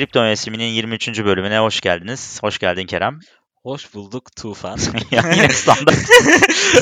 Kripto 0.00 0.22
Mevsimi'nin 0.22 0.64
23. 0.64 1.24
bölümüne 1.24 1.58
hoş 1.58 1.80
geldiniz. 1.80 2.42
Hoş 2.42 2.58
geldin 2.58 2.86
Kerem. 2.86 3.20
Hoş 3.62 3.94
bulduk 3.94 4.36
Tufan. 4.36 4.78
Ya 5.10 5.22
yine 5.32 5.48
standart 5.52 5.96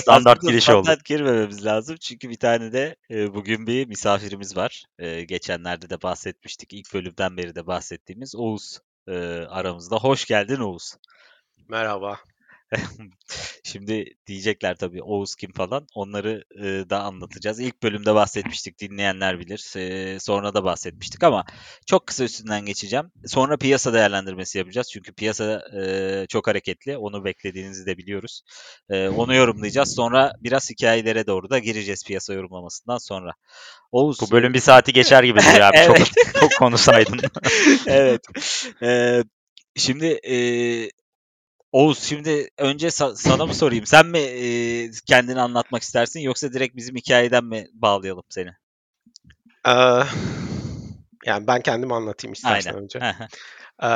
standart 0.01 0.43
giriş 0.43 0.69
oldu. 0.69 0.85
standart 0.85 1.05
girmememiz 1.05 1.65
lazım 1.65 1.97
çünkü 2.01 2.31
bir 2.31 2.39
tane 2.39 2.73
de 2.73 2.97
e, 3.11 3.35
bugün 3.35 3.67
bir 3.67 3.87
misafirimiz 3.87 4.57
var. 4.57 4.85
E, 4.99 5.25
geçenlerde 5.25 5.91
de 5.91 6.03
bahsetmiştik. 6.03 6.73
İlk 6.73 6.95
bölümden 6.95 7.37
beri 7.37 7.55
de 7.55 7.67
bahsettiğimiz 7.67 8.35
Oğuz 8.37 8.79
e, 9.09 9.13
aramızda. 9.49 9.97
Hoş 9.97 10.25
geldin 10.25 10.61
Oğuz. 10.61 10.95
Merhaba. 11.69 12.19
Şimdi 13.65 14.15
diyecekler 14.27 14.77
tabii 14.77 15.03
Oğuz 15.03 15.35
kim 15.35 15.53
falan. 15.53 15.87
Onları 15.95 16.45
e, 16.61 16.91
da 16.91 17.03
anlatacağız. 17.03 17.61
İlk 17.61 17.83
bölümde 17.83 18.15
bahsetmiştik. 18.15 18.81
Dinleyenler 18.81 19.41
bilir. 19.41 19.77
E, 19.77 20.21
sonra 20.21 20.55
da 20.55 20.65
bahsetmiştik 20.65 21.25
ama 21.25 21.45
çok 21.87 22.07
kısa 22.07 22.25
üstünden 22.25 22.67
geçeceğim. 22.67 23.13
Sonra 23.27 23.57
piyasa 23.57 23.93
değerlendirmesi 23.93 24.59
yapacağız. 24.59 24.91
Çünkü 24.93 25.13
piyasa 25.13 25.63
e, 25.81 26.27
çok 26.29 26.49
hareketli. 26.49 26.97
Onu 26.97 27.25
beklediğinizi 27.25 27.87
de 27.87 27.99
biliyoruz. 27.99 28.43
E, 28.91 29.09
onu 29.09 29.35
yorumlayacağız. 29.35 29.95
Sonra 29.95 30.33
biraz 30.41 30.71
hikayelere 30.71 31.27
doğru 31.27 31.51
da 31.51 31.59
gireceğiz 31.59 32.05
piyasa 32.05 32.35
yorumlamasından 32.35 32.99
sonra. 32.99 33.33
Oğuz. 33.93 34.21
Bu 34.21 34.31
bölüm 34.31 34.55
bir 34.55 34.61
saati 34.61 34.93
geçer 34.93 35.25
gibi 35.25 35.41
duruyor 35.41 35.61
abi. 35.61 35.79
Evet. 35.79 35.97
Çok, 35.99 36.41
çok 36.41 36.51
konuşsaydın. 36.59 37.21
evet. 37.87 38.21
Ee, 38.83 39.25
şimdi 39.77 40.07
e, 40.07 40.37
Oğuz 41.73 41.99
şimdi 41.99 42.49
önce 42.59 42.87
sa- 42.87 43.17
sana 43.17 43.47
mı 43.47 43.55
sorayım? 43.55 43.87
Sen 43.87 44.07
mi 44.07 44.19
e, 44.19 44.91
kendini 45.07 45.41
anlatmak 45.41 45.83
istersin 45.83 46.21
yoksa 46.21 46.53
direkt 46.53 46.77
bizim 46.77 46.97
hikayeden 46.97 47.45
mi 47.45 47.67
bağlayalım 47.73 48.25
seni? 48.29 48.51
Ee, 49.67 50.03
yani 51.27 51.47
ben 51.47 51.63
kendimi 51.63 51.95
anlatayım 51.95 52.33
istersen 52.33 52.71
Aynen. 52.71 52.85
önce. 52.85 52.99
Ee, 53.83 53.87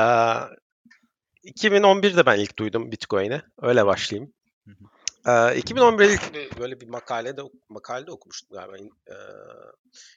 2011'de 1.45 2.27
ben 2.27 2.39
ilk 2.39 2.59
duydum 2.59 2.93
Bitcoin'i. 2.93 3.43
Öyle 3.63 3.87
başlayayım. 3.87 4.33
Ee, 5.27 5.31
2011'de 5.31 6.13
ilk 6.13 6.59
böyle 6.59 6.81
bir 6.81 6.89
makalede 6.89 7.43
makalede 7.69 8.11
okumuştum 8.11 8.49
galiba 8.57 8.77
e, 9.09 9.17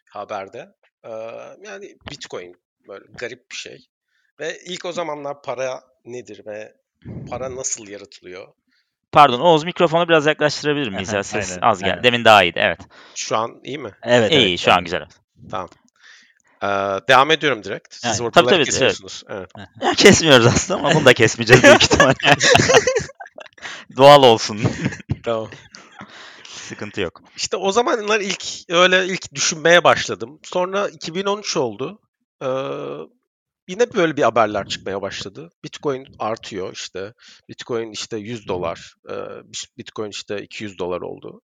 haberde. 0.10 0.76
Ee, 1.04 1.10
yani 1.64 1.98
Bitcoin 2.12 2.56
böyle 2.88 3.06
garip 3.20 3.52
bir 3.52 3.56
şey. 3.56 3.88
Ve 4.40 4.60
ilk 4.66 4.86
o 4.86 4.92
zamanlar 4.92 5.42
para 5.42 5.84
nedir 6.06 6.46
ve 6.46 6.85
para 7.30 7.56
nasıl 7.56 7.88
yaratılıyor? 7.88 8.48
Pardon 9.12 9.40
Oğuz 9.40 9.64
mikrofonu 9.64 10.08
biraz 10.08 10.26
yaklaştırabilir 10.26 10.90
miyiz? 10.90 11.14
Ya? 11.14 11.24
Ses 11.24 11.52
aynen, 11.52 11.62
az 11.62 11.80
geldi. 11.80 11.92
aynen. 11.92 12.04
Demin 12.04 12.26
daha 12.26 12.44
iyiydi. 12.44 12.60
Evet. 12.62 12.80
Şu 13.16 13.38
an 13.38 13.60
iyi 13.64 13.78
mi? 13.78 13.92
evet, 14.04 14.32
İyi 14.32 14.50
evet, 14.50 14.60
şu 14.60 14.72
an 14.72 14.78
evet. 14.78 14.86
güzel. 14.86 15.06
Tamam. 15.52 15.70
Ee, 16.64 16.68
devam 17.10 17.32
ediyorum 17.32 17.64
direkt. 17.64 17.94
Siz 17.94 18.06
Evet, 18.06 18.18
tabii, 18.18 18.28
ortaları 18.28 18.46
tabii, 18.48 18.56
evet. 18.56 18.66
kesiyorsunuz. 18.66 19.24
Evet. 19.30 19.50
Ya, 19.82 19.94
kesmiyoruz 19.94 20.46
aslında 20.46 20.80
ama 20.80 20.96
bunu 20.96 21.06
da 21.06 21.14
kesmeyeceğiz 21.14 21.64
büyük 21.64 21.84
ihtimalle. 21.84 22.14
Doğal 23.98 24.24
olsun. 24.24 24.62
Tamam. 25.24 25.48
Sıkıntı 26.44 27.02
yok. 27.02 27.22
İşte 27.38 27.58
o 27.58 27.72
zamanlar 27.72 28.20
ilk 28.20 28.44
öyle 28.70 29.06
ilk 29.06 29.34
düşünmeye 29.36 29.84
başladım. 29.84 30.40
Sonra 30.44 30.90
2013 30.90 31.58
oldu. 31.58 32.00
Ee, 32.42 32.48
yine 33.68 33.94
böyle 33.94 34.18
bir 34.18 34.24
haberler 34.24 34.68
çıkmaya 34.68 35.02
başladı. 35.02 35.50
Bitcoin 35.64 36.08
artıyor 36.20 36.74
işte. 36.74 37.14
Bitcoin 37.50 37.92
işte 37.92 38.18
100 38.18 38.48
dolar. 38.48 38.96
Bitcoin 39.78 40.10
işte 40.10 40.42
200 40.42 40.80
dolar 40.80 41.02
oldu. 41.02 41.42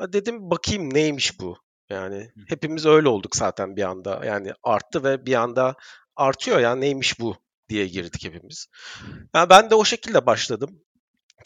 Dedim 0.00 0.50
bakayım 0.50 0.94
neymiş 0.94 1.40
bu? 1.40 1.56
Yani 1.90 2.30
hepimiz 2.48 2.86
öyle 2.86 3.08
olduk 3.08 3.36
zaten 3.36 3.76
bir 3.76 3.82
anda. 3.82 4.24
Yani 4.24 4.52
arttı 4.62 5.04
ve 5.04 5.26
bir 5.26 5.34
anda 5.34 5.74
artıyor 6.16 6.58
ya 6.58 6.74
neymiş 6.74 7.20
bu 7.20 7.36
diye 7.68 7.86
girdik 7.86 8.24
hepimiz. 8.24 8.66
Yani 9.34 9.50
ben 9.50 9.70
de 9.70 9.74
o 9.74 9.84
şekilde 9.84 10.26
başladım. 10.26 10.80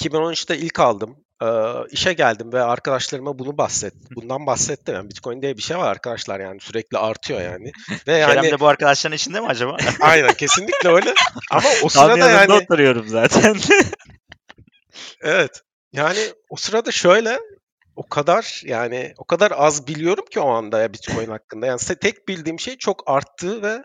2013'te 0.01 0.59
ilk 0.59 0.81
aldım. 0.81 1.25
Ee, 1.43 1.47
işe 1.91 2.13
geldim 2.13 2.53
ve 2.53 2.63
arkadaşlarıma 2.63 3.39
bunu 3.39 3.59
bahset, 3.59 3.95
bundan 4.17 4.47
bahsettim. 4.47 4.95
Yani 4.95 5.11
Bitcoin 5.11 5.43
diye 5.43 5.57
bir 5.57 5.63
şey 5.63 5.79
var 5.79 5.91
arkadaşlar 5.91 6.41
yani 6.41 6.61
sürekli 6.61 6.99
artıyor 6.99 7.41
yani. 7.41 7.73
Ve 8.07 8.13
yani 8.13 8.35
Kerem 8.35 8.45
de 8.45 8.61
bu 8.61 8.67
arkadaşların 8.67 9.17
içinde 9.17 9.41
mi 9.41 9.47
acaba? 9.47 9.77
aynen 10.01 10.35
kesinlikle 10.35 10.89
öyle. 10.89 11.15
Ama 11.51 11.69
o 11.83 11.89
sırada 11.89 12.31
yani 12.31 12.53
oturuyorum 12.53 13.09
zaten. 13.09 13.57
evet. 15.23 15.63
Yani 15.93 16.19
o 16.51 16.57
sırada 16.57 16.91
şöyle 16.91 17.39
o 17.97 18.09
kadar 18.09 18.63
yani 18.65 19.15
o 19.19 19.25
kadar 19.25 19.53
az 19.57 19.87
biliyorum 19.87 20.25
ki 20.31 20.41
o 20.41 20.49
anda 20.49 20.81
ya 20.81 20.93
Bitcoin 20.93 21.29
hakkında. 21.29 21.67
Yani 21.67 21.81
tek 22.01 22.29
bildiğim 22.29 22.61
şey 22.61 22.77
çok 22.77 23.03
arttığı 23.07 23.63
ve 23.63 23.83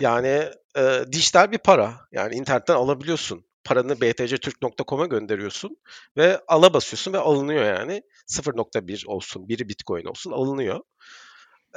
yani 0.00 0.48
e, 0.76 1.00
dijital 1.12 1.52
bir 1.52 1.58
para. 1.58 1.94
Yani 2.12 2.34
internetten 2.34 2.74
alabiliyorsun. 2.74 3.44
Paranı 3.64 4.00
btctürk.com'a 4.00 5.06
gönderiyorsun 5.06 5.76
ve 6.16 6.40
ala 6.48 6.74
basıyorsun 6.74 7.12
ve 7.12 7.18
alınıyor 7.18 7.64
yani. 7.64 8.02
0.1 8.26 9.06
olsun, 9.06 9.48
biri 9.48 9.68
Bitcoin 9.68 10.04
olsun 10.04 10.32
alınıyor. 10.32 10.80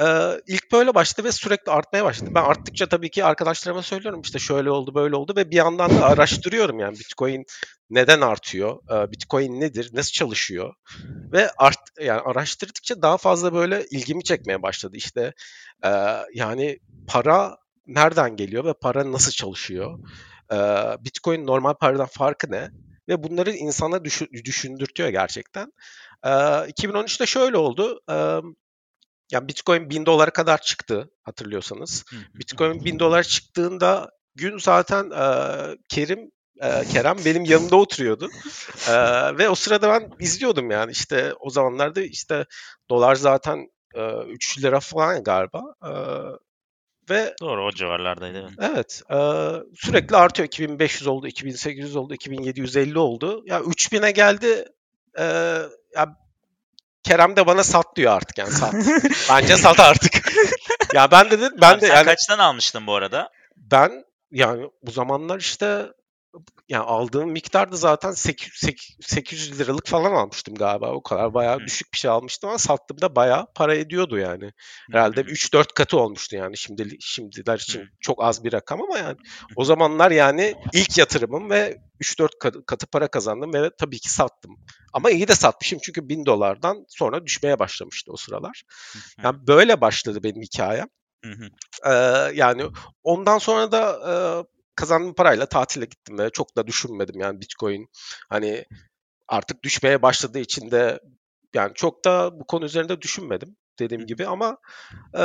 Ee, 0.02 0.42
ilk 0.48 0.72
böyle 0.72 0.96
başladı 0.96 1.28
ve 1.28 1.32
sürekli 1.32 1.72
artmaya 1.72 2.06
başladı. 2.06 2.30
Ben 2.36 2.44
arttıkça 2.44 2.90
tabii 2.90 3.10
ki 3.10 3.26
arkadaşlarıma 3.26 3.84
söylüyorum 3.84 4.22
işte 4.22 4.40
şöyle 4.40 4.72
oldu 4.72 4.96
böyle 4.96 5.16
oldu 5.16 5.34
ve 5.36 5.52
bir 5.52 5.56
yandan 5.56 5.90
da 5.90 6.06
araştırıyorum 6.06 6.80
yani 6.80 7.00
Bitcoin 7.00 7.46
neden 7.90 8.22
artıyor, 8.22 8.78
Ee, 8.92 9.12
Bitcoin 9.12 9.62
nedir, 9.62 9.90
nasıl 9.94 10.12
çalışıyor 10.12 10.74
ve 11.34 11.50
art 11.58 11.80
yani 12.02 12.22
araştırdıkça 12.22 13.02
daha 13.02 13.18
fazla 13.18 13.54
böyle 13.54 13.86
ilgimi 13.92 14.24
çekmeye 14.24 14.62
başladı 14.62 14.98
işte 14.98 15.34
e, 15.86 15.90
yani 16.34 16.80
para 17.08 17.58
nereden 17.88 18.36
geliyor 18.36 18.66
ve 18.66 18.74
para 18.74 19.12
nasıl 19.12 19.32
çalışıyor, 19.32 20.00
Bitcoin 21.00 21.48
normal 21.48 21.74
paradan 21.74 22.08
farkı 22.08 22.52
ne 22.52 22.70
ve 23.10 23.24
bunları 23.24 23.52
insana 23.52 23.96
düşü- 23.98 24.46
düşündürtüyor 24.46 25.10
gerçekten. 25.10 25.74
Ee, 26.26 26.30
2013'te 26.30 27.26
şöyle 27.26 27.58
oldu. 27.58 28.02
Yani 29.32 29.48
Bitcoin 29.48 29.90
1000 29.90 30.06
dolara 30.06 30.32
kadar 30.32 30.62
çıktı 30.62 31.10
hatırlıyorsanız. 31.24 32.04
Bitcoin 32.36 32.86
1000 32.86 33.00
dolar 33.00 33.24
çıktığında 33.24 34.10
gün 34.36 34.58
zaten 34.58 35.12
e, 35.12 35.24
Kerim 35.90 36.32
e, 36.62 36.84
Kerem 36.86 37.18
benim 37.26 37.44
yanımda 37.46 37.76
oturuyordu. 37.76 38.30
E, 38.90 38.94
ve 39.38 39.50
o 39.50 39.56
sırada 39.56 39.90
ben 39.90 40.10
izliyordum 40.20 40.72
yani 40.72 40.92
işte 40.92 41.34
o 41.40 41.50
zamanlarda 41.50 42.02
işte 42.02 42.46
dolar 42.90 43.16
zaten 43.16 43.72
e, 43.96 44.18
3 44.24 44.64
lira 44.64 44.80
falan 44.80 45.24
galiba. 45.24 45.62
E, 45.84 45.92
ve 47.10 47.36
Doğru 47.42 47.66
o 47.66 47.72
civarlardaydı. 47.72 48.38
Evet. 48.40 48.52
Evet, 48.74 49.02
eee, 49.12 49.64
sürekli 49.76 50.16
artıyor. 50.18 50.48
2500 50.48 51.08
oldu, 51.08 51.28
2800 51.28 51.96
oldu, 51.96 52.14
2750 52.14 53.00
oldu. 53.00 53.44
Ya 53.46 53.60
3000'e 53.60 54.12
geldi. 54.12 54.66
Eee, 55.18 55.62
ya 55.96 56.16
Kerem 57.04 57.36
de 57.36 57.48
bana 57.48 57.64
sat 57.64 57.86
diyor 57.96 58.14
artık 58.14 58.38
yani 58.38 58.52
sat. 58.52 58.74
Bence 59.30 59.58
sat 59.58 59.80
artık. 59.80 60.34
ya 60.94 61.12
ben 61.12 61.32
de 61.32 61.40
ben 61.62 61.74
Abi 61.74 61.82
de 61.82 61.88
sen 61.88 61.96
yani 61.96 62.06
kaçtan 62.06 62.40
almıştın 62.40 62.88
bu 62.88 62.96
arada? 62.96 63.30
ben 63.58 64.04
yani 64.32 64.70
bu 64.84 64.92
zamanlar 64.92 65.40
işte 65.40 65.86
yani 66.70 66.84
aldığım 66.84 67.32
miktar 67.32 67.72
da 67.72 67.76
zaten 67.76 68.12
800, 68.12 68.76
800 69.02 69.60
liralık 69.60 69.88
falan 69.88 70.12
almıştım 70.12 70.56
galiba. 70.56 70.92
O 70.92 71.04
kadar 71.04 71.34
bayağı 71.34 71.60
Hı. 71.60 71.66
düşük 71.66 71.94
bir 71.94 71.98
şey 71.98 72.12
almıştım 72.12 72.50
ama 72.50 72.60
sattığımda 72.60 73.16
bayağı 73.16 73.48
para 73.56 73.76
ediyordu 73.76 74.18
yani. 74.18 74.52
Herhalde 74.92 75.22
3-4 75.22 75.74
katı 75.76 75.98
olmuştu 75.98 76.36
yani 76.36 76.58
şimdi 76.58 76.98
şimdiler 77.00 77.60
için 77.60 77.80
Hı. 77.80 77.86
çok 78.00 78.24
az 78.24 78.44
bir 78.44 78.54
rakam 78.54 78.82
ama 78.82 78.98
yani 78.98 79.18
o 79.56 79.66
zamanlar 79.66 80.12
yani 80.12 80.54
ilk 80.74 80.98
yatırımım 80.98 81.50
ve 81.50 81.78
3-4 82.02 82.30
katı, 82.40 82.66
katı 82.66 82.88
para 82.88 83.08
kazandım 83.08 83.54
ve 83.54 83.70
tabii 83.80 84.00
ki 84.00 84.10
sattım. 84.10 84.58
Ama 84.94 85.12
iyi 85.12 85.28
de 85.28 85.36
satmışım 85.36 85.80
çünkü 85.84 86.10
1000 86.10 86.26
dolardan 86.26 86.86
sonra 86.90 87.26
düşmeye 87.26 87.60
başlamıştı 87.60 88.12
o 88.12 88.18
sıralar. 88.18 88.64
Yani 89.24 89.48
böyle 89.48 89.82
başladı 89.82 90.24
benim 90.24 90.42
hikayem. 90.42 90.88
Hı 91.26 91.32
hı. 91.32 91.50
Ee, 91.86 92.32
yani 92.36 92.64
ondan 93.04 93.38
sonra 93.38 93.72
da 93.72 94.00
e, 94.12 94.14
kazandığım 94.78 95.14
parayla 95.14 95.46
tatile 95.46 95.86
gittim 95.86 96.20
ve 96.20 96.30
çok 96.30 96.56
da 96.58 96.68
düşünmedim 96.68 97.20
yani 97.20 97.42
Bitcoin 97.42 97.90
hani 98.30 98.66
artık 99.28 99.64
düşmeye 99.64 100.02
başladığı 100.02 100.40
için 100.40 100.72
de 100.72 101.00
yani 101.54 101.72
çok 101.76 102.06
da 102.06 102.40
bu 102.40 102.48
konu 102.48 102.66
üzerinde 102.66 103.02
düşünmedim 103.02 103.56
dediğim 103.80 104.06
gibi 104.06 104.28
ama 104.28 104.58
e, 105.18 105.24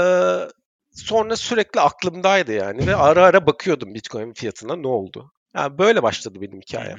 sonra 0.93 1.37
sürekli 1.37 1.81
aklımdaydı 1.81 2.52
yani 2.52 2.87
ve 2.87 2.96
ara 2.96 3.25
ara 3.25 3.46
bakıyordum 3.46 3.94
Bitcoin 3.94 4.32
fiyatına 4.32 4.76
ne 4.76 4.88
oldu. 4.88 5.32
Yani 5.55 5.78
böyle 5.78 6.02
başladı 6.02 6.40
benim 6.40 6.60
hikayem. 6.60 6.98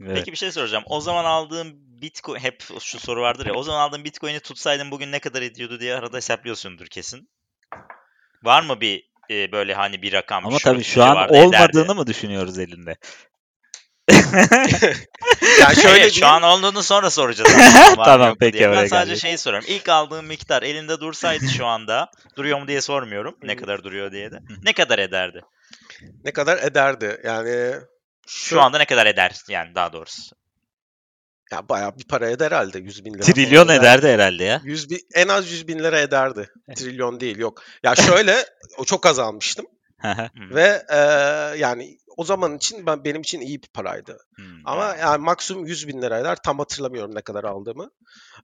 Evet. 0.00 0.12
Peki 0.14 0.32
bir 0.32 0.36
şey 0.36 0.52
soracağım. 0.52 0.84
O 0.86 1.00
zaman 1.00 1.24
aldığım 1.24 1.72
Bitcoin 1.76 2.40
hep 2.40 2.64
şu 2.80 3.00
soru 3.00 3.22
vardır 3.22 3.46
ya. 3.46 3.54
O 3.54 3.62
zaman 3.62 3.80
aldığım 3.80 4.04
Bitcoin'i 4.04 4.40
tutsaydın 4.40 4.90
bugün 4.90 5.12
ne 5.12 5.18
kadar 5.18 5.42
ediyordu 5.42 5.80
diye 5.80 5.94
arada 5.94 6.16
hesaplıyorsundur 6.16 6.86
kesin. 6.86 7.28
Var 8.42 8.62
mı 8.62 8.80
bir 8.80 9.13
e, 9.30 9.52
böyle 9.52 9.74
hani 9.74 10.02
bir 10.02 10.12
rakam? 10.12 10.46
Ama 10.46 10.58
şu 10.58 10.64
tabii 10.64 10.84
şu 10.84 11.04
an 11.04 11.12
civarda 11.12 11.36
ederdi? 11.36 11.46
olmadığını 11.46 11.94
mı 11.94 12.06
düşünüyoruz 12.06 12.58
elinde? 12.58 12.96
Yani 15.60 15.74
şöyle 15.82 16.00
Hayır, 16.00 16.12
şu 16.12 16.26
an 16.26 16.42
olduğunu 16.42 16.82
sonra 16.82 17.10
soracağız. 17.10 17.50
Tamam, 18.04 18.36
peki, 18.40 18.58
diye. 18.58 18.70
Ben 18.70 18.86
sadece 18.86 19.10
geldik. 19.10 19.22
şeyi 19.22 19.38
soruyorum. 19.38 19.68
İlk 19.68 19.88
aldığım 19.88 20.26
miktar 20.26 20.62
elinde 20.62 21.00
dursaydı 21.00 21.48
şu 21.48 21.66
anda 21.66 22.10
duruyor 22.36 22.60
mu 22.60 22.68
diye 22.68 22.80
sormuyorum. 22.80 23.36
Ne 23.42 23.56
kadar 23.56 23.84
duruyor 23.84 24.12
diye 24.12 24.32
de. 24.32 24.38
Ne 24.62 24.72
kadar 24.72 24.98
ederdi? 24.98 25.40
Ne 26.24 26.32
kadar 26.32 26.58
ederdi? 26.58 27.20
Yani 27.24 27.74
Şu 28.26 28.62
anda 28.62 28.78
ne 28.78 28.84
kadar 28.84 29.06
eder 29.06 29.32
yani 29.48 29.74
daha 29.74 29.92
doğrusu. 29.92 30.36
Ya 31.54 31.68
bayağı 31.68 31.98
bir 31.98 32.04
para 32.04 32.30
eder 32.30 32.46
herhalde 32.46 32.78
100 32.78 33.04
bin 33.04 33.14
lira. 33.14 33.22
Trilyon 33.22 33.66
falan 33.66 33.80
ederdi 33.80 34.08
herhalde 34.08 34.44
ya. 34.44 34.60
100 34.64 34.90
bin, 34.90 35.00
en 35.14 35.28
az 35.28 35.50
100 35.50 35.68
bin 35.68 35.78
lira 35.78 36.00
ederdi. 36.00 36.50
Trilyon 36.76 37.20
değil 37.20 37.38
yok. 37.38 37.62
Ya 37.82 37.94
şöyle 37.94 38.36
o 38.78 38.84
çok 38.84 39.06
az 39.06 39.18
almıştım 39.18 39.66
Hı 40.00 40.08
hı. 40.08 40.22
Hı. 40.22 40.54
ve 40.54 40.82
e, 40.88 40.98
yani 41.58 41.98
o 42.16 42.24
zaman 42.24 42.56
için 42.56 42.86
ben 42.86 43.04
benim 43.04 43.20
için 43.20 43.40
iyi 43.40 43.62
bir 43.62 43.68
paraydı. 43.68 44.18
Hmm. 44.36 44.44
Ama 44.64 44.96
yani 44.96 45.22
maksimum 45.24 45.66
100 45.66 45.88
bin 45.88 46.02
lira 46.02 46.18
eder. 46.18 46.38
Tam 46.44 46.58
hatırlamıyorum 46.58 47.14
ne 47.14 47.20
kadar 47.22 47.44
aldığımı. 47.44 47.90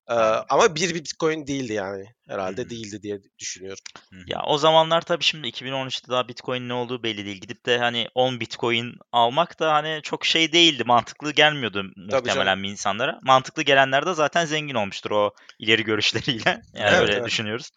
E, 0.09 0.13
Anladım. 0.13 0.47
ama 0.51 0.75
bir 0.75 0.95
bitcoin 0.95 1.47
değildi 1.47 1.73
yani. 1.73 2.05
Herhalde 2.29 2.63
Hı. 2.63 2.71
değildi 2.71 3.03
diye 3.03 3.19
düşünüyorum. 3.39 3.85
Ya 4.27 4.43
o 4.47 4.59
zamanlar 4.59 5.01
tabii 5.03 5.25
şimdi 5.25 5.49
2013'te 5.49 6.09
daha 6.09 6.29
Bitcoin 6.29 6.69
ne 6.69 6.75
olduğu 6.75 7.03
belli 7.03 7.25
değil. 7.27 7.41
Gidip 7.41 7.67
de 7.67 7.79
hani 7.79 8.09
10 8.15 8.41
Bitcoin 8.41 8.95
almak 9.13 9.61
da 9.61 9.73
hani 9.73 10.01
çok 10.03 10.25
şey 10.25 10.53
değildi. 10.53 10.85
Mantıklı 10.87 11.33
gelmiyordu 11.33 11.85
muhtemelen 11.97 12.45
canım. 12.45 12.65
insanlara. 12.65 13.19
Mantıklı 13.23 13.63
gelenler 13.63 14.07
de 14.07 14.15
zaten 14.15 14.45
zengin 14.45 14.75
olmuştur 14.75 15.11
o 15.11 15.35
ileri 15.59 15.85
görüşleriyle. 15.85 16.63
Yani 16.75 16.89
Evet, 16.91 17.01
öyle 17.03 17.13
evet. 17.13 17.27
düşünüyoruz. 17.27 17.71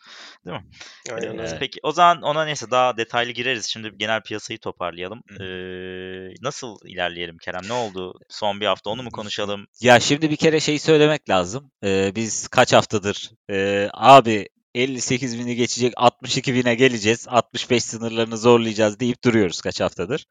Aynen 0.47 0.63
Ee, 1.09 1.29
öyle. 1.29 1.41
Evet. 1.41 1.57
Peki 1.59 1.79
o 1.83 1.91
zaman 1.91 2.21
ona 2.21 2.45
neyse 2.45 2.71
daha 2.71 2.97
detaylı 2.97 3.31
gireriz. 3.31 3.65
Şimdi 3.65 3.91
genel 3.97 4.21
piyasayı 4.21 4.59
toparlayalım. 4.59 5.23
Hı. 5.29 5.43
Ee, 5.43 5.47
nasıl 6.41 6.77
ilerleyelim 6.85 7.37
Kerem? 7.37 7.61
Ne 7.67 7.73
oldu 7.73 8.19
son 8.29 8.61
bir 8.61 8.65
hafta 8.65 8.89
onu 8.89 9.03
mu 9.03 9.11
konuşalım? 9.11 9.65
Ya 9.81 9.99
şimdi 9.99 10.29
bir 10.29 10.35
kere 10.35 10.59
şeyi 10.59 10.79
söylemek 10.79 11.29
lazım. 11.29 11.71
Ee, 11.83 12.11
biz 12.15 12.47
kaç 12.47 12.73
haftadır 12.73 13.31
e, 13.49 13.89
abi 13.93 14.47
58 14.75 15.39
bini 15.39 15.55
geçecek 15.55 15.93
62 15.97 16.53
bine 16.53 16.75
geleceğiz. 16.75 17.27
65 17.29 17.83
sınırlarını 17.83 18.37
zorlayacağız 18.37 18.99
deyip 18.99 19.23
duruyoruz 19.23 19.61
kaç 19.61 19.81
haftadır. 19.81 20.25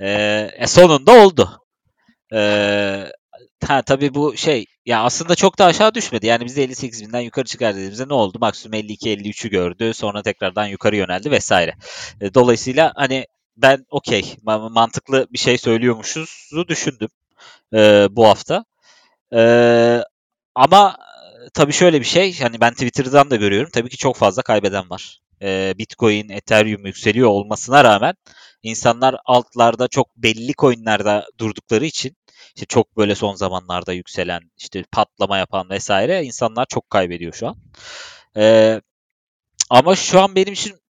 Ee, 0.00 0.50
e, 0.56 0.66
sonunda 0.66 1.12
oldu. 1.12 1.60
Ee, 2.34 3.06
ha 3.66 3.82
tabii 3.82 4.14
bu 4.14 4.36
şey 4.36 4.66
ya 4.86 5.02
aslında 5.02 5.34
çok 5.34 5.58
da 5.58 5.64
aşağı 5.64 5.94
düşmedi. 5.94 6.26
Yani 6.26 6.44
biz 6.44 6.56
de 6.56 6.62
58 6.62 7.02
binden 7.02 7.20
yukarı 7.20 7.44
çıkar 7.44 7.74
dediğimizde 7.74 8.08
ne 8.08 8.14
oldu? 8.14 8.38
Maksimum 8.40 8.78
52-53'ü 8.78 9.48
gördü. 9.48 9.94
Sonra 9.94 10.22
tekrardan 10.22 10.66
yukarı 10.66 10.96
yöneldi 10.96 11.30
vesaire. 11.30 11.74
E, 12.20 12.34
dolayısıyla 12.34 12.92
hani 12.96 13.26
ben 13.56 13.86
okey 13.90 14.36
ma- 14.46 14.72
mantıklı 14.72 15.26
bir 15.32 15.38
şey 15.38 15.58
söylüyormuşuzu 15.58 16.68
düşündüm 16.68 17.08
e, 17.74 18.08
bu 18.10 18.26
hafta. 18.28 18.64
E, 19.34 19.42
ama 20.54 20.96
e, 21.46 21.50
tabii 21.54 21.72
şöyle 21.72 22.00
bir 22.00 22.06
şey 22.06 22.40
hani 22.40 22.60
ben 22.60 22.72
Twitter'dan 22.72 23.30
da 23.30 23.36
görüyorum. 23.36 23.70
Tabii 23.72 23.88
ki 23.90 23.96
çok 23.96 24.16
fazla 24.16 24.42
kaybeden 24.42 24.90
var. 24.90 25.20
E, 25.42 25.74
Bitcoin, 25.78 26.28
Ethereum 26.28 26.86
yükseliyor 26.86 27.28
olmasına 27.28 27.84
rağmen 27.84 28.14
insanlar 28.62 29.16
altlarda 29.24 29.88
çok 29.88 30.16
belli 30.16 30.52
coinlerde 30.54 31.22
durdukları 31.40 31.86
için 31.86 32.16
işte 32.56 32.66
çok 32.66 32.96
böyle 32.96 33.14
son 33.14 33.34
zamanlarda 33.34 33.92
yükselen, 33.92 34.40
işte 34.58 34.84
patlama 34.92 35.38
yapan 35.38 35.70
vesaire 35.70 36.24
insanlar 36.24 36.66
çok 36.66 36.90
kaybediyor 36.90 37.32
şu 37.32 37.48
an. 37.48 37.56
E, 38.36 38.80
ama 39.70 39.96
şu 39.96 40.20
an 40.20 40.34
benim 40.36 40.52
için 40.52 40.81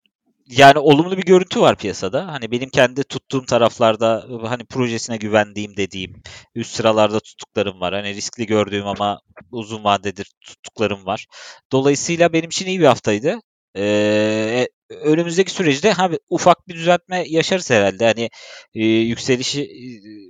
yani 0.47 0.79
olumlu 0.79 1.17
bir 1.17 1.23
görüntü 1.25 1.61
var 1.61 1.77
piyasada. 1.77 2.27
Hani 2.33 2.51
benim 2.51 2.71
kendi 2.71 3.05
tuttuğum 3.05 3.47
taraflarda 3.47 4.27
hani 4.49 4.65
projesine 4.65 5.17
güvendiğim 5.17 5.77
dediğim 5.77 6.23
üst 6.55 6.75
sıralarda 6.77 7.21
tuttuklarım 7.21 7.81
var. 7.81 7.95
Hani 7.95 8.15
riskli 8.15 8.47
gördüğüm 8.47 8.87
ama 8.87 9.21
uzun 9.51 9.85
vadedir 9.85 10.33
tuttuklarım 10.41 11.07
var. 11.07 11.27
Dolayısıyla 11.73 12.33
benim 12.33 12.49
için 12.51 12.67
iyi 12.67 12.81
bir 12.81 12.87
haftaydı. 12.87 13.39
Ee, 13.77 14.69
önümüzdeki 14.91 15.51
süreçte 15.51 15.91
ha, 15.93 16.11
ufak 16.31 16.69
bir 16.69 16.75
düzeltme 16.75 17.25
yaşarız 17.29 17.71
herhalde. 17.71 18.05
Hani 18.07 18.31
e, 18.75 18.85
yükselişi 18.87 19.63
e, 19.63 19.79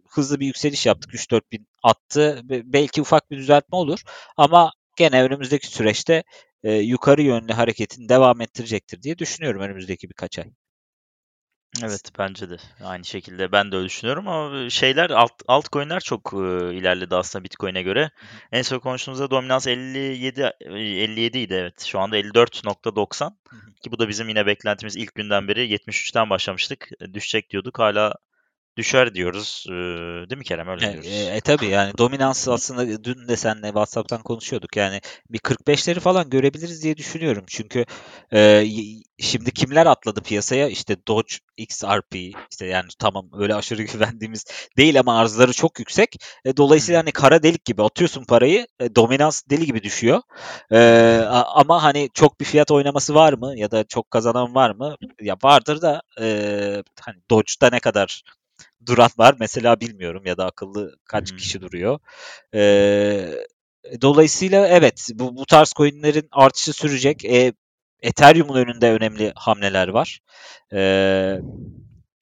hızlı 0.08 0.40
bir 0.40 0.46
yükseliş 0.46 0.86
yaptık. 0.86 1.14
3-4 1.14 1.52
bin 1.52 1.66
attı. 1.82 2.40
Be- 2.44 2.62
Belki 2.72 3.00
ufak 3.02 3.30
bir 3.30 3.36
düzeltme 3.36 3.76
olur. 3.78 4.02
Ama 4.36 4.72
gene 4.96 5.22
önümüzdeki 5.22 5.66
süreçte 5.66 6.24
e, 6.62 6.72
yukarı 6.72 7.22
yönlü 7.22 7.52
hareketini 7.52 8.08
devam 8.08 8.40
ettirecektir 8.40 9.02
diye 9.02 9.18
düşünüyorum 9.18 9.60
önümüzdeki 9.60 10.08
birkaç 10.10 10.38
ay. 10.38 10.52
Evet 11.82 12.10
bence 12.18 12.50
de 12.50 12.56
aynı 12.84 13.04
şekilde 13.04 13.52
ben 13.52 13.72
de 13.72 13.76
öyle 13.76 13.86
düşünüyorum 13.86 14.28
ama 14.28 14.70
şeyler 14.70 15.10
alt 15.10 15.32
altcoin'ler 15.48 16.00
çok 16.00 16.32
e, 16.34 16.36
ilerledi 16.74 17.16
aslında 17.16 17.44
Bitcoin'e 17.44 17.82
göre. 17.82 18.10
En 18.52 18.62
son 18.62 18.78
konuştuğumuzda 18.78 19.30
dominans 19.30 19.66
57 19.66 20.52
e, 20.60 20.70
57 20.70 21.38
idi 21.38 21.54
evet. 21.54 21.84
Şu 21.86 22.00
anda 22.00 22.18
54.90 22.18 23.24
Hı 23.24 23.56
hı. 23.56 23.60
ki 23.82 23.92
bu 23.92 23.98
da 23.98 24.08
bizim 24.08 24.28
yine 24.28 24.46
beklentimiz 24.46 24.96
ilk 24.96 25.14
günden 25.14 25.48
beri 25.48 25.68
73'ten 25.68 26.30
başlamıştık. 26.30 26.88
E, 27.00 27.14
Düşecek 27.14 27.50
diyorduk. 27.50 27.78
Hala 27.78 28.14
düşer 28.76 29.14
diyoruz. 29.14 29.64
E, 29.68 29.72
değil 30.30 30.38
mi 30.38 30.44
Kerem? 30.44 30.68
Öyle 30.68 30.86
E, 30.86 30.92
diyoruz. 30.92 31.08
e, 31.12 31.36
e, 31.36 31.40
tabii 31.40 31.66
yani 31.66 31.92
dominans 31.98 32.48
aslında 32.48 33.04
dün 33.04 33.28
de 33.28 33.36
seninle 33.36 33.66
WhatsApp'tan 33.66 34.22
konuşuyorduk. 34.22 34.76
Yani 34.76 35.00
bir 35.30 35.38
45'leri 35.38 36.00
falan 36.00 36.30
görebiliriz 36.30 36.82
diye 36.82 36.96
düşünüyorum. 36.96 37.44
Çünkü 37.48 37.84
e, 38.34 38.64
şimdi 39.18 39.50
kimler 39.52 39.86
atladı 39.86 40.20
piyasaya? 40.22 40.68
İşte 40.68 40.96
Doge, 41.08 41.34
XRP 41.56 42.16
işte 42.50 42.66
yani 42.66 42.88
tamam 42.98 43.30
öyle 43.38 43.54
aşırı 43.54 43.82
güvendiğimiz 43.92 44.44
değil 44.76 45.00
ama 45.00 45.18
arzları 45.18 45.52
çok 45.52 45.78
yüksek. 45.78 46.16
E, 46.44 46.56
dolayısıyla 46.56 47.00
hani 47.00 47.12
kara 47.12 47.42
delik 47.42 47.64
gibi 47.64 47.82
atıyorsun 47.82 48.24
parayı. 48.24 48.66
e, 48.80 48.94
dominans 48.94 49.42
deli 49.50 49.66
gibi 49.66 49.82
düşüyor. 49.82 50.22
E, 50.72 50.78
ama 51.54 51.82
hani 51.82 52.08
çok 52.14 52.40
bir 52.40 52.44
fiyat 52.44 52.70
oynaması 52.70 53.14
var 53.14 53.32
mı? 53.32 53.52
Ya 53.56 53.70
da 53.70 53.84
çok 53.84 54.10
kazanan 54.10 54.54
var 54.54 54.70
mı? 54.70 54.96
Ya 55.20 55.36
vardır 55.44 55.82
da 55.82 56.02
e, 56.20 56.26
hani 57.00 57.16
Doge'da 57.30 57.70
ne 57.70 57.80
kadar 57.80 58.22
duran 58.86 59.10
var 59.18 59.34
mesela 59.40 59.80
bilmiyorum 59.80 60.22
ya 60.26 60.36
da 60.36 60.46
akıllı 60.46 60.96
kaç 61.04 61.30
Hmm. 61.30 61.36
kişi 61.36 61.60
duruyor. 61.60 61.98
Ee, 62.54 63.34
dolayısıyla 64.02 64.66
evet 64.68 65.08
bu, 65.14 65.36
bu 65.36 65.46
tarz 65.46 65.72
coinlerin 65.76 66.28
artışı 66.32 66.72
sürecek. 66.72 67.24
Ee, 67.24 67.52
Ethereum'un 68.02 68.56
önünde 68.56 68.92
önemli 68.92 69.32
hamleler 69.36 69.88
var. 69.88 70.20
Ee, 70.72 71.38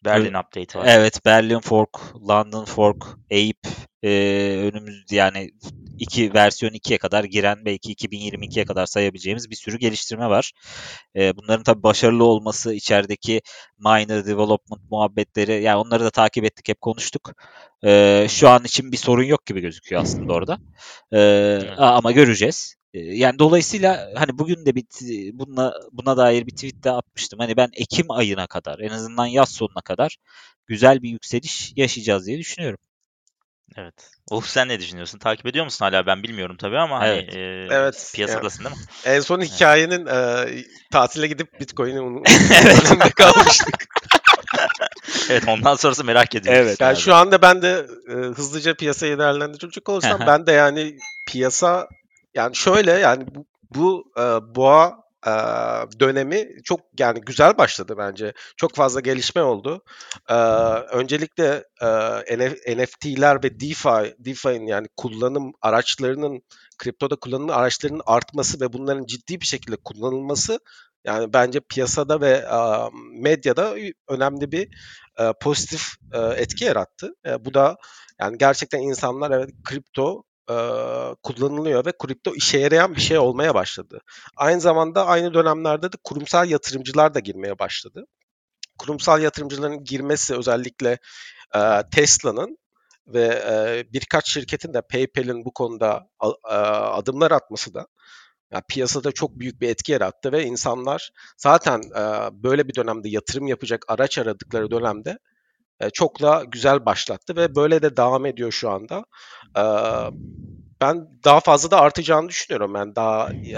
Berlin 0.05 0.35
update 0.35 0.79
var. 0.79 0.87
evet 0.89 1.21
Berlin 1.25 1.61
Fork, 1.61 1.99
London 2.29 2.65
Fork, 2.65 3.05
Ape 3.25 3.71
e, 4.03 4.11
önümüz 4.63 5.05
yani 5.11 5.51
iki 5.99 6.35
versiyon 6.35 6.73
2'ye 6.73 6.99
kadar 6.99 7.25
giren 7.25 7.65
belki 7.65 7.95
2022'ye 7.95 8.65
kadar 8.65 8.87
sayabileceğimiz 8.87 9.51
bir 9.51 9.57
sürü 9.57 9.79
geliştirme 9.79 10.29
var. 10.29 10.53
E, 11.17 11.37
bunların 11.37 11.63
tabii 11.63 11.83
başarılı 11.83 12.25
olması 12.25 12.75
içerideki 12.75 13.41
minor 13.79 14.27
development 14.27 14.91
muhabbetleri 14.91 15.63
yani 15.63 15.77
onları 15.77 16.05
da 16.05 16.11
takip 16.11 16.45
ettik 16.45 16.69
hep 16.69 16.81
konuştuk. 16.81 17.33
E, 17.85 18.27
şu 18.31 18.49
an 18.49 18.65
için 18.65 18.93
bir 18.93 18.97
sorun 18.97 19.25
yok 19.25 19.47
gibi 19.47 19.61
gözüküyor 19.61 20.03
aslında 20.03 20.33
orada. 20.33 20.59
E, 21.13 21.21
ama 21.79 22.13
göreceğiz. 22.13 22.80
E, 22.95 22.99
Yani 23.01 23.39
dolayısıyla 23.39 24.11
hani 24.17 24.39
bugün 24.39 24.67
de 24.67 24.75
bir 24.75 24.83
t- 24.83 25.39
buna 25.39 25.73
buna 25.93 26.17
dair 26.17 26.47
bir 26.47 26.53
tweet 26.55 26.85
de 26.85 26.91
atmıştım. 26.91 27.39
Hani 27.39 27.57
ben 27.57 27.71
Ekim 27.73 28.11
ayına 28.11 28.47
kadar 28.47 28.79
en 28.79 28.89
azından 28.91 29.27
yaz 29.27 29.49
sonuna 29.53 29.81
kadar 29.85 30.17
güzel 30.67 31.03
bir 31.03 31.09
yükseliş 31.11 31.73
yaşayacağız 31.77 32.27
diye 32.27 32.39
düşünüyorum. 32.39 32.79
Evet. 33.77 34.11
Uf 34.31 34.47
sen 34.47 34.69
ne 34.69 34.81
düşünüyorsun? 34.81 35.19
Takip 35.19 35.47
ediyor 35.47 35.65
musun 35.65 35.85
hala? 35.85 36.07
Ben 36.07 36.23
bilmiyorum 36.23 36.57
tabii 36.57 36.79
ama 36.79 37.01
hani 37.01 37.11
Evet. 37.11 37.37
e, 37.37 37.67
Evet, 37.75 38.13
piyasadasın 38.15 38.65
değil 38.65 38.77
mi? 38.77 38.83
En 39.05 39.21
son 39.21 39.41
Evet. 39.41 39.51
hikayenin 39.53 40.07
e, 40.07 40.47
tatile 40.93 41.27
gidip 41.27 41.61
Bitcoin'i 41.61 42.01
unuttuğunda 42.01 43.11
kalmıştık. 43.11 43.75
Evet 45.31 45.45
ondan 45.49 45.75
sonrası 45.75 46.05
merak 46.05 46.35
ediyoruz. 46.35 46.61
Evet. 46.67 46.81
Yani 46.81 46.93
abi. 46.93 47.01
şu 47.01 47.15
anda 47.15 47.43
ben 47.43 47.63
de 47.63 47.87
e, 48.09 48.13
hızlıca 48.13 48.75
piyasayı 48.75 49.19
değerlendirecek 49.19 49.89
olursam 49.89 50.19
Hı 50.19 50.23
hı. 50.23 50.27
ben 50.27 50.47
de 50.47 50.53
yani 50.53 50.97
piyasa 51.29 51.89
yani 52.35 52.57
şöyle 52.57 52.93
yani 52.93 53.25
bu, 53.35 53.47
bu 53.75 54.13
e, 54.19 54.23
boğa 54.55 55.01
e, 55.27 55.31
dönemi 56.01 56.49
çok 56.65 56.81
yani 56.99 57.21
güzel 57.21 57.59
başladı 57.59 57.95
bence. 57.99 58.33
Çok 58.57 58.75
fazla 58.75 59.01
gelişme 59.01 59.43
oldu. 59.43 59.83
E, 60.29 60.35
öncelikle 60.93 61.65
e, 61.81 61.87
NF- 62.37 62.83
NFT'ler 62.85 63.45
ve 63.45 63.61
DeFi, 63.61 64.15
DeFi'nin 64.19 64.67
yani 64.67 64.87
kullanım 64.97 65.53
araçlarının 65.63 66.43
kriptoda 66.79 67.17
kullanım 67.17 67.51
araçlarının 67.51 68.03
artması 68.07 68.61
ve 68.61 68.73
bunların 68.73 69.07
ciddi 69.07 69.41
bir 69.41 69.47
şekilde 69.47 69.77
kullanılması 69.77 70.61
yani 71.05 71.33
bence 71.33 71.61
piyasada 71.61 72.21
ve 72.21 72.31
e, 72.31 72.59
medyada 73.21 73.75
önemli 74.09 74.53
bir 74.53 74.69
e, 75.19 75.33
pozitif 75.41 75.83
e, 76.13 76.19
etki 76.19 76.65
yarattı. 76.65 77.15
E, 77.27 77.45
bu 77.45 77.55
da 77.55 77.77
yani 78.21 78.39
gerçekten 78.39 78.79
insanlar 78.79 79.31
evet 79.31 79.51
kripto 79.65 80.23
e, 80.51 80.55
kullanılıyor 81.23 81.87
ve 81.87 81.93
kripto 81.99 82.35
işe 82.35 82.59
yarayan 82.59 82.97
bir 82.97 83.01
şey 83.01 83.19
olmaya 83.19 83.55
başladı. 83.55 84.01
Aynı 84.37 84.61
zamanda 84.61 85.07
aynı 85.07 85.35
dönemlerde 85.35 85.93
de 85.93 85.97
kurumsal 86.05 86.51
yatırımcılar 86.51 87.15
da 87.15 87.21
girmeye 87.21 87.59
başladı. 87.59 88.05
Kurumsal 88.79 89.23
yatırımcıların 89.23 89.85
girmesi 89.85 90.35
özellikle 90.35 90.99
e, 91.57 91.61
Tesla'nın 91.93 92.59
ve 93.07 93.25
e, 93.25 93.85
birkaç 93.93 94.31
şirketin 94.31 94.75
de 94.75 94.83
PayPal'in 94.83 95.45
bu 95.45 95.53
konuda 95.55 96.09
e, 96.51 96.55
adımlar 96.55 97.31
atması 97.31 97.75
da 97.75 97.87
ya 98.53 98.63
piyasada 98.69 99.13
çok 99.13 99.39
büyük 99.39 99.61
bir 99.61 99.69
etki 99.69 99.93
yarattı 99.93 100.33
ve 100.33 100.45
insanlar 100.45 101.11
zaten 101.37 101.79
e, 101.79 102.03
böyle 102.43 102.69
bir 102.69 102.75
dönemde 102.75 103.09
yatırım 103.09 103.47
yapacak 103.47 103.85
araç 103.89 104.19
aradıkları 104.19 104.71
dönemde 104.71 105.19
e, 105.81 105.91
çok 105.91 106.23
da 106.23 106.45
güzel 106.49 106.87
başlattı 106.87 107.37
ve 107.37 107.55
böyle 107.55 107.83
de 107.83 107.97
devam 107.97 108.27
ediyor 108.27 108.53
şu 108.53 108.71
anda. 108.71 109.05
E, 109.57 109.65
ben 110.81 111.09
daha 111.25 111.41
fazla 111.41 111.71
da 111.71 111.81
artacağını 111.81 112.29
düşünüyorum. 112.29 112.75
Ben 112.75 112.97
daha 112.97 113.31
e, 113.33 113.53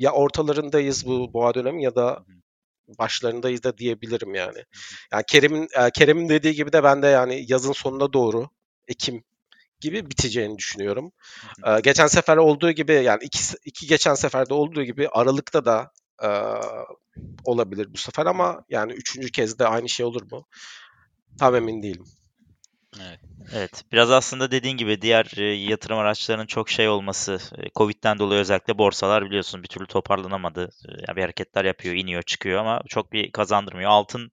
ya 0.00 0.12
ortalarındayız 0.12 1.06
bu 1.06 1.32
boğa 1.32 1.54
dönemi 1.54 1.84
ya 1.84 1.94
da 1.94 2.24
başlarındayız 2.98 3.62
da 3.62 3.78
diyebilirim 3.78 4.34
yani. 4.34 4.64
Yani 5.12 5.24
Kerem'in 5.26 5.68
e, 5.78 5.90
Kerem'in 5.90 6.28
dediği 6.28 6.54
gibi 6.54 6.72
de 6.72 6.84
ben 6.84 7.02
de 7.02 7.06
yani 7.06 7.44
yazın 7.48 7.72
sonuna 7.72 8.12
doğru 8.12 8.48
Ekim 8.88 9.24
gibi 9.80 10.10
biteceğini 10.10 10.58
düşünüyorum. 10.58 11.12
Ee, 11.66 11.80
geçen 11.80 12.06
sefer 12.06 12.36
olduğu 12.36 12.70
gibi 12.70 12.92
yani 12.92 13.24
iki, 13.24 13.38
iki 13.64 13.86
geçen 13.86 14.14
seferde 14.14 14.54
olduğu 14.54 14.82
gibi 14.82 15.08
Aralık'ta 15.08 15.64
da 15.64 15.92
e, 16.22 16.28
olabilir 17.44 17.88
bu 17.92 17.96
sefer 17.96 18.26
ama 18.26 18.64
yani 18.68 18.92
üçüncü 18.92 19.32
kez 19.32 19.58
de 19.58 19.66
aynı 19.66 19.88
şey 19.88 20.06
olur 20.06 20.22
mu? 20.32 20.46
Tam 21.40 21.56
emin 21.56 21.82
değilim. 21.82 22.04
Evet. 23.00 23.20
Evet. 23.54 23.84
Biraz 23.92 24.10
aslında 24.10 24.50
dediğin 24.50 24.76
gibi 24.76 25.02
diğer 25.02 25.32
e, 25.36 25.42
yatırım 25.44 25.98
araçlarının 25.98 26.46
çok 26.46 26.70
şey 26.70 26.88
olması, 26.88 27.38
e, 27.58 27.70
Covid'den 27.76 28.18
dolayı 28.18 28.40
özellikle 28.40 28.78
borsalar 28.78 29.24
biliyorsun 29.24 29.62
bir 29.62 29.68
türlü 29.68 29.86
toparlanamadı. 29.86 30.70
E, 31.08 31.16
bir 31.16 31.22
hareketler 31.22 31.64
yapıyor, 31.64 31.94
iniyor, 31.94 32.22
çıkıyor 32.22 32.60
ama 32.60 32.82
çok 32.88 33.12
bir 33.12 33.32
kazandırmıyor. 33.32 33.90
Altın 33.90 34.30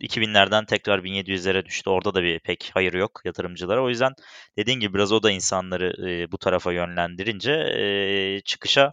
2000'lerden 0.00 0.64
tekrar 0.64 1.04
1700'lere 1.04 1.64
düştü. 1.64 1.90
Orada 1.90 2.14
da 2.14 2.22
bir 2.22 2.40
pek 2.40 2.70
hayır 2.74 2.92
yok 2.92 3.20
yatırımcılara. 3.24 3.84
O 3.84 3.88
yüzden 3.88 4.12
dediğin 4.58 4.80
gibi 4.80 4.94
biraz 4.94 5.12
o 5.12 5.22
da 5.22 5.30
insanları 5.30 6.10
e, 6.10 6.32
bu 6.32 6.38
tarafa 6.38 6.72
yönlendirince 6.72 7.52
e, 7.52 8.40
çıkışa 8.44 8.84
e, 8.84 8.90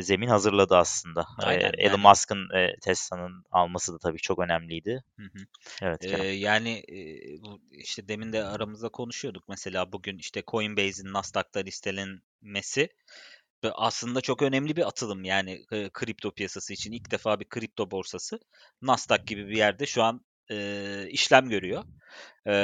zemin 0.00 0.28
hazırladı 0.28 0.76
aslında. 0.76 1.26
Aynen, 1.38 1.72
e, 1.72 1.82
Elon 1.82 1.90
yani. 1.90 2.08
Musk'ın 2.08 2.56
e, 2.56 2.76
Tesla'nın 2.82 3.44
alması 3.50 3.94
da 3.94 3.98
tabii 3.98 4.18
çok 4.18 4.38
önemliydi. 4.38 5.04
Hı 5.16 5.22
hı. 5.22 5.44
Evet. 5.82 6.04
Ee, 6.04 6.26
yani 6.26 6.84
e, 6.88 6.96
bu 7.42 7.60
işte 7.70 8.08
demin 8.08 8.32
de 8.32 8.44
aramızda 8.44 8.88
konuşuyorduk 8.88 9.48
mesela 9.48 9.92
bugün 9.92 10.18
işte 10.18 10.42
Coinbase'in 10.46 11.12
Nasdaq'ta 11.12 11.60
listelenmesi 11.60 12.88
aslında 13.72 14.20
çok 14.20 14.42
önemli 14.42 14.76
bir 14.76 14.88
atılım 14.88 15.24
yani 15.24 15.64
e, 15.72 15.90
kripto 15.90 16.30
piyasası 16.30 16.72
için 16.72 16.92
ilk 16.92 17.10
defa 17.10 17.40
bir 17.40 17.48
kripto 17.48 17.90
borsası 17.90 18.40
Nasdaq 18.82 19.24
gibi 19.26 19.48
bir 19.48 19.56
yerde 19.56 19.86
şu 19.86 20.02
an 20.02 20.24
e, 20.50 21.06
işlem 21.08 21.48
görüyor. 21.48 21.84
E, 22.46 22.54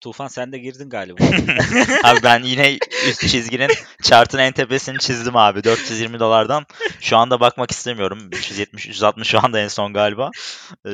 Tufan 0.00 0.28
sen 0.28 0.52
de 0.52 0.58
girdin 0.58 0.90
galiba. 0.90 1.24
abi 2.04 2.22
ben 2.22 2.42
yine 2.42 2.78
üst 3.08 3.28
çizginin 3.28 3.70
chartın 4.02 4.38
en 4.38 4.52
tepesini 4.52 4.98
çizdim 4.98 5.36
abi. 5.36 5.64
420 5.64 6.20
dolardan. 6.20 6.66
Şu 7.00 7.16
anda 7.16 7.40
bakmak 7.40 7.70
istemiyorum. 7.70 8.28
370 8.32 8.86
360 8.86 9.28
şu 9.28 9.44
anda 9.44 9.60
en 9.60 9.68
son 9.68 9.92
galiba. 9.92 10.30
Ee, 10.86 10.90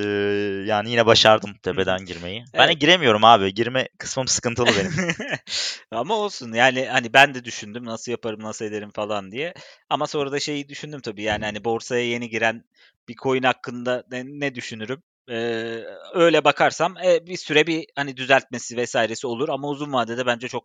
yani 0.66 0.90
yine 0.90 1.06
başardım 1.06 1.54
tepeden 1.62 2.04
girmeyi. 2.04 2.44
Ben 2.54 2.60
de 2.60 2.72
Evet. 2.72 2.80
giremiyorum 2.80 3.24
abi. 3.24 3.54
Girme 3.54 3.88
kısmım 3.98 4.28
sıkıntılı 4.28 4.66
benim. 4.66 4.92
Ama 5.90 6.14
olsun 6.14 6.52
yani 6.52 6.86
hani 6.86 7.12
ben 7.12 7.34
de 7.34 7.44
düşündüm 7.44 7.84
nasıl 7.84 8.12
yaparım 8.12 8.42
nasıl 8.42 8.64
ederim 8.64 8.90
falan 8.90 9.32
diye. 9.32 9.54
Ama 9.90 10.06
sonra 10.06 10.32
da 10.32 10.40
şeyi 10.40 10.68
düşündüm 10.68 11.00
tabii 11.00 11.22
yani 11.22 11.44
hani 11.44 11.64
borsaya 11.64 12.08
yeni 12.08 12.28
giren 12.28 12.64
bir 13.08 13.14
coin 13.14 13.42
hakkında 13.42 14.04
ne, 14.10 14.24
ne 14.24 14.54
düşünürüm? 14.54 15.02
Ee, 15.30 15.84
öyle 16.14 16.44
bakarsam 16.44 16.96
e, 17.04 17.26
bir 17.26 17.36
süre 17.36 17.66
bir 17.66 17.86
hani 17.96 18.16
düzeltmesi 18.16 18.76
vesairesi 18.76 19.26
olur 19.26 19.48
ama 19.48 19.68
uzun 19.68 19.92
vadede 19.92 20.26
bence 20.26 20.48
çok 20.48 20.64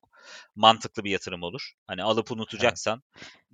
mantıklı 0.55 1.03
bir 1.03 1.11
yatırım 1.11 1.43
olur. 1.43 1.71
Hani 1.87 2.03
alıp 2.03 2.31
unutacaksan. 2.31 3.03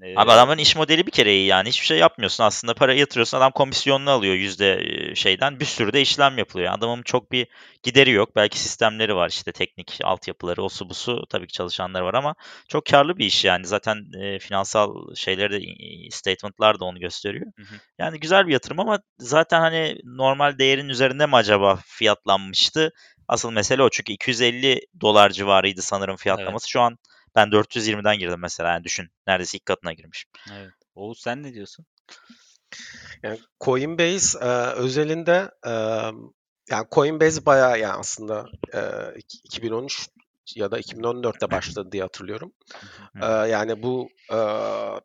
e, 0.02 0.20
Abi 0.20 0.32
adamın 0.32 0.58
iş 0.58 0.76
modeli 0.76 1.06
bir 1.06 1.12
kere 1.12 1.34
iyi 1.34 1.46
yani. 1.46 1.70
Hiçbir 1.70 1.86
şey 1.86 1.98
yapmıyorsun 1.98 2.44
aslında. 2.44 2.74
Para 2.74 2.94
yatırıyorsun 2.94 3.38
adam 3.38 3.52
komisyonunu 3.52 4.10
alıyor 4.10 4.34
yüzde 4.34 4.82
şeyden. 5.16 5.60
Bir 5.60 5.66
sürü 5.66 5.94
de 5.94 6.02
işlem 6.02 6.38
yapılıyor. 6.38 6.74
Adamın 6.74 7.04
çok 7.04 7.32
bir 7.32 7.48
gideri 7.84 8.12
yok. 8.12 8.36
Belki 8.36 8.60
sistemleri 8.60 9.16
var 9.16 9.30
işte 9.30 9.52
teknik 9.52 10.00
altyapıları, 10.04 10.64
o 10.64 10.70
su 10.70 10.90
bu 10.90 10.94
su. 10.94 11.26
Tabii 11.30 11.48
ki 11.48 11.54
çalışanları 11.54 12.06
var 12.06 12.14
ama 12.14 12.36
çok 12.68 12.86
karlı 12.86 13.18
bir 13.18 13.26
iş 13.26 13.46
yani. 13.46 13.66
Zaten 13.66 13.98
e, 14.22 14.40
finansal 14.40 15.16
şeyleri 15.16 15.52
de 15.52 15.66
statement'lar 16.12 16.80
da 16.80 16.86
onu 16.86 17.00
gösteriyor. 17.00 17.46
Hı 17.56 17.62
hı. 17.62 17.76
Yani 18.00 18.20
güzel 18.20 18.48
bir 18.48 18.54
yatırım 18.54 18.80
ama 18.80 19.00
zaten 19.20 19.60
hani 19.60 19.98
normal 20.04 20.58
değerin 20.58 20.90
üzerinde 20.96 21.26
mi 21.26 21.36
acaba 21.36 21.80
fiyatlanmıştı? 21.86 22.94
Asıl 23.28 23.52
mesele 23.52 23.84
o. 23.84 23.90
Çünkü 23.90 24.14
250 24.14 24.82
dolar 25.02 25.30
civarıydı 25.30 25.82
sanırım 25.82 26.16
fiyatlaması. 26.16 26.70
Şu 26.70 26.82
an 26.82 26.98
ben 27.36 27.48
420'den 27.48 28.20
girdim 28.20 28.40
mesela. 28.40 28.70
Yani 28.70 28.84
düşün. 28.84 29.10
Neredeyse 29.28 29.58
ilk 29.58 29.66
katına 29.66 29.94
girmişim. 29.94 30.30
Evet. 30.54 30.72
Oğuz 30.96 31.20
sen 31.22 31.44
ne 31.44 31.54
diyorsun? 31.54 31.86
Yani 33.24 33.40
Coinbase 33.62 34.40
e, 34.40 34.50
özelinde 34.72 35.52
e, 35.66 35.72
yani 36.70 36.88
Coinbase 36.92 37.46
bayağı 37.46 37.80
yani 37.80 37.94
aslında 37.94 38.46
e, 38.74 38.80
iki- 39.18 39.38
2013 39.44 40.10
ya 40.56 40.72
da 40.72 40.80
2014'te 40.80 41.52
başladı 41.52 41.92
diye 41.92 42.04
hatırlıyorum. 42.04 42.54
Hı. 43.14 43.26
E, 43.26 43.50
yani 43.50 43.84
bu 43.84 44.10
e, 44.34 44.40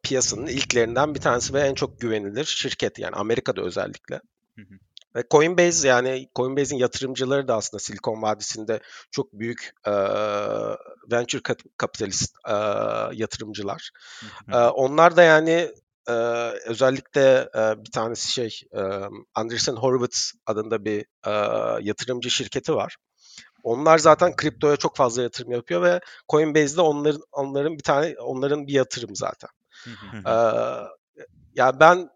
piyasanın 0.03 0.47
ilklerinden 0.47 1.15
bir 1.15 1.21
tanesi 1.21 1.55
ve 1.55 1.61
en 1.61 1.75
çok 1.75 2.01
güvenilir 2.01 2.45
şirket 2.45 2.99
yani 2.99 3.17
Amerika'da 3.17 3.63
özellikle. 3.63 4.21
Ve 5.15 5.25
Coinbase 5.31 5.89
yani 5.89 6.29
Coinbase'in 6.37 6.79
yatırımcıları 6.79 7.49
da 7.49 7.57
aslında 7.57 7.81
Silikon 7.81 8.23
Vadisi'nde 8.23 8.81
çok 9.11 9.33
büyük 9.33 9.73
e, 9.87 9.93
venture 11.13 11.43
kapitalist 11.77 12.35
e, 12.49 12.55
yatırımcılar. 13.13 13.91
Hı. 14.47 14.57
E, 14.57 14.57
onlar 14.57 15.17
da 15.17 15.23
yani 15.23 15.71
e, 16.09 16.13
özellikle 16.67 17.51
e, 17.55 17.85
bir 17.85 17.91
tanesi 17.91 18.33
şey 18.33 18.61
e, 18.73 18.81
Andreessen 19.35 19.77
Horowitz 19.77 20.33
adında 20.47 20.85
bir 20.85 21.01
e, 21.27 21.33
yatırımcı 21.83 22.31
şirketi 22.31 22.75
var. 22.75 22.97
Onlar 23.63 23.99
zaten 23.99 24.37
kriptoya 24.37 24.77
çok 24.77 24.97
fazla 24.97 25.23
yatırım 25.23 25.53
yapıyor 25.53 25.83
ve 25.83 26.01
Coinbase'de 26.29 26.81
onların 26.81 27.23
onların 27.33 27.79
bir 27.79 27.83
tane 27.83 28.15
onların 28.19 28.67
bir 28.67 28.73
yatırım 28.73 29.17
zaten. 29.17 29.51
Hı 29.85 29.91
hı. 29.91 30.17
Hı 30.17 30.29
Ee, 30.29 30.33
hı. 30.33 30.89
ya 31.55 31.81
ben 31.81 32.11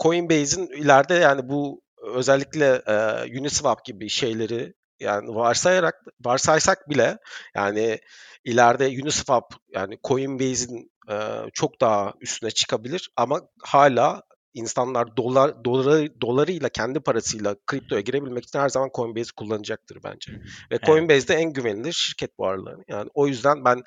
Coinbase'in 0.00 0.66
ileride 0.66 1.14
yani 1.14 1.48
bu 1.48 1.80
özellikle 2.02 2.82
e, 2.86 3.38
Uniswap 3.40 3.84
gibi 3.84 4.08
şeyleri 4.08 4.74
yani 5.00 5.34
varsayarak 5.34 5.94
varsaysak 6.24 6.90
bile 6.90 7.18
yani 7.54 7.98
ileride 8.44 9.02
Uniswap 9.02 9.54
yani 9.68 9.98
Coinbase'in 10.04 10.90
e, 11.10 11.16
çok 11.52 11.80
daha 11.80 12.12
üstüne 12.20 12.50
çıkabilir 12.50 13.10
ama 13.16 13.40
hala 13.62 14.22
insanlar 14.54 15.16
dolar 15.16 15.64
doları 15.64 16.20
dolarıyla 16.20 16.68
kendi 16.68 17.00
parasıyla 17.00 17.56
kriptoya 17.66 18.00
girebilmek 18.00 18.44
için 18.44 18.58
her 18.58 18.68
zaman 18.68 18.90
Coinbase 18.94 19.30
kullanacaktır 19.36 19.98
bence. 20.04 20.32
Ve 20.32 20.38
Evet. 20.70 20.82
Coinbase 20.86 21.28
de 21.28 21.34
en 21.34 21.52
güvenilir 21.52 21.92
şirket 21.92 22.38
bu 22.38 22.46
aralarında. 22.46 22.84
Yani 22.88 23.10
o 23.14 23.26
yüzden 23.26 23.64
ben 23.64 23.82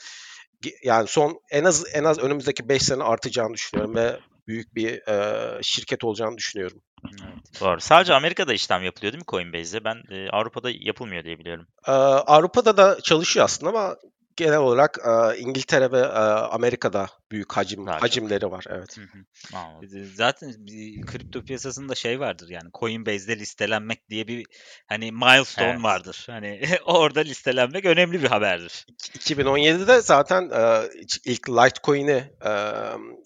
yani 0.84 1.08
son 1.08 1.40
en 1.52 1.64
az 1.64 1.86
en 1.94 2.04
az 2.04 2.20
önümüzdeki 2.20 2.70
5 2.70 2.82
sene 2.82 3.04
artacağını 3.04 3.54
düşünüyorum 3.54 3.96
ve 3.96 4.20
büyük 4.50 4.76
bir 4.76 5.08
e, 5.08 5.60
şirket 5.62 6.04
olacağını 6.04 6.38
düşünüyorum. 6.38 6.82
Evet. 7.06 7.62
Doğru. 7.62 7.80
Sadece 7.80 8.14
Amerika'da 8.14 8.54
işlem 8.54 8.84
yapılıyor 8.84 9.14
değil 9.14 9.22
mi 9.22 9.28
Coinbase'de? 9.28 9.84
Ben 9.84 10.04
e, 10.10 10.30
Avrupa'da 10.30 10.70
yapılmıyor 10.80 11.24
diye 11.24 11.40
biliyorum. 11.40 11.68
Ee, 11.88 11.92
Avrupa'da 11.92 12.78
da 12.78 13.02
çalışıyor 13.02 13.46
aslında 13.46 13.70
ama 13.70 13.96
genel 14.40 14.58
olarak 14.58 14.98
e, 15.06 15.38
İngiltere 15.38 15.92
ve 15.92 16.00
e, 16.00 16.20
Amerika'da 16.50 17.08
büyük 17.32 17.54
hacim 17.54 17.86
Daha 17.86 17.96
çok. 17.96 18.04
hacimleri 18.04 18.52
var. 18.52 18.66
Evet. 18.70 18.98
Hı 18.98 19.02
hı. 19.02 20.06
Zaten 20.16 20.54
bir 20.58 21.02
kripto 21.02 21.42
piyasasında 21.42 21.96
şey 21.96 22.20
vardır 22.20 22.50
yani 22.50 22.70
Coinbase'de 22.80 23.40
listelenmek 23.40 24.10
diye 24.10 24.28
bir 24.28 24.46
hani 24.88 25.12
milestone 25.12 25.68
Evet. 25.68 25.84
vardır. 25.84 26.24
Hani 26.30 26.62
orada 26.86 27.20
listelenmek 27.20 27.86
önemli 27.86 28.24
bir 28.24 28.28
haberdir. 28.28 28.86
2017'de 29.18 30.02
zaten 30.02 30.50
e, 30.50 30.90
ilk 31.26 31.50
Litecoin'i 31.50 32.32
e, 32.46 32.52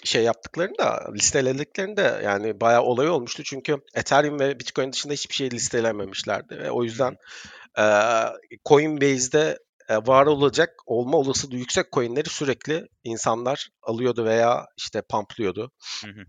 şey 0.03 0.23
yaptıklarında 0.23 1.11
listelediklerinde 1.13 2.21
yani 2.23 2.61
bayağı 2.61 2.81
olay 2.81 3.09
olmuştu 3.09 3.43
çünkü 3.43 3.77
Ethereum 3.93 4.39
ve 4.39 4.59
Bitcoin 4.59 4.91
dışında 4.91 5.13
hiçbir 5.13 5.35
şey 5.35 5.51
listelememişlerdi 5.51 6.57
ve 6.57 6.71
o 6.71 6.83
yüzden 6.83 7.17
e, 7.79 7.85
Coinbase'de 8.65 9.59
var 9.89 10.25
olacak 10.25 10.69
olma 10.85 11.17
olasılığı 11.17 11.55
yüksek 11.55 11.91
coinleri 11.91 12.29
sürekli 12.29 12.87
insanlar 13.03 13.69
alıyordu 13.81 14.25
veya 14.25 14.65
işte 14.77 15.01
hı. 16.07 16.23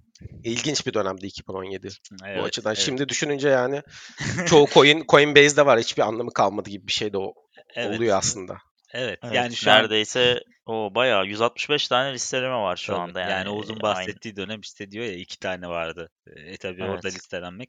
İlginç 0.45 0.87
bir 0.87 0.95
dönemdi 0.95 1.27
2017 1.27 1.89
Evet, 2.25 2.39
bu 2.41 2.45
açıdan. 2.45 2.71
evet. 2.71 2.85
Şimdi 2.85 3.09
düşününce 3.09 3.49
yani 3.49 3.83
çoğu 4.47 4.67
coin 4.67 5.05
Coinbase'de 5.09 5.67
var 5.67 5.81
hiçbir 5.81 6.03
anlamı 6.03 6.33
kalmadı 6.33 6.71
gibi 6.71 6.87
bir 6.87 6.93
şey 6.93 7.13
de 7.13 7.19
o- 7.19 7.35
Evet. 7.75 7.97
oluyor 7.97 8.19
aslında. 8.19 8.59
Evet. 8.93 9.19
Evet, 9.23 9.35
Yani 9.35 9.57
şu 9.57 9.71
an 9.71 9.77
neredeyse 9.79 10.41
o 10.67 10.95
bayağı 10.95 11.27
165 11.27 11.89
tane 11.89 12.15
listeleme 12.15 12.55
var 12.57 12.77
şu 12.77 12.87
Tabii, 12.87 13.01
anda 13.01 13.21
yani. 13.21 13.31
yani 13.31 13.49
Oğuz'un 13.49 13.73
Aynı. 13.75 13.83
bahsettiği 13.83 14.37
dönem 14.37 14.61
işte 14.61 14.91
diyor 14.91 15.05
ya 15.05 15.15
iki 15.15 15.39
tane 15.39 15.69
vardı. 15.69 16.11
E 16.37 16.57
tabii 16.57 16.83
orada 16.85 17.09
Evet. 17.09 17.15
listelenmek 17.17 17.69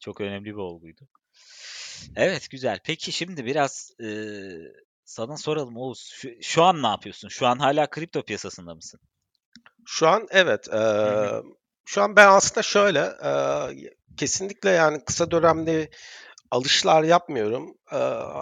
çok 0.00 0.20
önemli 0.20 0.44
bir 0.44 0.52
olguydu. 0.52 1.08
Evet 2.16 2.50
güzel. 2.50 2.78
Peki 2.84 3.12
şimdi 3.12 3.46
biraz 3.46 3.90
e, 4.00 4.06
sana 5.04 5.36
soralım 5.36 5.76
Oğuz. 5.76 6.10
Şu, 6.14 6.28
şu 6.42 6.62
an 6.62 6.82
ne 6.82 6.86
yapıyorsun? 6.86 7.28
Şu 7.28 7.46
an 7.46 7.58
hala 7.58 7.90
kripto 7.90 8.22
piyasasında 8.22 8.74
mısın? 8.74 9.00
Şu 9.86 10.08
an 10.08 10.26
evet. 10.30 10.68
hı. 10.72 11.42
şu 11.84 12.02
an 12.02 12.16
ben 12.16 12.28
aslında 12.28 12.62
şöyle 12.62 13.12
eee, 13.24 13.90
kesinlikle 14.16 14.70
yani 14.70 15.04
kısa 15.04 15.30
dönemli 15.30 15.90
alışlar 16.50 17.02
yapmıyorum 17.02 17.74
Ee, 17.92 17.96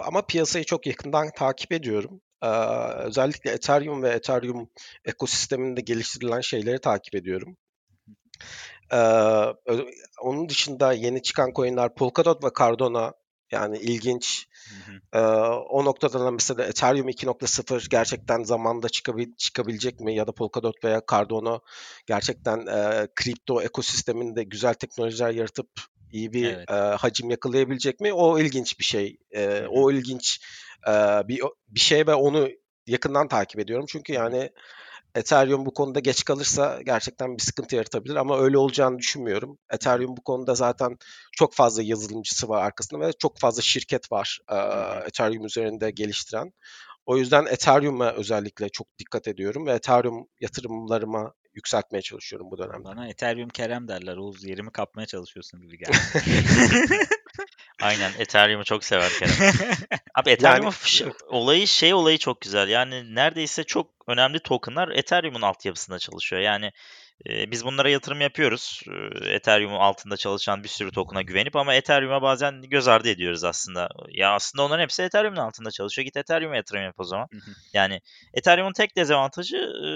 ama 0.05 0.21
piyasayı 0.21 0.65
çok 0.65 0.87
yakından 0.87 1.29
takip 1.37 1.71
ediyorum. 1.71 2.21
Ee, 2.43 2.47
özellikle 2.93 3.51
Ethereum 3.51 4.03
ve 4.03 4.09
Ethereum 4.09 4.69
ekosisteminde 5.05 5.81
geliştirilen 5.81 6.41
şeyleri 6.41 6.79
takip 6.79 7.15
ediyorum. 7.15 7.57
Ee, 8.93 8.97
onun 10.21 10.49
dışında 10.49 10.93
yeni 10.93 11.21
çıkan 11.21 11.51
coinler 11.55 11.95
Polkadot 11.95 12.43
ve 12.43 12.47
Cardano 12.59 13.11
yani 13.51 13.77
ilginç. 13.77 14.47
Hı 14.69 14.91
hı. 14.91 15.01
Ee, 15.13 15.19
o 15.69 15.85
noktada 15.85 16.19
da 16.19 16.31
mesela 16.31 16.63
Ethereum 16.63 17.09
2.0 17.09 17.89
gerçekten 17.89 18.43
zamanda 18.43 18.87
çıkabil- 18.87 19.35
çıkabilecek 19.37 19.99
mi 19.99 20.15
ya 20.15 20.27
da 20.27 20.31
Polkadot 20.31 20.83
veya 20.83 21.01
Cardano 21.11 21.59
gerçekten 22.05 22.67
e, 22.67 23.07
kripto 23.15 23.61
ekosisteminde 23.61 24.43
güzel 24.43 24.73
teknolojiler 24.73 25.29
yaratıp 25.29 25.69
iyi 26.11 26.33
bir 26.33 26.45
Evet. 26.45 26.71
e, 26.71 26.73
hacim 26.73 27.29
yakalayabilecek 27.29 27.99
mi? 27.99 28.13
O 28.13 28.39
ilginç 28.39 28.79
bir 28.79 28.83
şey. 28.85 29.17
E, 29.31 29.45
Hı 29.45 29.67
o 29.69 29.91
ilginç 29.91 30.39
e, 30.87 30.91
bir 31.27 31.41
bir 31.67 31.79
şey 31.79 32.07
ve 32.07 32.13
onu 32.13 32.49
yakından 32.87 33.27
takip 33.27 33.59
ediyorum. 33.59 33.85
Çünkü 33.89 34.13
yani 34.13 34.49
Ethereum 35.15 35.65
bu 35.65 35.73
konuda 35.73 35.99
geç 35.99 36.23
kalırsa 36.23 36.81
gerçekten 36.85 37.37
bir 37.37 37.41
sıkıntı 37.41 37.75
yaratabilir 37.75 38.15
ama 38.15 38.39
öyle 38.39 38.57
olacağını 38.57 38.99
düşünmüyorum. 38.99 39.57
Ethereum 39.71 40.17
bu 40.17 40.23
konuda 40.23 40.55
zaten 40.55 40.97
çok 41.37 41.53
fazla 41.53 41.83
yazılımcısı 41.83 42.49
var 42.49 42.63
arkasında 42.63 43.07
ve 43.07 43.13
çok 43.19 43.39
fazla 43.39 43.61
şirket 43.61 44.11
var 44.11 44.39
e. 44.49 44.55
Ethereum 45.07 45.45
üzerinde 45.45 45.91
geliştiren. 45.91 46.53
O 47.05 47.17
yüzden 47.17 47.45
Ethereum'a 47.45 48.11
özellikle 48.11 48.69
çok 48.69 48.87
dikkat 48.99 49.27
ediyorum 49.27 49.65
ve 49.65 49.71
Ethereum 49.71 50.27
yatırımlarıma 50.39 51.33
yükseltmeye 51.53 52.01
çalışıyorum 52.01 52.51
bu 52.51 52.57
dönemde. 52.57 52.83
Bana 52.83 53.07
Ethereum 53.07 53.49
Kerem 53.49 53.87
derler. 53.87 54.17
Oğuz 54.17 54.43
yerimi 54.43 54.71
kapmaya 54.71 55.05
çalışıyorsun 55.05 55.61
gibi 55.61 55.77
geldi. 55.77 55.97
Aynen 57.81 58.11
Ethereum'u 58.19 58.63
çok 58.63 58.83
sever 58.83 59.11
Kerem. 59.19 59.33
Abi 60.15 60.29
Ethereum'un 60.29 60.71
Yani 60.71 61.13
olayı 61.27 61.67
şey 61.67 61.93
olayı 61.93 62.17
çok 62.17 62.41
güzel. 62.41 62.67
Yani 62.69 63.15
neredeyse 63.15 63.63
çok 63.63 63.87
önemli 64.07 64.39
tokenlar 64.39 64.89
Ethereum'un 64.89 65.41
altyapısında 65.41 65.99
çalışıyor. 65.99 66.41
Yani 66.41 66.71
e, 67.29 67.51
biz 67.51 67.65
bunlara 67.65 67.89
yatırım 67.89 68.21
yapıyoruz. 68.21 68.81
E, 69.21 69.29
Ethereum'un 69.29 69.75
altında 69.75 70.17
çalışan 70.17 70.63
bir 70.63 70.69
sürü 70.69 70.91
token'a 70.91 71.21
güvenip 71.21 71.55
ama 71.55 71.73
Ethereum'a 71.73 72.21
bazen 72.21 72.61
göz 72.61 72.87
ardı 72.87 73.09
ediyoruz 73.09 73.43
aslında. 73.43 73.89
Ya 74.09 74.33
aslında 74.33 74.63
onların 74.65 74.83
hepsi 74.83 75.03
Ethereum'un 75.03 75.39
altında 75.39 75.71
çalışıyor. 75.71 76.05
Git 76.05 76.17
Ethereum'a 76.17 76.55
yatırım 76.55 76.83
yap 76.83 76.95
o 76.97 77.03
zaman. 77.03 77.27
Hı 77.31 77.37
hı. 77.37 77.51
Yani 77.73 78.01
Ethereum'un 78.33 78.73
tek 78.73 78.95
dezavantajı 78.95 79.57
e, 79.57 79.89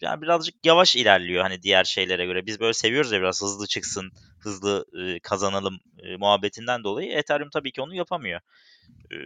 yani 0.00 0.22
birazcık 0.22 0.54
yavaş 0.66 0.96
ilerliyor 0.96 1.42
hani 1.42 1.62
diğer 1.62 1.84
şeylere 1.84 2.26
göre. 2.26 2.46
Biz 2.46 2.60
böyle 2.60 2.72
seviyoruz 2.72 3.12
ya 3.12 3.20
biraz 3.20 3.42
hızlı 3.42 3.66
çıksın, 3.66 4.10
hızlı 4.40 4.84
e, 5.00 5.20
kazanalım 5.20 5.78
e, 6.02 6.16
muhabbetinden 6.16 6.84
dolayı 6.84 7.12
Ethereum 7.12 7.50
tabii 7.50 7.72
ki 7.72 7.82
onu 7.82 7.94
yapamıyor. 7.94 8.40
E, 9.12 9.16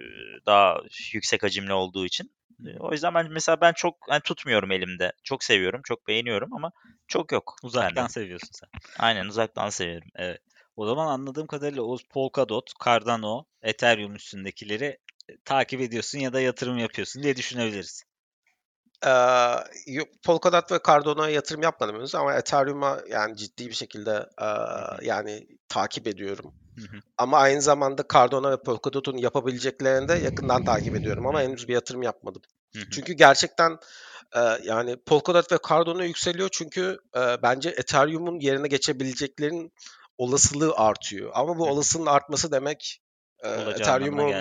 daha 0.46 0.80
yüksek 1.12 1.42
hacimli 1.42 1.72
olduğu 1.72 2.06
için. 2.06 2.32
E, 2.66 2.78
O 2.78 2.92
yüzden 2.92 3.14
ben 3.14 3.32
mesela 3.32 3.60
ben 3.60 3.72
çok 3.72 3.96
yani 4.10 4.20
tutmuyorum 4.20 4.70
elimde. 4.70 5.12
Çok 5.24 5.44
seviyorum, 5.44 5.80
çok 5.84 6.08
beğeniyorum 6.08 6.54
ama 6.54 6.72
çok 7.08 7.32
yok. 7.32 7.56
Uzaktan 7.62 7.96
bende. 7.96 8.12
seviyorsun 8.12 8.50
sen. 8.52 8.68
Aynen 8.98 9.26
uzaktan 9.26 9.70
seviyorum. 9.70 10.08
Evet. 10.16 10.40
O 10.76 10.86
zaman 10.86 11.06
anladığım 11.06 11.46
kadarıyla 11.46 11.82
Oğuz 11.82 12.02
Polkadot, 12.02 12.72
Cardano, 12.84 13.44
Ethereum 13.62 14.14
üstündekileri 14.14 14.98
e, 15.28 15.36
takip 15.44 15.80
ediyorsun 15.80 16.18
ya 16.18 16.32
da 16.32 16.40
yatırım 16.40 16.78
yapıyorsun 16.78 17.22
diye 17.22 17.36
düşünebiliriz. 17.36 18.04
Ee, 19.06 19.54
Polkadot 20.24 20.72
ve 20.72 20.78
Cardano'ya 20.86 21.34
yatırım 21.34 21.62
yapmadım 21.62 21.96
henüz 21.96 22.14
ama 22.14 22.34
Ethereum'a 22.34 22.98
yani 23.08 23.36
ciddi 23.36 23.68
bir 23.68 23.74
şekilde 23.74 24.28
e, 24.42 24.46
yani 25.06 25.46
takip 25.68 26.06
ediyorum. 26.06 26.52
Hı 26.78 26.82
hı. 26.82 27.00
Ama 27.18 27.38
aynı 27.38 27.62
zamanda 27.62 28.04
Cardano 28.12 28.50
ve 28.50 28.62
Polkadot'un 28.62 29.16
yapabileceklerini 29.16 30.08
de 30.08 30.14
yakından 30.14 30.62
takip 30.62 30.94
ediyorum 30.94 31.26
ama 31.26 31.42
henüz 31.42 31.68
bir 31.68 31.74
yatırım 31.74 32.02
yapmadım. 32.02 32.42
Hı 32.74 32.80
hı. 32.80 32.90
Çünkü 32.90 33.12
gerçekten 33.12 33.78
e, 34.36 34.40
yani 34.64 34.96
Polkadot 34.96 35.52
ve 35.52 35.58
Cardano 35.68 36.02
yükseliyor 36.02 36.48
çünkü 36.52 36.98
e, 37.16 37.42
bence 37.42 37.68
Ethereum'un 37.68 38.40
yerine 38.40 38.68
geçebileceklerin 38.68 39.72
olasılığı 40.18 40.74
artıyor. 40.76 41.30
Ama 41.34 41.58
bu 41.58 41.66
Hı. 41.66 41.70
olasılığın 41.70 42.06
artması 42.06 42.52
demek 42.52 43.00
e, 43.44 43.48
Ethereum'un 43.48 44.32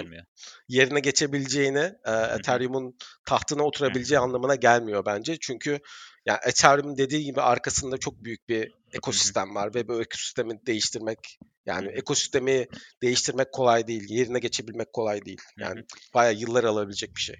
yerine 0.67 0.99
geçebileceğini, 0.99 1.93
e, 2.05 2.11
Ethereum'un 2.11 2.97
tahtına 3.25 3.63
oturabileceği 3.63 4.19
anlamına 4.19 4.55
gelmiyor 4.55 5.05
bence. 5.05 5.37
Çünkü 5.39 5.79
yani 6.25 6.39
Ethereum 6.45 6.97
dediği 6.97 7.23
gibi 7.23 7.41
arkasında 7.41 7.97
çok 7.97 8.23
büyük 8.23 8.49
bir 8.49 8.71
ekosistem 8.97 9.55
var 9.55 9.75
ve 9.75 9.88
bu 9.88 10.01
ekosistemi 10.01 10.65
değiştirmek 10.65 11.19
yani 11.65 11.88
ekosistemi 11.88 12.65
değiştirmek 13.01 13.51
kolay 13.51 13.88
değil, 13.88 14.05
yerine 14.10 14.39
geçebilmek 14.39 14.93
kolay 14.93 15.25
değil. 15.25 15.41
Yani 15.57 15.83
bayağı 16.13 16.33
yıllar 16.33 16.63
alabilecek 16.63 17.15
bir 17.15 17.21
şey. 17.21 17.36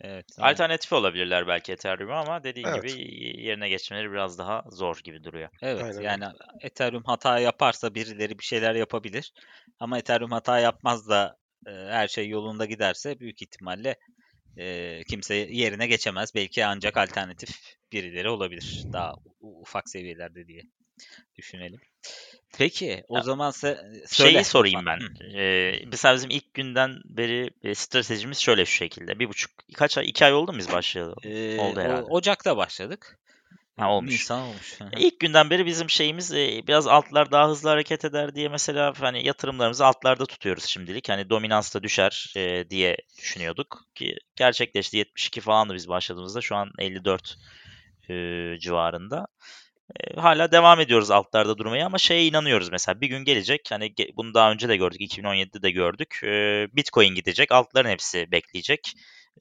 Evet. 0.00 0.26
Alternatif 0.38 0.92
olabilirler 0.92 1.46
belki 1.46 1.72
Ethereum'a 1.72 2.20
ama 2.20 2.44
dediğin 2.44 2.66
Evet. 2.66 2.82
gibi 2.82 3.02
yerine 3.42 3.68
geçmeleri 3.68 4.10
biraz 4.10 4.38
daha 4.38 4.64
zor 4.70 5.00
gibi 5.04 5.24
duruyor. 5.24 5.48
Evet 5.62 5.82
Aynen 5.82 6.02
yani 6.02 6.24
Ethereum 6.60 7.02
hata 7.06 7.38
yaparsa 7.38 7.94
birileri 7.94 8.38
bir 8.38 8.44
şeyler 8.44 8.74
yapabilir. 8.74 9.32
Ama 9.80 9.98
Ethereum 9.98 10.30
hata 10.30 10.58
yapmaz 10.58 11.08
da 11.08 11.36
e, 11.66 11.70
her 11.70 12.08
şey 12.08 12.28
yolunda 12.28 12.64
giderse 12.64 13.20
büyük 13.20 13.42
ihtimalle 13.42 13.96
e, 14.56 15.00
kimse 15.04 15.34
yerine 15.34 15.86
geçemez. 15.86 16.34
Belki 16.34 16.66
ancak 16.66 16.96
alternatif 16.96 17.50
birileri 17.92 18.28
olabilir. 18.28 18.84
Daha 18.92 19.14
ufak 19.40 19.88
seviyelerde 19.88 20.46
diye 20.46 20.62
düşünelim. 21.36 21.80
Peki 22.58 23.04
o 23.08 23.16
Ya, 23.16 23.22
zaman 23.22 23.50
se- 23.50 24.06
söyle. 24.06 24.32
Şeyi 24.32 24.44
sorayım 24.44 24.86
ben. 24.86 25.00
Hı. 25.00 25.38
Ee, 25.38 25.84
mesela 25.86 26.14
bizim 26.14 26.30
ilk 26.30 26.54
günden 26.54 27.00
beri 27.04 27.50
e, 27.62 27.74
stratejimiz 27.74 28.38
şöyle 28.38 28.64
şu 28.66 28.72
şekilde. 28.72 29.18
Bir 29.18 29.28
buçuk, 29.28 29.50
kaç 29.74 29.98
ay, 29.98 30.08
iki 30.08 30.24
ay 30.24 30.32
oldu 30.34 30.52
mu 30.52 30.58
biz 30.58 30.72
başlayalı? 30.72 31.14
Ee, 31.24 31.58
Oldu 31.58 31.80
herhalde. 31.80 32.06
Ocak'ta 32.06 32.56
başladık. 32.56 33.18
Ha, 33.76 33.90
olmuş. 33.90 34.12
Nisan 34.12 34.40
olmuş. 34.40 34.78
İlk 34.98 35.20
günden 35.20 35.50
beri 35.50 35.66
bizim 35.66 35.90
şeyimiz 35.90 36.32
e, 36.32 36.62
biraz 36.66 36.86
altlar 36.86 37.30
daha 37.30 37.48
hızlı 37.48 37.68
hareket 37.68 38.04
eder 38.04 38.34
diye 38.34 38.48
mesela 38.48 38.92
hani 39.00 39.26
yatırımlarımızı 39.26 39.86
altlarda 39.86 40.26
tutuyoruz 40.26 40.64
şimdilik. 40.64 41.08
Hani 41.08 41.30
dominans 41.30 41.74
da 41.74 41.82
düşer 41.82 42.32
e, 42.36 42.70
diye 42.70 42.96
düşünüyorduk 43.18 43.84
ki 43.94 44.16
gerçekleşti 44.36 44.96
72 44.96 45.40
falandı 45.40 45.74
biz 45.74 45.88
başladığımızda 45.88 46.40
şu 46.40 46.56
an 46.56 46.70
54 46.78 47.36
e, 48.08 48.14
civarında. 48.58 49.26
E, 50.00 50.20
hala 50.20 50.52
devam 50.52 50.80
ediyoruz 50.80 51.10
altlarda 51.10 51.58
durmaya 51.58 51.86
ama 51.86 51.98
şeye 51.98 52.26
inanıyoruz 52.26 52.68
mesela 52.70 53.00
bir 53.00 53.06
gün 53.06 53.24
gelecek 53.24 53.68
hani 53.70 53.94
bunu 54.16 54.34
daha 54.34 54.52
önce 54.52 54.68
de 54.68 54.76
gördük 54.76 55.00
2017'de 55.00 55.62
de 55.62 55.70
gördük 55.70 56.20
E, 56.24 56.66
Bitcoin 56.76 57.14
gidecek 57.14 57.52
altların 57.52 57.88
hepsi 57.88 58.32
bekleyecek. 58.32 58.92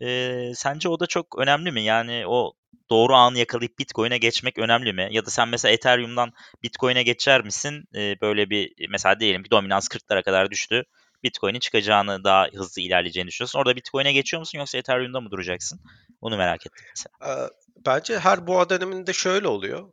E, 0.01 0.51
sence 0.55 0.89
o 0.89 0.99
da 0.99 1.07
çok 1.07 1.39
önemli 1.39 1.71
mi? 1.71 1.81
Yani 1.83 2.23
o 2.27 2.53
doğru 2.89 3.13
anı 3.15 3.37
yakalayıp 3.39 3.79
Bitcoin'e 3.79 4.17
geçmek 4.17 4.57
önemli 4.59 4.93
mi? 4.93 5.07
Ya 5.11 5.25
da 5.25 5.29
sen 5.29 5.49
mesela 5.49 5.71
Ethereum'dan 5.73 6.31
Bitcoin'e 6.63 7.03
geçer 7.03 7.41
misin? 7.43 7.83
E, 7.95 8.21
böyle 8.21 8.49
bir 8.49 8.73
mesela 8.89 9.19
diyelim 9.19 9.43
ki 9.43 9.51
dominans 9.51 9.87
40'lara 9.87 10.23
kadar 10.23 10.51
düştü. 10.51 10.83
Bitcoin'in 11.23 11.59
çıkacağını 11.59 12.23
daha 12.23 12.47
hızlı 12.53 12.81
ilerleyeceğini 12.81 13.27
düşünüyorsun. 13.27 13.59
Orada 13.59 13.75
Bitcoin'e 13.75 14.13
geçiyor 14.13 14.39
musun 14.39 14.57
yoksa 14.57 14.77
Ethereum'da 14.77 15.21
mı 15.21 15.31
duracaksın? 15.31 15.79
Onu 16.21 16.37
merak 16.37 16.65
ettim 16.65 16.85
mesela. 16.89 17.49
Bence 17.85 18.19
her 18.19 18.47
boğa 18.47 18.69
döneminde 18.69 19.13
şöyle 19.13 19.47
oluyor. 19.47 19.91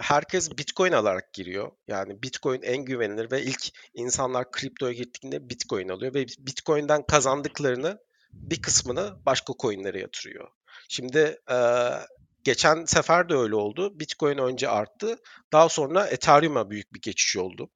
Herkes 0.00 0.58
Bitcoin 0.58 0.92
alarak 0.92 1.32
giriyor. 1.32 1.70
Yani 1.88 2.22
Bitcoin 2.22 2.62
en 2.62 2.84
güvenilir 2.84 3.30
ve 3.30 3.42
ilk 3.42 3.68
insanlar 3.94 4.50
kriptoya 4.50 4.92
gittiğinde 4.92 5.50
Bitcoin 5.50 5.88
alıyor 5.88 6.14
ve 6.14 6.26
Bitcoin'den 6.26 7.06
kazandıklarını 7.06 7.98
bir 8.32 8.62
kısmını 8.62 9.16
başka 9.26 9.52
coinlere 9.62 10.00
yatırıyor. 10.00 10.48
Şimdi 10.88 11.38
geçen 12.44 12.84
sefer 12.84 13.28
de 13.28 13.34
öyle 13.34 13.54
oldu. 13.54 14.00
Bitcoin 14.00 14.38
önce 14.38 14.68
arttı. 14.68 15.16
Daha 15.52 15.68
sonra 15.68 16.06
Ethereum'a 16.06 16.70
büyük 16.70 16.94
bir 16.94 17.00
geçiş 17.00 17.36
oldu. 17.36 17.70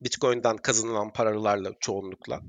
Bitcoin'den 0.00 0.56
kazanılan 0.56 1.12
paralarla 1.12 1.70
çoğunlukla. 1.80 2.40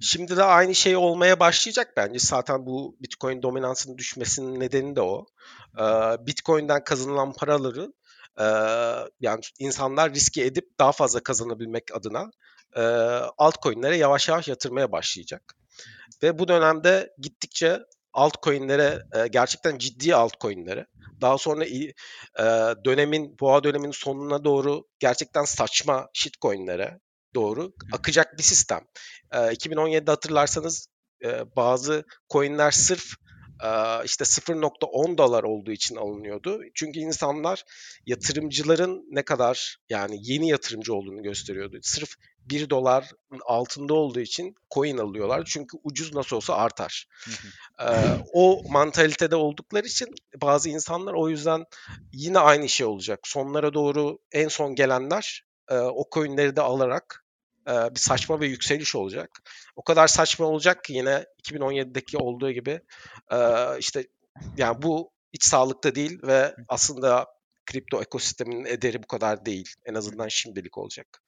Şimdi 0.00 0.36
de 0.36 0.42
aynı 0.42 0.74
şey 0.74 0.96
olmaya 0.96 1.40
başlayacak 1.40 1.92
bence. 1.96 2.18
Zaten 2.18 2.66
bu 2.66 2.96
Bitcoin 3.00 3.42
dominansının 3.42 3.98
düşmesinin 3.98 4.60
nedeni 4.60 4.96
de 4.96 5.00
o. 5.00 5.26
Bitcoin'den 6.26 6.84
kazanılan 6.84 7.32
paraları 7.32 7.92
yani 9.20 9.40
insanlar 9.58 10.14
riske 10.14 10.44
edip 10.44 10.78
daha 10.78 10.92
fazla 10.92 11.20
kazanabilmek 11.20 11.94
adına 11.94 12.30
e, 12.76 12.80
altcoin'lere 13.38 13.96
yavaş 13.96 14.28
yavaş 14.28 14.48
yatırmaya 14.48 14.92
başlayacak. 14.92 15.54
Ve 16.22 16.38
bu 16.38 16.48
dönemde 16.48 17.14
gittikçe 17.18 17.80
altcoin'lere 18.12 19.02
e, 19.16 19.26
gerçekten 19.26 19.78
ciddi 19.78 20.14
altcoin'lere 20.14 20.86
daha 21.20 21.38
sonra 21.38 21.64
e, 21.64 21.92
dönemin 22.84 23.38
boğa 23.40 23.64
döneminin 23.64 23.92
sonuna 23.92 24.44
doğru 24.44 24.84
gerçekten 24.98 25.44
saçma 25.44 26.08
shitcoin'lere 26.14 26.98
doğru 27.34 27.72
akacak 27.92 28.38
bir 28.38 28.42
sistem. 28.42 28.80
E, 29.32 29.36
2017'de 29.36 30.10
hatırlarsanız 30.10 30.86
e, 31.24 31.56
bazı 31.56 32.04
coin'ler 32.32 32.70
sırf 32.70 33.14
işte 34.04 34.24
0.10 34.24 35.18
dolar 35.18 35.42
olduğu 35.42 35.70
için 35.70 35.96
alınıyordu. 35.96 36.60
Çünkü 36.74 37.00
insanlar 37.00 37.64
yatırımcıların 38.06 39.04
ne 39.10 39.22
kadar 39.22 39.76
yani 39.88 40.18
yeni 40.20 40.48
yatırımcı 40.48 40.94
olduğunu 40.94 41.22
gösteriyordu. 41.22 41.78
Sırf 41.82 42.14
1 42.46 42.70
dolar 42.70 43.10
altında 43.46 43.94
olduğu 43.94 44.20
için 44.20 44.54
coin 44.74 44.98
alıyorlar. 44.98 45.42
Çünkü 45.46 45.78
ucuz 45.84 46.14
nasıl 46.14 46.36
olsa 46.36 46.54
artar. 46.54 47.06
o 48.32 48.62
mantalitede 48.68 49.36
oldukları 49.36 49.86
için 49.86 50.08
bazı 50.42 50.68
insanlar 50.68 51.14
o 51.14 51.28
yüzden 51.28 51.64
yine 52.12 52.38
aynı 52.38 52.68
şey 52.68 52.86
olacak. 52.86 53.20
Sonlara 53.24 53.74
doğru 53.74 54.18
en 54.32 54.48
son 54.48 54.74
gelenler 54.74 55.44
o 55.70 56.04
coinleri 56.14 56.56
de 56.56 56.60
alarak 56.60 57.19
bir 57.70 58.00
saçma 58.00 58.40
bir 58.40 58.48
yükseliş 58.48 58.94
olacak. 58.94 59.30
O 59.76 59.82
kadar 59.82 60.08
saçma 60.08 60.46
olacak 60.46 60.84
ki 60.84 60.92
yine 60.92 61.26
2017'deki 61.44 62.18
olduğu 62.18 62.50
gibi 62.50 62.80
işte 63.78 64.06
yani 64.56 64.82
bu 64.82 65.10
hiç 65.32 65.44
sağlıkta 65.44 65.94
değil 65.94 66.18
ve 66.22 66.54
aslında 66.68 67.26
kripto 67.66 68.02
ekosisteminin 68.02 68.64
ederi 68.64 69.02
bu 69.02 69.06
kadar 69.06 69.46
değil. 69.46 69.74
En 69.84 69.94
azından 69.94 70.28
şimdilik 70.28 70.78
olacak. 70.78 71.22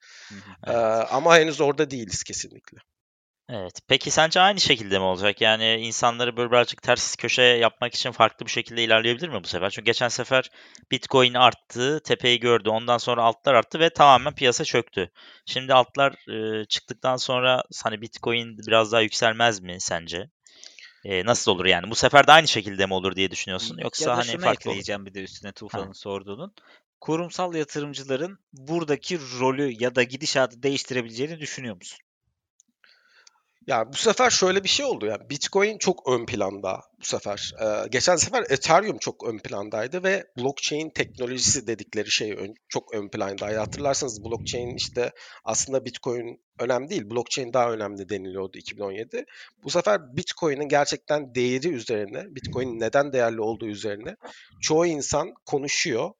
Evet. 0.63 1.07
ama 1.11 1.37
henüz 1.37 1.61
orada 1.61 1.91
değiliz 1.91 2.23
kesinlikle. 2.23 2.77
Evet. 3.49 3.79
Peki 3.87 4.11
sence 4.11 4.39
aynı 4.39 4.59
şekilde 4.59 4.99
mi 4.99 5.03
olacak? 5.03 5.41
Yani 5.41 5.75
insanları 5.75 6.37
böyle 6.37 6.51
birazcık 6.51 6.81
ters 6.81 7.15
köşe 7.15 7.41
yapmak 7.41 7.95
için 7.95 8.11
farklı 8.11 8.45
bir 8.45 8.51
şekilde 8.51 8.83
ilerleyebilir 8.83 9.29
mi 9.29 9.43
bu 9.43 9.47
sefer? 9.47 9.69
Çünkü 9.69 9.85
geçen 9.85 10.07
sefer 10.07 10.49
Bitcoin 10.91 11.33
arttı, 11.33 12.01
tepeyi 12.03 12.39
gördü. 12.39 12.69
Ondan 12.69 12.97
sonra 12.97 13.23
altlar 13.23 13.53
arttı 13.53 13.79
ve 13.79 13.89
tamamen 13.89 14.35
piyasa 14.35 14.63
çöktü. 14.63 15.11
Şimdi 15.45 15.73
altlar 15.73 16.13
e, 16.61 16.65
çıktıktan 16.65 17.17
sonra 17.17 17.63
hani 17.83 18.01
Bitcoin 18.01 18.57
biraz 18.67 18.91
daha 18.91 19.01
yükselmez 19.01 19.61
mi 19.61 19.75
sence? 19.79 20.29
E, 21.05 21.25
nasıl 21.25 21.51
olur 21.51 21.65
yani? 21.65 21.91
Bu 21.91 21.95
sefer 21.95 22.27
de 22.27 22.31
aynı 22.31 22.47
şekilde 22.47 22.85
mi 22.85 22.93
olur 22.93 23.15
diye 23.15 23.31
düşünüyorsun? 23.31 23.77
Yoksa 23.77 24.03
ya 24.03 24.17
da 24.17 24.17
hani 24.17 24.37
farklı 24.37 24.69
ekleyeceğim 24.69 25.01
olur? 25.01 25.09
bir 25.09 25.13
de 25.13 25.23
üstüne 25.23 25.51
Tufan'ın 25.51 25.91
sorduğunun. 25.91 26.53
Kurumsal 27.01 27.55
yatırımcıların 27.55 28.39
buradaki 28.53 29.19
rolü 29.39 29.73
ya 29.79 29.95
da 29.95 30.03
gidişatı 30.03 30.63
değiştirebileceğini 30.63 31.39
düşünüyor 31.39 31.75
musun? 31.75 31.99
Ya 33.67 33.93
bu 33.93 33.97
sefer 33.97 34.29
şöyle 34.29 34.63
bir 34.63 34.69
şey 34.69 34.85
oldu 34.85 35.05
ya. 35.05 35.29
Bitcoin 35.29 35.77
çok 35.77 36.09
ön 36.09 36.25
planda 36.25 36.81
bu 37.01 37.05
sefer. 37.05 37.51
Ee, 37.61 37.87
geçen 37.89 38.15
sefer 38.15 38.45
Ethereum 38.49 38.97
çok 38.97 39.27
ön 39.27 39.37
plandaydı 39.39 40.03
ve 40.03 40.25
blockchain 40.37 40.89
teknolojisi 40.89 41.67
dedikleri 41.67 42.11
şey 42.11 42.31
ön, 42.31 42.55
çok 42.69 42.93
ön 42.93 43.09
plandaydı. 43.09 43.57
Hatırlarsanız 43.57 44.23
blockchain 44.23 44.75
işte 44.75 45.11
aslında 45.43 45.85
Bitcoin 45.85 46.41
önemli 46.59 46.89
değil. 46.89 47.09
Blockchain 47.09 47.53
daha 47.53 47.71
önemli 47.71 48.09
deniliyordu 48.09 48.57
2017. 48.57 49.25
Bu 49.63 49.69
sefer 49.69 50.17
Bitcoin'in 50.17 50.67
gerçekten 50.67 51.35
değeri 51.35 51.69
üzerine, 51.69 52.35
Bitcoin'in 52.35 52.79
neden 52.79 53.13
değerli 53.13 53.41
olduğu 53.41 53.67
üzerine 53.67 54.15
çoğu 54.61 54.85
insan 54.85 55.33
konuşuyor 55.45 56.11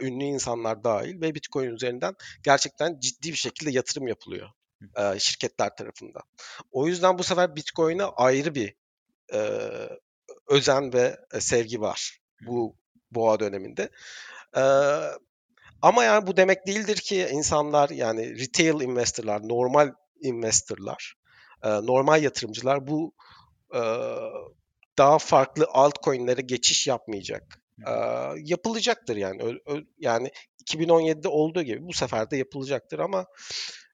ünlü 0.00 0.24
insanlar 0.24 0.84
dahil 0.84 1.20
ve 1.20 1.34
Bitcoin 1.34 1.70
üzerinden 1.70 2.14
gerçekten 2.42 2.98
ciddi 3.00 3.28
bir 3.28 3.36
şekilde 3.36 3.70
yatırım 3.70 4.08
yapılıyor 4.08 4.48
e, 4.96 5.18
şirketler 5.18 5.76
tarafından. 5.76 6.22
O 6.72 6.86
yüzden 6.86 7.18
bu 7.18 7.22
sefer 7.24 7.56
Bitcoin'e 7.56 8.04
ayrı 8.04 8.54
bir 8.54 8.74
e, 9.32 9.60
özen 10.48 10.92
ve 10.92 11.16
e, 11.32 11.40
sevgi 11.40 11.80
var 11.80 12.18
bu 12.46 12.76
boğa 13.10 13.40
döneminde. 13.40 13.90
E, 14.56 14.62
ama 15.82 16.04
yani 16.04 16.26
bu 16.26 16.36
demek 16.36 16.66
değildir 16.66 16.96
ki 16.96 17.28
insanlar 17.32 17.90
yani 17.90 18.40
retail 18.40 18.80
investorlar, 18.80 19.48
normal 19.48 19.92
investorlar, 20.20 21.14
e, 21.62 21.68
normal 21.68 22.22
yatırımcılar 22.22 22.86
bu 22.86 23.14
e, 23.74 23.80
daha 24.98 25.18
farklı 25.18 25.66
altcoin'lere 25.72 26.40
geçiş 26.40 26.86
yapmayacak. 26.86 27.60
E, 27.86 27.92
yapılacaktır 28.38 29.16
yani. 29.16 29.42
Ö, 29.42 29.74
ö, 29.74 29.80
yani 29.98 30.30
2017'de 30.64 31.28
olduğu 31.28 31.62
gibi 31.62 31.86
bu 31.86 31.92
sefer 31.92 32.30
de 32.30 32.36
yapılacaktır 32.36 32.98
ama 32.98 33.26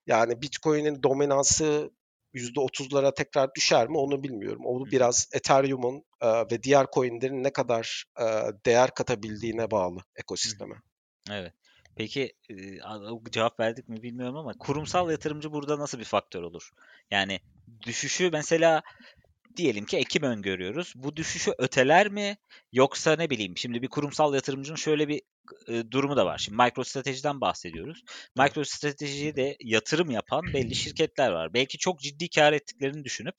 yani 0.06 0.42
Bitcoin'in 0.42 1.02
dominansı 1.02 1.90
%30'lara 2.34 3.14
tekrar 3.14 3.54
düşer 3.54 3.88
mi 3.88 3.98
onu 3.98 4.22
bilmiyorum. 4.22 4.62
O 4.64 4.86
biraz 4.86 5.28
Ethereum'un 5.32 6.04
e, 6.20 6.26
ve 6.26 6.62
diğer 6.62 6.86
coin'lerin 6.94 7.44
ne 7.44 7.52
kadar 7.52 8.04
e, 8.20 8.24
değer 8.66 8.90
katabildiğine 8.94 9.70
bağlı 9.70 10.00
ekosisteme. 10.16 10.74
Evet. 11.30 11.52
Peki 11.96 12.32
cevap 13.30 13.60
verdik 13.60 13.88
mi 13.88 14.02
bilmiyorum 14.02 14.36
ama 14.36 14.52
kurumsal 14.58 15.10
yatırımcı 15.10 15.52
burada 15.52 15.78
nasıl 15.78 15.98
bir 15.98 16.04
faktör 16.04 16.42
olur? 16.42 16.70
Yani 17.10 17.40
düşüşü 17.86 18.30
mesela 18.32 18.82
diyelim 19.56 19.84
ki 19.84 19.96
Ekim 19.96 20.22
öngörüyoruz. 20.22 20.92
Bu 20.96 21.16
düşüşü 21.16 21.52
öteler 21.58 22.08
mi? 22.08 22.36
Yoksa 22.72 23.16
ne 23.16 23.30
bileyim 23.30 23.56
şimdi 23.56 23.82
bir 23.82 23.88
kurumsal 23.88 24.34
yatırımcının 24.34 24.76
şöyle 24.76 25.08
bir 25.08 25.22
e, 25.68 25.90
durumu 25.90 26.16
da 26.16 26.26
var. 26.26 26.38
Şimdi 26.38 26.62
MicroStrategy'den 26.62 27.40
bahsediyoruz. 27.40 28.02
MicroStrategy'ye 28.36 29.36
de 29.36 29.56
yatırım 29.60 30.10
yapan 30.10 30.52
belli 30.52 30.74
şirketler 30.74 31.30
var. 31.30 31.54
Belki 31.54 31.78
çok 31.78 32.00
ciddi 32.00 32.28
kar 32.30 32.52
ettiklerini 32.52 33.04
düşünüp 33.04 33.34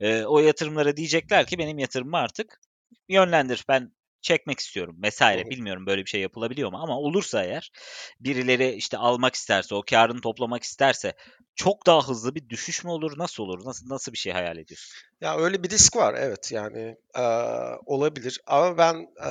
e, 0.00 0.24
o 0.24 0.38
yatırımlara 0.38 0.96
diyecekler 0.96 1.46
ki 1.46 1.58
benim 1.58 1.78
yatırımımı 1.78 2.16
artık 2.16 2.60
yönlendir. 3.08 3.64
Ben 3.68 3.92
çekmek 4.22 4.60
istiyorum 4.60 4.96
vesaire. 5.02 5.50
Bilmiyorum 5.50 5.86
böyle 5.86 6.04
bir 6.04 6.10
şey 6.10 6.20
yapılabiliyor 6.20 6.70
mu 6.72 6.78
ama 6.82 6.98
olursa 6.98 7.44
eğer 7.44 7.72
birileri 8.20 8.72
işte 8.72 8.96
almak 8.96 9.34
isterse, 9.34 9.74
o 9.74 9.82
karını 9.90 10.20
toplamak 10.20 10.62
isterse 10.62 11.14
çok 11.54 11.86
daha 11.86 12.08
hızlı 12.08 12.34
bir 12.34 12.48
düşüş 12.48 12.84
mü 12.84 12.90
olur? 12.90 13.18
Nasıl 13.18 13.42
olur? 13.42 13.64
Nasıl 13.64 13.88
nasıl 13.88 14.12
bir 14.12 14.18
şey 14.18 14.32
hayal 14.32 14.56
ediyorsun? 14.56 14.94
Ya 15.20 15.36
öyle 15.38 15.62
bir 15.62 15.70
risk 15.70 15.96
var 15.96 16.14
evet 16.18 16.52
yani 16.52 16.96
e, 17.16 17.22
olabilir 17.86 18.40
ama 18.46 18.78
ben 18.78 18.94
e, 19.26 19.30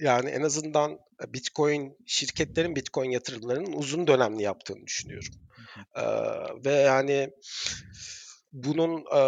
yani 0.00 0.30
en 0.30 0.42
azından 0.42 0.98
Bitcoin 1.28 1.96
şirketlerin 2.06 2.76
Bitcoin 2.76 3.10
yatırımlarının 3.10 3.72
uzun 3.72 4.06
dönemli 4.06 4.42
yaptığını 4.42 4.86
düşünüyorum. 4.86 5.34
E, 5.94 6.02
ve 6.64 6.72
yani 6.72 7.30
bunun 8.52 8.98
e, 9.00 9.22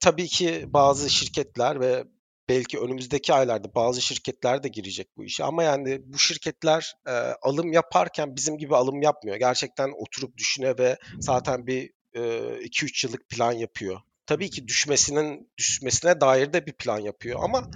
tabii 0.00 0.26
ki 0.26 0.64
bazı 0.66 1.10
şirketler 1.10 1.80
ve 1.80 2.04
belki 2.48 2.78
önümüzdeki 2.78 3.32
aylarda 3.32 3.74
bazı 3.74 4.02
şirketler 4.02 4.62
de 4.62 4.68
girecek 4.68 5.08
bu 5.16 5.24
işe 5.24 5.44
ama 5.44 5.62
yani 5.62 6.00
bu 6.04 6.18
şirketler 6.18 6.94
e, 7.06 7.10
alım 7.42 7.72
yaparken 7.72 8.36
bizim 8.36 8.58
gibi 8.58 8.76
alım 8.76 9.02
yapmıyor. 9.02 9.36
Gerçekten 9.36 9.92
oturup 9.96 10.36
düşüne 10.36 10.78
ve 10.78 10.98
zaten 11.20 11.66
bir 11.66 11.90
2-3 12.14 13.06
e, 13.06 13.08
yıllık 13.08 13.28
plan 13.28 13.52
yapıyor. 13.52 14.00
Tabii 14.26 14.50
ki 14.50 14.68
düşmesinin 14.68 15.50
düşmesine 15.58 16.20
dair 16.20 16.52
de 16.52 16.66
bir 16.66 16.72
plan 16.72 16.98
yapıyor 16.98 17.40
ama 17.42 17.70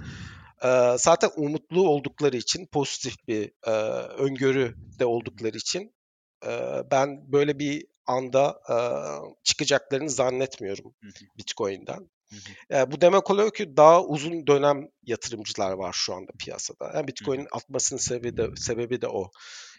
e, 0.63 0.97
zaten 0.97 1.29
umutlu 1.35 1.89
oldukları 1.89 2.37
için 2.37 2.65
pozitif 2.65 3.27
bir 3.27 3.51
e, 3.67 3.71
öngörü 4.17 4.75
de 4.99 5.05
oldukları 5.05 5.57
için 5.57 5.93
e, 6.45 6.81
ben 6.91 7.31
böyle 7.31 7.59
bir 7.59 7.85
anda 8.05 8.59
e, 8.69 8.75
çıkacaklarını 9.43 10.09
zannetmiyorum 10.09 10.93
Bitcoin'den. 11.37 12.09
Yani 12.69 12.91
bu 12.91 13.01
demek 13.01 13.31
oluyor 13.31 13.53
ki 13.53 13.77
daha 13.77 14.03
uzun 14.03 14.47
dönem 14.47 14.89
yatırımcılar 15.03 15.71
var 15.71 15.93
şu 15.93 16.13
anda 16.13 16.31
piyasada. 16.39 16.91
Yani 16.95 17.07
Bitcoin'in 17.07 17.47
atmasının 17.51 17.99
sebebi 17.99 18.37
de, 18.37 18.55
sebebi 18.55 19.01
de 19.01 19.07
o. 19.07 19.31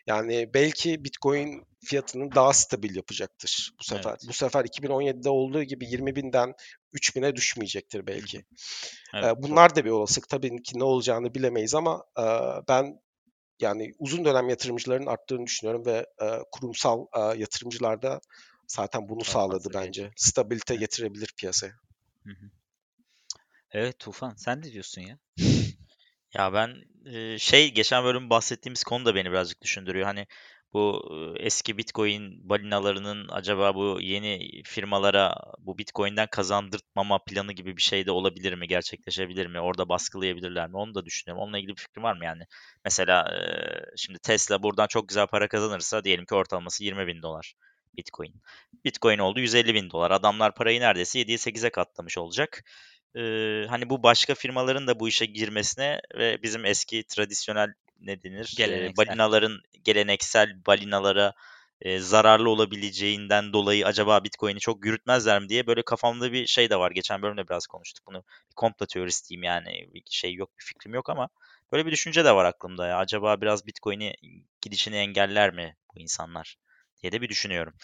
Yani 0.07 0.51
belki 0.55 1.05
Bitcoin 1.05 1.65
fiyatını 1.85 2.35
daha 2.35 2.53
stabil 2.53 2.97
yapacaktır 2.97 3.73
bu 3.81 3.85
sefer. 3.85 4.11
Evet. 4.11 4.25
Bu 4.29 4.33
sefer 4.33 4.65
2017'de 4.65 5.29
olduğu 5.29 5.63
gibi 5.63 5.87
20 5.87 6.17
binden 6.17 6.55
3 6.93 7.17
bine 7.17 7.37
düşmeyecektir 7.37 8.07
belki. 8.07 8.45
Evet, 9.15 9.35
Bunlar 9.39 9.69
çok... 9.69 9.77
da 9.77 9.85
bir 9.85 9.91
olasılık. 9.91 10.29
Tabii 10.29 10.63
ki 10.63 10.79
ne 10.79 10.85
olacağını 10.85 11.35
bilemeyiz 11.35 11.75
ama 11.75 12.05
ben 12.69 13.01
yani 13.61 13.93
uzun 13.99 14.25
dönem 14.25 14.49
yatırımcıların 14.49 15.07
arttığını 15.07 15.47
düşünüyorum 15.47 15.87
ve 15.87 16.07
kurumsal 16.53 17.07
yatırımcılar 17.37 18.03
da 18.03 18.21
zaten 18.69 19.09
bunu 19.09 19.25
Çok 19.25 19.33
sağladı 19.33 19.69
bence. 19.75 20.11
Stabilite 20.17 20.75
evet. 20.75 20.81
getirebilir 20.81 21.35
piyasaya. 21.39 21.73
Evet 23.71 23.99
Tufan 23.99 24.35
sen 24.37 24.61
ne 24.63 24.73
diyorsun 24.73 25.01
ya? 25.03 25.19
Ya 26.35 26.53
ben 26.53 26.75
şey 27.39 27.73
geçen 27.75 28.05
bölüm 28.05 28.31
bahsettiğimiz 28.31 28.85
konu 28.85 29.05
da 29.05 29.15
beni 29.15 29.31
birazcık 29.31 29.63
düşündürüyor. 29.63 30.07
Hani 30.07 30.27
bu 30.73 31.03
eski 31.41 31.79
Bitcoin 31.79 32.49
balinalarının 32.49 33.29
acaba 33.29 33.75
bu 33.75 33.99
yeni 34.01 34.63
firmalara 34.65 35.35
bu 35.59 35.79
Bitcoin'den 35.79 36.27
kazandırtmama 36.31 37.19
planı 37.25 37.53
gibi 37.53 37.77
bir 37.77 37.83
şey 37.83 38.07
de 38.07 38.11
olabilir 38.11 38.55
mi? 38.55 38.69
Gerçekleşebilir 38.69 39.47
mi? 39.47 39.61
Orada 39.61 39.89
baskılayabilirler 39.89 40.69
mi? 40.69 40.77
Onu 40.77 40.95
da 40.95 41.05
düşünüyorum. 41.05 41.43
Onunla 41.45 41.59
ilgili 41.59 41.77
bir 41.77 41.83
fikrim 41.83 42.03
var 42.03 42.17
mı 42.17 42.25
yani? 42.25 42.43
Mesela 42.85 43.41
şimdi 43.97 44.19
Tesla 44.19 44.63
buradan 44.63 44.87
çok 44.87 45.09
güzel 45.09 45.27
para 45.27 45.49
kazanırsa 45.49 46.05
diyelim 46.05 46.25
ki 46.27 46.35
ortalaması 46.35 46.85
20 46.85 47.07
bin 47.07 47.23
dolar. 47.23 47.55
Bitcoin. 47.97 48.35
Bitcoin 48.85 49.19
oldu 49.19 49.41
150 49.41 49.75
bin 49.75 49.91
dolar. 49.91 50.11
Adamlar 50.11 50.55
parayı 50.55 50.81
neredeyse 50.81 51.19
7'ye 51.19 51.39
8'e 51.39 51.71
katlamış 51.71 52.19
olacak. 52.19 52.65
Ee, 53.17 53.65
hani 53.69 53.91
bu 53.91 54.03
başka 54.03 54.35
firmaların 54.35 54.87
da 54.87 55.01
bu 55.01 55.09
işe 55.09 55.27
girmesine 55.27 56.01
ve 56.15 56.43
bizim 56.43 56.65
eski 56.65 57.05
tradisyonel 57.05 57.73
ne 58.01 58.23
denir? 58.23 58.55
Geleneksel. 58.57 59.07
Balinaların 59.07 59.61
geleneksel 59.85 60.67
balinalara 60.67 61.33
e, 61.81 61.99
zararlı 61.99 62.51
olabileceğinden 62.51 63.53
dolayı 63.53 63.87
acaba 63.87 64.25
Bitcoin'i 64.25 64.61
çok 64.61 64.87
yürütmezler 64.87 65.43
mi 65.43 65.49
diye 65.49 65.67
böyle 65.67 65.83
kafamda 65.83 66.33
bir 66.33 66.47
şey 66.47 66.71
de 66.71 66.77
var. 66.77 66.91
Geçen 66.91 67.23
bölümde 67.23 67.49
biraz 67.49 67.67
konuştuk 67.67 68.07
bunu. 68.07 68.19
Bir 68.51 68.55
komplo 68.57 68.87
teorisi 68.87 69.29
diyeyim 69.29 69.43
yani 69.43 69.89
bir 69.95 70.03
şey 70.11 70.35
yok 70.35 70.51
bir 70.59 70.65
fikrim 70.65 70.95
yok 70.95 71.11
ama 71.11 71.29
böyle 71.73 71.87
bir 71.87 71.93
düşünce 71.93 72.25
de 72.25 72.35
var 72.35 72.45
aklımda 72.45 72.87
ya. 72.87 72.99
Acaba 72.99 73.41
biraz 73.41 73.67
Bitcoin'i 73.67 74.15
gidişini 74.63 74.97
engeller 74.97 75.55
mi 75.55 75.77
bu 75.95 76.01
insanlar 76.01 76.57
diye 77.05 77.13
de 77.13 77.21
bir 77.21 77.29
düşünüyorum. 77.29 77.75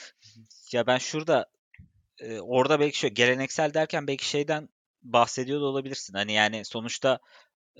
Ya 0.72 0.86
ben 0.86 0.98
şurada 0.98 1.46
e, 2.20 2.40
orada 2.40 2.80
belki 2.80 2.98
şöyle 2.98 3.14
geleneksel 3.14 3.74
derken 3.74 4.06
belki 4.06 4.28
şeyden 4.28 4.68
bahsediyor 5.02 5.60
da 5.60 5.64
olabilirsin. 5.64 6.14
Hani 6.14 6.32
yani 6.32 6.64
sonuçta 6.64 7.18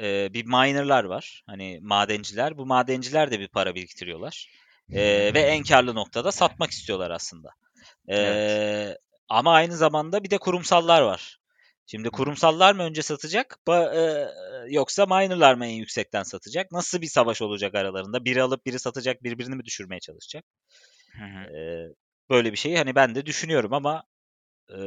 e, 0.01 0.35
bir 0.35 0.45
minerlar 0.47 1.05
var. 1.05 1.43
Hani 1.47 1.79
madenciler. 1.83 2.59
Bu 2.59 2.67
madenciler 2.67 3.31
de 3.31 3.41
bir 3.41 3.49
para 3.49 3.75
biriktiriyorlar. 3.75 4.51
E, 4.93 5.01
ve 5.35 5.41
en 5.41 5.63
karlı 5.63 5.95
noktada 5.95 6.33
satmak 6.33 6.71
istiyorlar 6.71 7.11
aslında. 7.11 7.49
E, 8.09 8.17
Evet. 8.17 8.99
Ama 9.29 9.55
aynı 9.55 9.77
zamanda 9.77 10.25
bir 10.25 10.31
de 10.31 10.39
kurumsallar 10.39 11.03
var. 11.03 11.39
Şimdi 11.87 12.11
kurumsallar 12.11 12.75
mı 12.75 12.83
önce 12.83 13.03
satacak 13.03 13.59
ba- 13.69 13.95
e, 14.69 14.73
yoksa 14.73 15.07
minerlar 15.07 15.55
mı 15.55 15.67
en 15.67 15.71
yüksekten 15.71 16.23
satacak? 16.23 16.73
Nasıl 16.73 17.01
bir 17.03 17.07
savaş 17.07 17.43
olacak 17.43 17.75
aralarında? 17.75 18.25
Biri 18.25 18.43
alıp 18.43 18.67
biri 18.67 18.79
satacak, 18.79 19.23
birbirini 19.25 19.55
mi 19.55 19.65
düşürmeye 19.65 20.01
çalışacak? 20.01 20.45
Hı 21.11 21.25
hı. 21.25 21.57
E, 21.57 21.89
böyle 22.31 22.53
bir 22.53 22.57
şeyi 22.57 22.79
hani 22.79 22.95
ben 22.95 23.15
de 23.15 23.27
düşünüyorum 23.27 23.73
ama 23.73 24.05
e, 24.71 24.79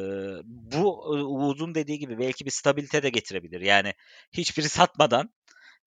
bu 0.45 1.09
Uğuz'un 1.09 1.75
dediği 1.75 1.99
gibi 1.99 2.19
belki 2.19 2.45
bir 2.45 2.51
stabilite 2.51 3.03
de 3.03 3.09
getirebilir. 3.09 3.61
Yani 3.61 3.93
hiçbiri 4.31 4.69
satmadan 4.69 5.33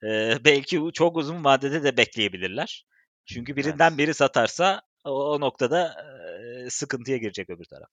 e, 0.03 0.09
belki 0.45 0.91
çok 0.95 1.17
uzun 1.17 1.45
vadede 1.45 1.83
de 1.85 1.97
bekleyebilirler. 1.97 2.87
Çünkü 3.27 3.57
birinden 3.57 3.99
biri 3.99 4.15
satarsa 4.15 4.83
o, 5.05 5.11
o 5.11 5.41
noktada 5.41 5.95
e, 6.67 6.71
sıkıntıya 6.71 7.17
girecek 7.17 7.51
öbür 7.51 7.65
taraf. 7.65 7.89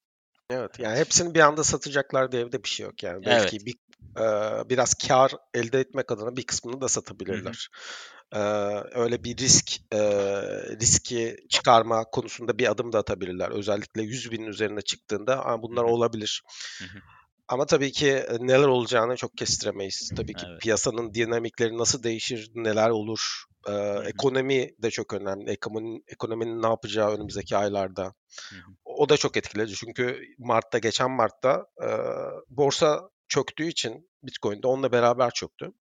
Evet 0.50 0.78
yani 0.78 0.98
hepsini 0.98 1.34
bir 1.34 1.40
anda 1.40 1.64
satacaklar 1.64 2.32
diye 2.32 2.52
de 2.52 2.64
bir 2.64 2.68
şey 2.68 2.86
yok 2.86 3.02
yani. 3.02 3.26
Belki 3.26 3.56
Evet. 3.56 3.66
bir 3.66 3.74
e, 4.18 4.22
biraz 4.70 4.94
kar 4.94 5.32
elde 5.54 5.80
etmek 5.80 6.12
adına 6.12 6.36
bir 6.36 6.46
kısmını 6.46 6.80
da 6.80 6.88
satabilirler. 6.88 7.68
E, 8.32 8.38
öyle 8.94 9.24
bir 9.24 9.36
risk 9.36 9.76
e, 9.92 9.98
riski 10.80 11.36
çıkarma 11.50 12.04
konusunda 12.04 12.58
bir 12.58 12.70
adım 12.70 12.92
da 12.92 12.98
atabilirler. 12.98 13.50
Özellikle 13.50 14.02
100 14.02 14.30
binin 14.32 14.46
üzerine 14.46 14.82
çıktığında 14.82 15.46
"Aa, 15.46 15.62
bunlar 15.62 15.84
Hı 15.84 15.88
hı. 15.88 15.92
olabilir. 15.92 16.42
Hı 16.78 16.84
hı. 16.84 16.98
Ama 17.48 17.66
tabii 17.66 17.92
ki 17.92 18.22
neler 18.40 18.66
olacağını 18.68 19.16
çok 19.16 19.36
kestiremeyiz. 19.36 20.10
Tabii 20.16 20.34
ki 20.34 20.46
Evet. 20.48 20.60
piyasanın 20.60 21.14
dinamikleri 21.14 21.78
nasıl 21.78 22.02
değişir, 22.02 22.50
neler 22.54 22.90
olur. 22.90 23.44
E, 23.68 23.70
hı. 23.72 24.02
ekonomi 24.08 24.70
de 24.82 24.90
çok 24.90 25.12
önemli. 25.14 25.50
Ekonominin, 25.50 26.04
ekonominin 26.08 26.62
ne 26.62 26.66
yapacağı 26.66 27.10
önümüzdeki 27.10 27.56
aylarda. 27.56 28.02
Hı 28.02 28.56
hı. 28.56 28.60
O 28.84 29.08
da 29.08 29.16
çok 29.16 29.36
etkileyici. 29.36 29.74
Çünkü 29.74 30.20
Mart'ta, 30.38 30.78
geçen 30.78 31.10
Mart'ta 31.10 31.66
e, 31.82 31.88
borsa 32.48 33.00
çöktüğü 33.28 33.66
için 33.68 34.10
Bitcoin 34.22 34.62
de 34.62 34.66
onunla 34.66 34.92
beraber 34.92 35.30
çöktü. 35.30 35.72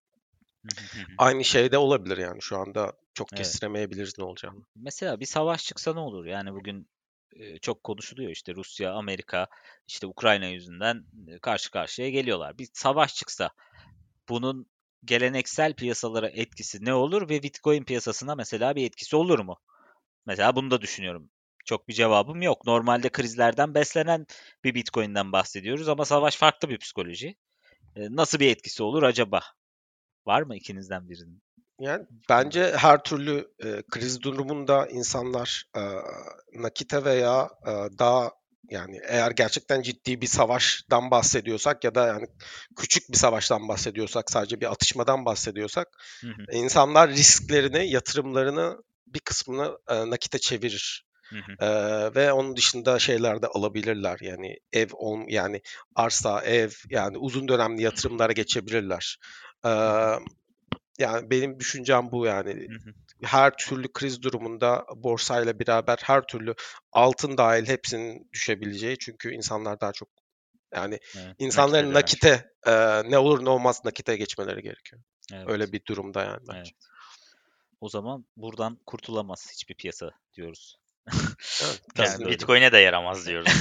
Aynı 1.17 1.43
şey 1.43 1.71
de 1.71 1.77
olabilir 1.77 2.17
yani 2.17 2.41
şu 2.41 2.57
anda 2.57 2.93
çok 3.13 3.27
Evet. 3.33 3.37
kestiremeyebiliriz 3.37 4.19
ne 4.19 4.25
olacağını. 4.25 4.59
Mesela 4.75 5.19
bir 5.19 5.25
savaş 5.25 5.65
çıksa 5.65 5.93
ne 5.93 5.99
olur? 5.99 6.25
Yani 6.25 6.53
bugün 6.53 6.87
çok 7.61 7.83
konuşuluyor 7.83 8.31
işte 8.31 8.55
Rusya, 8.55 8.93
Amerika, 8.93 9.47
işte 9.87 10.07
Ukrayna 10.07 10.45
yüzünden 10.45 11.03
karşı 11.41 11.71
karşıya 11.71 12.09
geliyorlar. 12.09 12.57
Bir 12.57 12.67
savaş 12.73 13.15
çıksa 13.15 13.49
bunun 14.29 14.65
geleneksel 15.05 15.73
piyasalara 15.73 16.29
etkisi 16.29 16.85
ne 16.85 16.93
olur 16.93 17.29
ve 17.29 17.43
Bitcoin 17.43 17.83
piyasasına 17.83 18.35
mesela 18.35 18.75
bir 18.75 18.85
etkisi 18.85 19.15
olur 19.15 19.39
mu? 19.39 19.57
Mesela 20.25 20.55
bunu 20.55 20.71
da 20.71 20.81
düşünüyorum. 20.81 21.29
Çok 21.65 21.87
bir 21.87 21.93
cevabım 21.93 22.41
yok. 22.41 22.65
Normalde 22.65 23.09
krizlerden 23.09 23.73
beslenen 23.73 24.25
bir 24.63 24.73
Bitcoin'den 24.75 25.31
bahsediyoruz 25.31 25.89
ama 25.89 26.05
savaş 26.05 26.35
farklı 26.37 26.69
bir 26.69 26.77
psikoloji. 26.77 27.35
E, 27.95 28.01
Nasıl 28.15 28.39
bir 28.39 28.51
etkisi 28.51 28.83
olur 28.83 29.03
acaba? 29.03 29.41
Var 30.25 30.41
mı 30.41 30.55
ikinizden 30.55 31.09
birinin? 31.09 31.43
Yani 31.79 32.05
bence 32.29 32.73
her 32.77 33.03
türlü 33.03 33.47
e, 33.63 33.83
kriz 33.91 34.21
durumunda 34.21 34.87
insanlar 34.87 35.63
e, 35.77 35.81
nakite 36.53 37.05
veya 37.05 37.49
e, 37.67 37.71
daha 37.99 38.31
yani 38.69 38.99
eğer 39.07 39.31
gerçekten 39.31 39.81
ciddi 39.81 40.21
bir 40.21 40.27
savaştan 40.27 41.11
bahsediyorsak 41.11 41.83
ya 41.83 41.95
da 41.95 42.07
yani 42.07 42.27
küçük 42.77 43.09
bir 43.11 43.17
savaştan 43.17 43.67
bahsediyorsak 43.67 44.31
sadece 44.31 44.61
bir 44.61 44.71
atışmadan 44.71 45.25
bahsediyorsak 45.25 45.87
Hı 46.21 46.27
hı, 46.27 46.57
insanlar 46.57 47.09
risklerini, 47.09 47.91
yatırımlarını 47.91 48.77
bir 49.07 49.19
kısmını 49.19 49.77
e, 49.87 50.09
nakite 50.09 50.39
çevirir. 50.39 51.05
Hı 51.33 51.51
hı, 51.51 51.65
Ee, 51.65 52.15
ve 52.15 52.33
onun 52.33 52.55
dışında 52.55 52.99
şeyler 52.99 53.41
de 53.41 53.47
alabilirler. 53.47 54.17
Yani 54.21 54.57
ev 54.73 54.87
ol, 54.93 55.19
yani 55.27 55.61
arsa, 55.95 56.41
ev 56.41 56.69
yani 56.89 57.17
uzun 57.17 57.47
dönemli 57.47 57.81
yatırımlara 57.81 58.33
geçebilirler. 58.33 59.17
Ee, 59.65 59.69
yani 60.99 61.29
benim 61.29 61.59
düşüncem 61.59 62.11
bu 62.11 62.25
yani. 62.25 62.51
hı 62.51 62.89
hı. 62.89 62.93
Her 63.23 63.57
türlü 63.57 63.93
kriz 63.93 64.21
durumunda 64.21 64.85
borsayla 64.95 65.59
beraber 65.59 65.97
her 66.03 66.21
türlü 66.21 66.55
altın 66.91 67.37
dahil 67.37 67.67
hepsinin 67.67 68.29
düşebileceği. 68.33 68.97
Çünkü 68.97 69.33
insanlar 69.33 69.81
daha 69.81 69.91
çok 69.91 70.09
yani 70.75 70.99
Evet, 71.17 71.35
insanların 71.39 71.93
nakite 71.93 72.51
e, 72.65 72.71
ne 73.11 73.17
olur 73.17 73.45
ne 73.45 73.49
olmaz 73.49 73.81
nakite 73.85 74.17
geçmeleri 74.17 74.61
gerekiyor. 74.61 75.01
evet. 75.33 75.49
Öyle 75.49 75.71
bir 75.71 75.85
durumda 75.85 76.23
yani 76.23 76.39
bence. 76.47 76.59
Evet. 76.59 76.93
O 77.81 77.89
zaman 77.89 78.25
buradan 78.37 78.79
kurtulamaz 78.85 79.51
hiçbir 79.53 79.75
piyasa 79.75 80.11
diyoruz. 80.33 80.77
Evet, 81.63 81.81
Yani. 81.97 82.25
Bitcoin'e 82.25 82.71
de 82.71 82.77
yaramaz 82.77 83.27
diyoruz. 83.27 83.51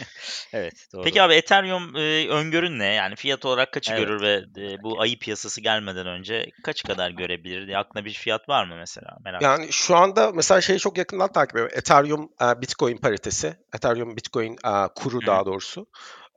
evet 0.52 0.74
doğru. 0.92 1.02
Peki 1.02 1.22
abi 1.22 1.34
Ethereum 1.34 1.96
e, 1.96 2.28
öngörün 2.28 2.78
ne? 2.78 2.86
Yani 2.94 3.16
fiyat 3.16 3.44
olarak 3.44 3.72
kaçı 3.72 3.92
Evet, 3.92 4.00
görür 4.00 4.20
ve 4.20 4.32
e, 4.56 4.82
bu 4.82 5.00
ayı 5.00 5.18
piyasası 5.18 5.60
gelmeden 5.60 6.06
önce 6.06 6.46
kaçı 6.64 6.86
kadar 6.86 7.10
görebilir 7.10 7.66
diye 7.66 7.78
aklına 7.78 8.04
bir 8.04 8.12
fiyat 8.12 8.48
var 8.48 8.66
mı 8.66 8.74
mesela? 8.76 9.16
Merak 9.24 9.42
ettim. 9.42 9.50
Yani 9.50 9.72
şu 9.72 9.96
anda 9.96 10.32
mesela 10.32 10.60
şeyi 10.60 10.78
çok 10.78 10.98
yakından 10.98 11.32
takip 11.32 11.56
ediyorum. 11.56 11.78
Ethereum 11.78 12.30
e, 12.42 12.60
Bitcoin 12.60 12.96
paritesi. 12.96 13.56
Ethereum 13.74 14.16
Bitcoin 14.16 14.52
e, 14.52 14.88
kuru 14.94 15.22
Hı. 15.22 15.26
daha 15.26 15.46
doğrusu. 15.46 15.86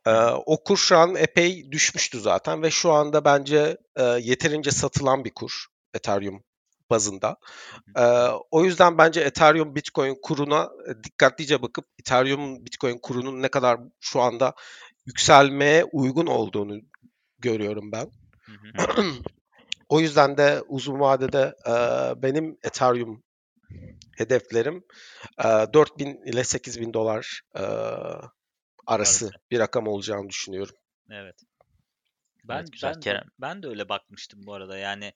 E, 0.05 0.11
o 0.45 0.63
kur 0.63 0.77
şu 0.77 0.97
an 0.97 1.15
epey 1.15 1.71
düşmüştü 1.71 2.19
zaten 2.19 2.63
ve 2.63 2.71
şu 2.71 2.91
anda 2.91 3.25
bence 3.25 3.77
e, 3.95 4.03
yeterince 4.03 4.71
satılan 4.71 5.25
bir 5.25 5.31
kur 5.31 5.65
Ethereum 5.93 6.43
bazında. 6.89 7.37
E, 7.97 8.03
o 8.51 8.63
yüzden 8.63 8.97
bence 8.97 9.21
Ethereum 9.21 9.75
Bitcoin 9.75 10.17
kuruna 10.21 10.69
e, 10.87 11.03
dikkatlice 11.03 11.61
bakıp 11.61 11.85
Ethereum 11.99 12.65
Bitcoin 12.65 12.97
kurunun 13.01 13.41
ne 13.41 13.47
kadar 13.47 13.79
şu 13.99 14.21
anda 14.21 14.53
yükselmeye 15.05 15.83
uygun 15.83 16.25
olduğunu 16.27 16.79
görüyorum 17.39 17.91
ben. 17.91 18.11
Hı 18.45 18.51
hı. 18.51 19.03
o 19.89 19.99
yüzden 19.99 20.37
de 20.37 20.61
uzun 20.67 20.99
vadede 20.99 21.55
e, 21.67 21.73
benim 22.21 22.57
Ethereum 22.63 23.23
hedeflerim 24.17 24.83
e, 25.39 25.43
4000 25.73 26.21
ile 26.25 26.43
8000 26.43 26.93
dolar 26.93 27.41
e, 27.55 27.61
arası 27.61 29.25
Arası. 29.25 29.31
bir 29.51 29.59
rakam 29.59 29.87
olacağını 29.87 30.29
düşünüyorum. 30.29 30.75
Evet. 31.09 31.35
Ben 32.43 32.59
Evet, 32.59 32.71
güzel. 32.71 32.93
ben 32.93 32.99
Kerem. 32.99 33.23
ben 33.39 33.63
de 33.63 33.67
öyle 33.67 33.89
bakmıştım 33.89 34.39
bu 34.45 34.53
arada. 34.53 34.77
Yani 34.77 35.13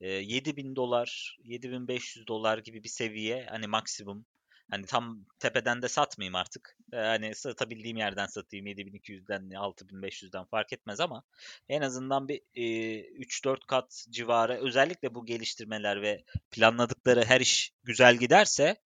e, 0.00 0.08
7000 0.08 0.76
dolar, 0.76 1.38
7500 1.44 2.26
dolar 2.26 2.58
gibi 2.58 2.84
bir 2.84 2.88
seviye 2.88 3.46
hani 3.50 3.66
maksimum. 3.66 4.26
Hani 4.70 4.86
tam 4.86 5.24
tepeden 5.38 5.82
de 5.82 5.88
satmayayım 5.88 6.34
artık. 6.34 6.76
Hani 6.92 7.34
satabildiğim 7.34 7.96
yerden 7.96 8.26
satayım 8.26 8.66
7200'den 8.66 9.50
6500'den 9.50 10.44
fark 10.44 10.72
etmez 10.72 11.00
ama 11.00 11.22
en 11.68 11.82
azından 11.82 12.28
bir 12.28 12.40
e, 12.54 12.62
3-4 13.00 13.66
kat 13.66 14.06
civarı 14.10 14.60
özellikle 14.62 15.14
bu 15.14 15.26
geliştirmeler 15.26 16.02
ve 16.02 16.24
planladıkları 16.50 17.24
her 17.24 17.40
iş 17.40 17.72
güzel 17.84 18.16
giderse 18.16 18.76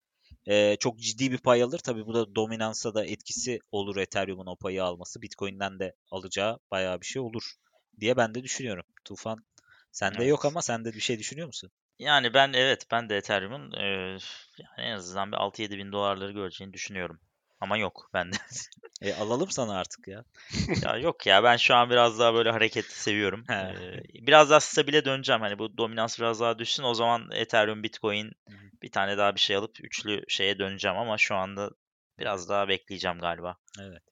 e, 0.46 0.76
çok 0.76 0.98
ciddi 0.98 1.32
bir 1.32 1.38
pay 1.38 1.62
alır. 1.62 1.78
Tabii 1.78 2.06
bu 2.06 2.14
da 2.14 2.34
dominansa 2.34 2.94
da 2.94 3.04
etkisi 3.04 3.58
olur 3.72 3.96
Ethereum'un 3.96 4.46
o 4.46 4.56
payı 4.56 4.84
alması. 4.84 5.22
Bitcoin'den 5.22 5.78
de 5.78 5.94
alacağı 6.10 6.58
bayağı 6.70 7.00
bir 7.00 7.06
şey 7.06 7.22
olur 7.22 7.52
diye 8.00 8.16
ben 8.16 8.34
de 8.34 8.42
düşünüyorum. 8.42 8.84
Tufan 9.04 9.44
sende 9.92 10.16
Evet. 10.18 10.30
yok 10.30 10.44
ama 10.44 10.62
sen 10.62 10.84
de 10.84 10.94
bir 10.94 11.00
şey 11.00 11.18
düşünüyor 11.18 11.46
musun? 11.46 11.70
Yani 11.98 12.34
ben 12.34 12.52
evet 12.52 12.86
ben 12.90 13.08
de 13.08 13.16
Ethereum'un 13.16 13.72
e, 13.72 13.84
yani 14.58 14.78
en 14.78 14.92
azından 14.92 15.32
bir 15.32 15.36
6-7 15.36 15.78
bin 15.78 15.92
dolarları 15.92 16.32
göreceğini 16.32 16.72
düşünüyorum. 16.72 17.20
Ama 17.60 17.76
yok 17.76 18.10
bende. 18.14 18.36
E, 19.02 19.14
alalım 19.14 19.50
sana 19.50 19.78
artık 19.78 20.08
ya. 20.08 20.24
ya 20.84 20.96
yok 20.96 21.26
ya 21.26 21.44
ben 21.44 21.56
şu 21.56 21.74
an 21.74 21.90
biraz 21.90 22.18
daha 22.18 22.34
böyle 22.34 22.50
hareketi 22.50 23.02
seviyorum. 23.02 23.44
He. 23.48 23.54
Ee, 23.54 24.02
biraz 24.26 24.50
daha 24.50 24.60
stabile 24.60 25.04
döneceğim. 25.04 25.40
Hani 25.40 25.58
bu 25.58 25.76
dominans 25.76 26.18
biraz 26.18 26.40
daha 26.40 26.58
düşsün. 26.58 26.82
O 26.82 26.94
zaman 26.94 27.30
Ethereum, 27.32 27.82
Bitcoin 27.82 28.26
hı. 28.48 28.54
bir 28.82 28.90
tane 28.90 29.18
daha 29.18 29.34
bir 29.34 29.40
şey 29.40 29.56
alıp 29.56 29.84
üçlü 29.84 30.24
şeye 30.28 30.58
döneceğim 30.58 30.96
ama 30.96 31.18
şu 31.18 31.34
anda 31.34 31.70
biraz 32.18 32.48
daha 32.48 32.68
bekleyeceğim 32.68 33.18
galiba. 33.18 33.56
Evet. 33.80 34.02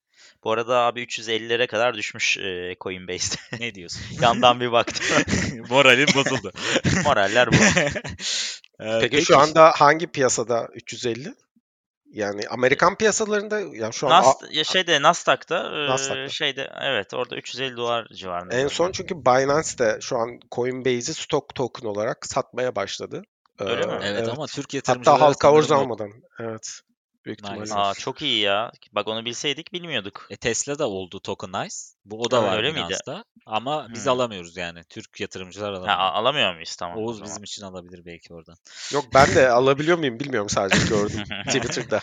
Bu 0.44 0.52
arada 0.52 0.78
abi 0.78 1.02
350'lere 1.02 1.66
kadar 1.66 1.94
düşmüş 1.94 2.38
e, 2.38 2.76
Coinbase'te. 2.80 3.56
Ne 3.60 3.74
diyorsun? 3.74 4.02
Yandan 4.20 4.60
bir 4.60 4.72
baktım. 4.72 5.06
Moralim 5.70 6.08
bozuldu. 6.14 6.52
Moraller 7.04 7.48
bu. 7.52 7.56
Ee, 8.80 8.98
Peki, 9.00 9.24
şu 9.24 9.38
anda 9.38 9.72
hangi 9.76 10.06
piyasada 10.06 10.68
350? 10.74 11.34
Yani 12.12 12.48
Amerikan 12.48 12.96
piyasalarında 12.96 13.60
ya 13.60 13.92
şu 13.92 14.06
an 14.08 14.10
Nas 14.10 14.36
ya 14.50 14.64
şeyde 14.64 15.02
Nasdaq'ta, 15.02 15.70
eee, 15.72 15.88
Nasdaq'ta. 15.88 16.28
şeyde 16.28 16.70
evet 16.82 17.14
orada 17.14 17.36
350 17.36 17.76
dolar 17.76 18.06
civarında. 18.14 18.54
en 18.54 18.68
son 18.68 18.92
çünkü 18.92 19.16
Binance 19.16 19.78
de 19.78 19.98
şu 20.00 20.16
an 20.16 20.40
Coinbase'i 20.52 21.14
stock 21.14 21.54
token 21.54 21.88
olarak 21.88 22.26
satmaya 22.26 22.76
başladı. 22.76 23.22
Öyle 23.58 23.86
mi? 23.86 23.92
Ee, 23.92 24.06
Evet, 24.06 24.22
evet. 24.22 24.28
ama 24.28 24.46
Türk 24.46 24.88
Hatta 24.88 25.20
halka 25.20 25.56
arz 25.58 25.72
almadan. 25.72 26.10
Evet. 26.38 26.80
Büyük 27.24 27.38
ihtimalle. 27.40 27.74
Aa 27.74 27.94
çok 27.94 28.22
iyi 28.22 28.40
ya. 28.40 28.72
Bak 28.92 29.08
onu 29.08 29.24
bilseydik 29.24 29.72
bilmiyorduk. 29.72 30.26
E, 30.30 30.36
Tesla 30.36 30.78
da 30.78 30.88
oldu 30.88 31.20
tokenize. 31.20 31.96
Bu 32.04 32.20
o 32.22 32.30
da 32.30 32.38
Evet. 32.40 32.48
var 32.50 32.56
Öyle 32.56 32.72
miydi? 32.72 32.96
Ama 33.46 33.86
biz 33.94 34.04
Hmm. 34.06 34.12
alamıyoruz 34.12 34.56
yani. 34.56 34.84
Türk 34.88 35.20
yatırımcılar 35.20 35.72
Ha, 35.72 35.78
alamıyor. 35.78 35.98
a- 35.98 36.12
alamıyor 36.12 36.52
muyuz? 36.54 36.76
Tamam 36.76 36.98
Oğuz 36.98 37.16
zaman. 37.16 37.30
bizim 37.30 37.44
için 37.44 37.62
alabilir 37.62 38.04
belki 38.04 38.34
oradan. 38.34 38.56
Yok 38.92 39.04
ben 39.14 39.34
de 39.34 39.50
alabiliyor 39.50 39.98
muyum 39.98 40.20
bilmiyorum 40.20 40.48
sadece 40.48 40.88
gördüm 40.88 41.24
Twitter'da. 41.46 42.00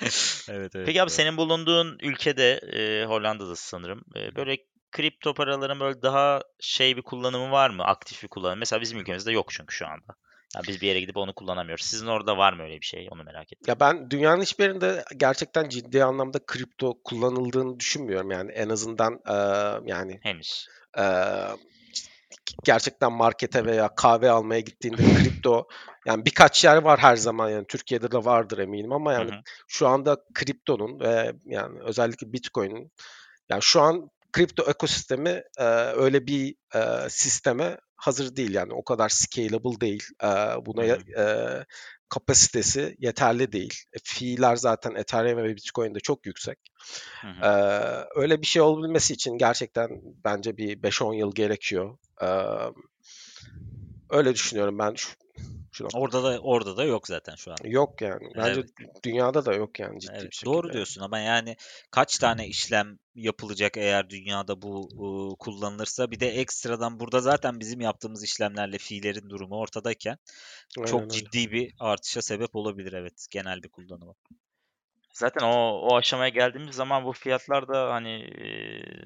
evet 0.48 0.76
evet. 0.76 0.86
Peki 0.86 1.02
abi 1.02 1.08
doğru. 1.08 1.14
senin 1.16 1.36
bulunduğun 1.36 1.98
ülkede 2.02 2.52
e, 2.52 3.04
Hollanda'da 3.04 3.56
sanırım 3.56 4.02
e, 4.16 4.36
böyle 4.36 4.56
kripto 4.92 5.34
paraların 5.34 5.80
böyle 5.80 6.02
daha 6.02 6.42
şey 6.60 6.96
bir 6.96 7.02
kullanımı 7.02 7.50
var 7.50 7.70
mı? 7.70 7.84
Aktif 7.84 8.22
bir 8.22 8.28
kullanımı. 8.28 8.58
Mesela 8.58 8.80
bizim 8.80 8.98
ülkemizde 8.98 9.32
yok 9.32 9.46
çünkü 9.50 9.74
şu 9.74 9.86
anda. 9.86 10.14
Ya 10.56 10.62
biz 10.68 10.80
bir 10.80 10.86
yere 10.86 11.00
gidip 11.00 11.16
onu 11.16 11.34
kullanamıyoruz. 11.34 11.84
Sizin 11.84 12.06
orada 12.06 12.36
var 12.36 12.52
mı 12.52 12.62
öyle 12.62 12.80
bir 12.80 12.86
şey? 12.86 13.08
Onu 13.10 13.24
merak 13.24 13.52
ettim. 13.52 13.64
Ya 13.66 13.80
ben 13.80 14.10
dünyanın 14.10 14.42
hiçbir 14.42 14.64
yerinde 14.64 15.04
gerçekten 15.16 15.68
ciddi 15.68 16.04
anlamda 16.04 16.38
kripto 16.46 17.02
kullanıldığını 17.04 17.80
düşünmüyorum. 17.80 18.30
Yani 18.30 18.52
en 18.52 18.68
azından 18.68 19.20
e, 19.26 19.34
yani 19.90 20.20
Henüz. 20.22 20.68
e, 20.98 21.04
gerçekten 22.64 23.12
markete 23.12 23.64
veya 23.64 23.94
kahve 23.94 24.30
almaya 24.30 24.60
gittiğinde 24.60 25.02
kripto 25.22 25.68
yani 26.06 26.24
birkaç 26.24 26.64
yer 26.64 26.76
var 26.76 26.98
her 26.98 27.16
zaman 27.16 27.50
yani 27.50 27.66
Türkiye'de 27.66 28.10
de 28.10 28.24
vardır 28.24 28.58
eminim 28.58 28.92
ama 28.92 29.12
Hı 29.12 29.14
yani 29.14 29.30
hı. 29.30 29.40
şu 29.68 29.88
anda 29.88 30.16
kriptonun 30.34 31.00
ve 31.00 31.32
yani 31.46 31.80
özellikle 31.80 32.32
Bitcoin'in 32.32 32.92
yani 33.48 33.62
şu 33.62 33.80
an 33.80 34.10
kripto 34.38 34.70
ekosistemi 34.70 35.42
e, 35.58 35.64
öyle 35.96 36.26
bir 36.26 36.54
e, 36.74 37.10
sisteme 37.10 37.78
hazır 37.96 38.36
değil 38.36 38.54
yani 38.54 38.72
o 38.72 38.84
kadar 38.84 39.08
scalable 39.08 39.80
değil. 39.80 40.04
E, 40.22 40.26
buna 40.66 40.84
e, 40.84 41.64
kapasitesi 42.08 42.96
yeterli 42.98 43.52
değil. 43.52 43.82
E, 43.92 43.96
fiiller 44.04 44.56
zaten 44.56 44.94
Ethereum 44.94 45.38
ve 45.38 45.56
Bitcoin'de 45.56 46.00
çok 46.00 46.26
yüksek. 46.26 46.58
Hı 47.20 47.28
hı. 47.28 47.46
Ee, 47.46 48.20
öyle 48.20 48.40
bir 48.40 48.46
şey 48.46 48.62
olabilmesi 48.62 49.14
için 49.14 49.38
gerçekten 49.38 49.88
bence 50.24 50.56
bir 50.56 50.82
5-10 50.82 51.16
yıl 51.16 51.34
gerekiyor. 51.34 51.98
Ee, 52.22 52.26
öyle 54.10 54.34
düşünüyorum 54.34 54.78
ben 54.78 54.94
şu, 54.94 55.10
şu 55.78 55.84
noktada. 55.84 56.02
Orada 56.02 56.22
da 56.24 56.40
orada 56.40 56.76
da 56.76 56.84
yok 56.84 57.06
zaten 57.08 57.34
şu 57.34 57.52
an. 57.52 57.56
Yok 57.64 58.02
yani. 58.02 58.32
Bence 58.36 58.60
Evet. 58.60 58.70
dünyada 59.04 59.44
da 59.44 59.54
yok 59.54 59.80
yani 59.80 60.00
ciddi 60.00 60.12
Evet, 60.12 60.22
bir 60.22 60.30
şekilde. 60.36 60.54
doğru 60.54 60.72
diyorsun 60.72 61.00
ama 61.00 61.18
yani 61.18 61.56
kaç 61.90 62.18
tane 62.18 62.46
işlem 62.46 62.98
yapılacak 63.14 63.76
eğer 63.76 64.10
dünyada 64.10 64.62
bu 64.62 64.88
ıı, 64.92 65.36
kullanılırsa 65.38 66.10
bir 66.10 66.20
de 66.20 66.28
ekstradan 66.28 67.00
burada 67.00 67.20
zaten 67.20 67.60
bizim 67.60 67.80
yaptığımız 67.80 68.24
işlemlerle 68.24 68.78
fiillerin 68.78 69.30
durumu 69.30 69.56
ortadayken 69.56 70.16
Aynen 70.78 70.90
çok 70.90 71.00
öyle. 71.00 71.08
ciddi 71.08 71.52
bir 71.52 71.74
artışa 71.78 72.22
sebep 72.22 72.56
olabilir 72.56 72.92
evet 72.92 73.26
genel 73.30 73.62
bir 73.62 73.68
kullanıma. 73.68 74.14
Zaten 75.18 75.46
o 75.46 75.80
o 75.80 75.96
aşamaya 75.96 76.28
geldiğimiz 76.28 76.74
zaman 76.76 77.04
bu 77.04 77.12
fiyatlar 77.12 77.68
da 77.68 77.92
hani 77.92 78.10
e, 78.22 78.48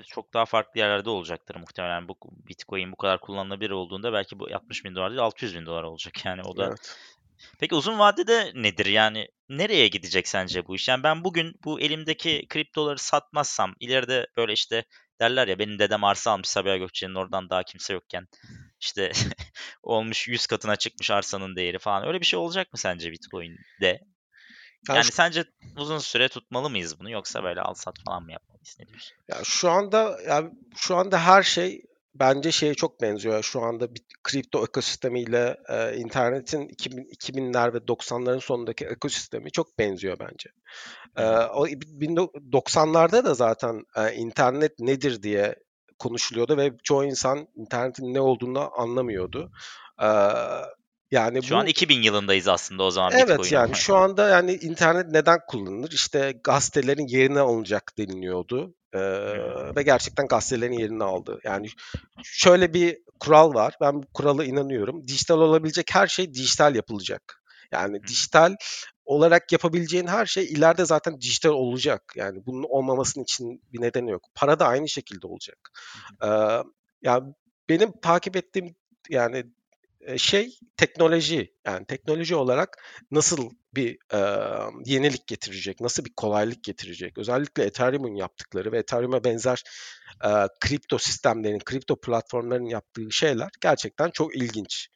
çok 0.02 0.34
daha 0.34 0.44
farklı 0.44 0.80
yerlerde 0.80 1.10
olacaktır 1.10 1.56
muhtemelen. 1.56 2.08
Bu 2.08 2.16
Bitcoin 2.48 2.92
bu 2.92 2.96
kadar 2.96 3.20
kullanılabilir 3.20 3.70
olduğunda 3.70 4.12
belki 4.12 4.38
bu 4.38 4.48
60 4.54 4.84
bin 4.84 4.94
dolar 4.94 5.10
değil 5.10 5.20
600 5.20 5.54
bin 5.54 5.66
dolar 5.66 5.82
olacak 5.82 6.24
yani 6.24 6.42
o 6.42 6.56
da. 6.56 6.66
Evet. 6.66 6.96
Peki 7.60 7.74
uzun 7.74 7.98
vadede 7.98 8.52
nedir 8.54 8.86
yani 8.86 9.28
nereye 9.48 9.88
gidecek 9.88 10.28
sence 10.28 10.66
bu 10.66 10.74
iş? 10.74 10.88
Yani 10.88 11.02
ben 11.02 11.24
bugün 11.24 11.54
bu 11.64 11.80
elimdeki 11.80 12.46
kriptoları 12.48 12.98
satmazsam 12.98 13.74
ileride 13.80 14.26
böyle 14.36 14.52
işte 14.52 14.84
derler 15.20 15.48
ya 15.48 15.58
benim 15.58 15.78
dedem 15.78 16.04
arsa 16.04 16.30
almış 16.30 16.48
Sabiha 16.48 16.76
Gökçen'in 16.76 17.14
oradan 17.14 17.50
daha 17.50 17.62
kimse 17.62 17.92
yokken 17.92 18.26
işte 18.80 19.12
olmuş 19.82 20.28
100 20.28 20.46
katına 20.46 20.76
çıkmış 20.76 21.10
arsanın 21.10 21.56
değeri 21.56 21.78
falan 21.78 22.06
öyle 22.06 22.20
bir 22.20 22.26
şey 22.26 22.38
olacak 22.38 22.72
mı 22.72 22.78
sence 22.78 23.12
Bitcoin'de? 23.12 24.00
Yani 24.88 24.96
Yani 24.96 25.04
şu, 25.04 25.12
sence 25.12 25.44
uzun 25.76 25.98
süre 25.98 26.28
tutmalı 26.28 26.70
mıyız 26.70 27.00
bunu 27.00 27.10
yoksa 27.10 27.44
böyle 27.44 27.60
al 27.60 27.74
sat 27.74 27.94
falan 28.06 28.22
mı 28.22 28.32
yapmalıyız? 28.32 28.76
Ne 28.80 28.86
diyorsun? 28.86 29.16
ya 29.28 29.36
şu 29.44 29.70
anda 29.70 30.18
yani 30.28 30.50
şu 30.76 30.96
anda 30.96 31.18
her 31.26 31.42
şey 31.42 31.82
bence 32.14 32.52
şeye 32.52 32.74
çok 32.74 33.00
benziyor. 33.00 33.42
Şu 33.42 33.62
anda 33.62 33.94
bir 33.94 34.02
kripto 34.22 34.64
ekosistemiyle 34.64 35.56
e, 35.68 35.96
internetin 35.96 36.68
2000, 36.68 37.04
2000'ler 37.04 37.74
ve 37.74 37.78
90'ların 37.78 38.40
sonundaki 38.40 38.84
ekosistemi 38.84 39.50
çok 39.50 39.78
benziyor 39.78 40.18
bence. 40.18 40.50
Hı. 41.16 41.48
o 41.54 41.66
90'larda 41.66 43.24
da 43.24 43.34
zaten 43.34 43.84
e, 43.96 44.14
internet 44.14 44.78
nedir 44.78 45.22
diye 45.22 45.56
konuşuluyordu 45.98 46.56
ve 46.56 46.72
çoğu 46.82 47.04
insan 47.04 47.48
internetin 47.56 48.14
ne 48.14 48.20
olduğunu 48.20 48.80
anlamıyordu. 48.80 49.50
Ee, 50.02 50.06
yani 51.12 51.42
Şu 51.42 51.56
an 51.56 51.66
bu 51.66 51.70
2000 51.70 52.02
yılındayız 52.02 52.48
aslında 52.48 52.82
o 52.82 52.90
zaman 52.90 53.12
evet 53.12 53.52
yani 53.52 53.74
şu 53.74 53.96
anda 53.96 54.28
yani 54.28 54.54
internet 54.54 55.06
neden 55.10 55.38
kullanılır? 55.48 55.92
İşte 55.92 56.40
gazetelerin 56.44 57.06
yerine 57.06 57.40
alınacak 57.40 57.92
deniliyordu. 57.98 58.74
Ee, 58.94 58.98
Hı. 58.98 59.72
ve 59.76 59.82
gerçekten 59.82 60.26
gazetelerin 60.26 60.78
yerini 60.78 61.04
aldı. 61.04 61.40
Yani 61.44 61.68
şöyle 62.22 62.74
bir 62.74 62.98
kural 63.20 63.54
var. 63.54 63.74
Ben 63.80 64.02
bu 64.02 64.06
kurala 64.14 64.44
inanıyorum. 64.44 65.08
Dijital 65.08 65.38
olabilecek 65.38 65.94
her 65.94 66.06
şey 66.06 66.34
dijital 66.34 66.74
yapılacak. 66.74 67.42
Yani 67.72 67.98
Hı. 67.98 68.06
dijital 68.06 68.56
olarak 69.04 69.52
yapabileceğin 69.52 70.06
her 70.06 70.26
şey 70.26 70.44
ileride 70.44 70.84
zaten 70.84 71.20
dijital 71.20 71.50
olacak. 71.50 72.12
Yani 72.16 72.46
bunun 72.46 72.64
olmamasının 72.68 73.24
için 73.24 73.62
bir 73.72 73.80
nedeni 73.80 74.10
yok. 74.10 74.22
Para 74.34 74.58
da 74.58 74.66
aynı 74.66 74.88
şekilde 74.88 75.26
olacak. 75.26 75.70
Ee, 76.24 76.28
yani 77.02 77.34
benim 77.68 77.92
takip 78.02 78.36
ettiğim 78.36 78.74
yani 79.10 79.44
şey 80.16 80.58
teknoloji. 80.76 81.54
Yani 81.66 81.86
teknoloji 81.86 82.34
olarak 82.34 82.76
nasıl 83.10 83.50
bir 83.74 83.98
e, 84.14 84.18
yenilik 84.84 85.26
getirecek, 85.26 85.80
nasıl 85.80 86.04
bir 86.04 86.12
kolaylık 86.16 86.64
getirecek. 86.64 87.18
Özellikle 87.18 87.64
Ethereum'un 87.64 88.14
yaptıkları 88.14 88.72
ve 88.72 88.78
Ethereum'a 88.78 89.24
benzer 89.24 89.62
e, 90.24 90.30
kripto 90.60 90.98
sistemlerin, 90.98 91.58
kripto 91.58 92.00
platformların 92.00 92.66
yaptığı 92.66 93.10
şeyler 93.10 93.48
gerçekten 93.60 94.10
çok 94.10 94.36
ilginç. 94.36 94.88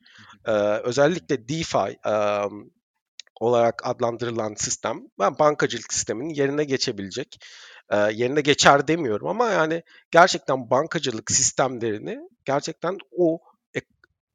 Ee, 0.47 0.53
özellikle 0.85 1.49
DeFi 1.49 1.99
e, 2.09 2.13
olarak 3.41 3.87
adlandırılan 3.87 4.55
sistem 4.55 5.01
ben 5.19 5.39
bankacılık 5.39 5.93
sisteminin 5.93 6.35
yerine 6.35 6.65
geçebilecek. 6.65 7.37
E, 7.91 7.97
yerine 7.97 8.41
geçer 8.41 8.89
demiyorum 8.89 9.29
ama 9.29 9.51
yani 9.51 9.83
gerçekten 10.11 10.71
bankacılık 10.71 11.31
sistemlerini 11.31 12.19
gerçekten 12.45 12.99
o 13.11 13.35
e- 13.35 13.56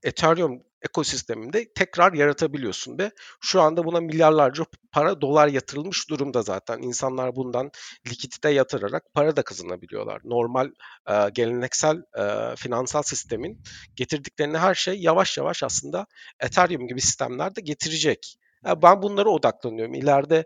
Ethereum 0.04 0.64
ekosisteminde 0.82 1.74
tekrar 1.74 2.14
yaratabiliyorsun 2.14 2.98
ve 3.00 3.12
şu 3.42 3.62
anda 3.62 3.86
buna 3.86 4.00
milyarlarca 4.00 4.64
para 4.92 5.22
dolar 5.22 5.48
yatırılmış 5.48 6.10
durumda 6.10 6.42
zaten. 6.42 6.82
İnsanlar 6.82 7.36
bundan 7.36 7.72
likidite 8.10 8.50
yatırarak 8.50 9.04
para 9.14 9.36
da 9.36 9.42
kazanabiliyorlar. 9.42 10.22
Normal 10.24 10.72
e, 11.10 11.30
geleneksel 11.34 11.98
e, 12.20 12.56
finansal 12.56 13.02
sistemin 13.02 13.64
getirdiklerini 13.96 14.58
her 14.58 14.76
şey 14.76 15.00
yavaş 15.02 15.38
yavaş 15.38 15.64
aslında 15.64 16.06
Ethereum 16.40 16.88
gibi 16.88 17.02
sistemler 17.02 17.56
de 17.56 17.62
getirecek. 17.62 18.38
Ya 18.66 18.82
ben 18.82 19.02
bunlara 19.02 19.30
odaklanıyorum. 19.30 19.94
İleride 19.94 20.46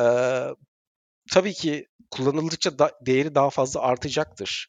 e, 0.00 0.04
tabii 1.32 1.52
ki 1.52 1.86
kullanıldıkça 2.10 2.78
da, 2.78 2.92
değeri 3.06 3.34
daha 3.34 3.50
fazla 3.50 3.80
artacaktır. 3.80 4.68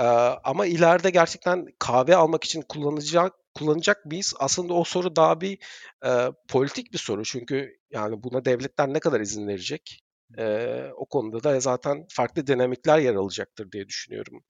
E, 0.00 0.04
ama 0.44 0.66
ileride 0.66 1.10
gerçekten 1.10 1.66
kahve 1.78 2.16
almak 2.16 2.44
için 2.44 2.62
kullanacak 2.62 3.32
kullanacak 3.60 4.06
mıyız? 4.06 4.34
Aslında 4.38 4.74
o 4.74 4.84
soru 4.84 5.16
daha 5.16 5.40
bir 5.40 5.58
e, 6.04 6.10
politik 6.48 6.92
bir 6.92 6.98
soru. 6.98 7.24
Çünkü 7.24 7.78
yani 7.90 8.22
buna 8.22 8.44
devletler 8.44 8.88
ne 8.88 9.00
kadar 9.00 9.20
izin 9.20 9.48
verecek? 9.48 10.00
E, 10.38 10.66
o 10.96 11.06
konuda 11.06 11.44
da 11.44 11.60
zaten 11.60 12.06
farklı 12.10 12.46
dinamikler 12.46 12.98
yer 12.98 13.14
alacaktır 13.14 13.72
diye 13.72 13.88
düşünüyorum. 13.88 14.44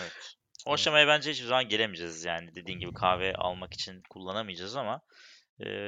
Evet. 0.00 0.12
O 0.66 0.72
aşamaya 0.72 1.08
bence 1.08 1.30
hiçbir 1.30 1.46
zaman 1.46 1.68
gelemeyeceğiz 1.68 2.24
yani 2.24 2.54
dediğin 2.54 2.78
gibi 2.78 2.92
kahve 2.92 3.34
almak 3.34 3.74
için 3.74 4.02
kullanamayacağız 4.10 4.76
ama 4.76 5.00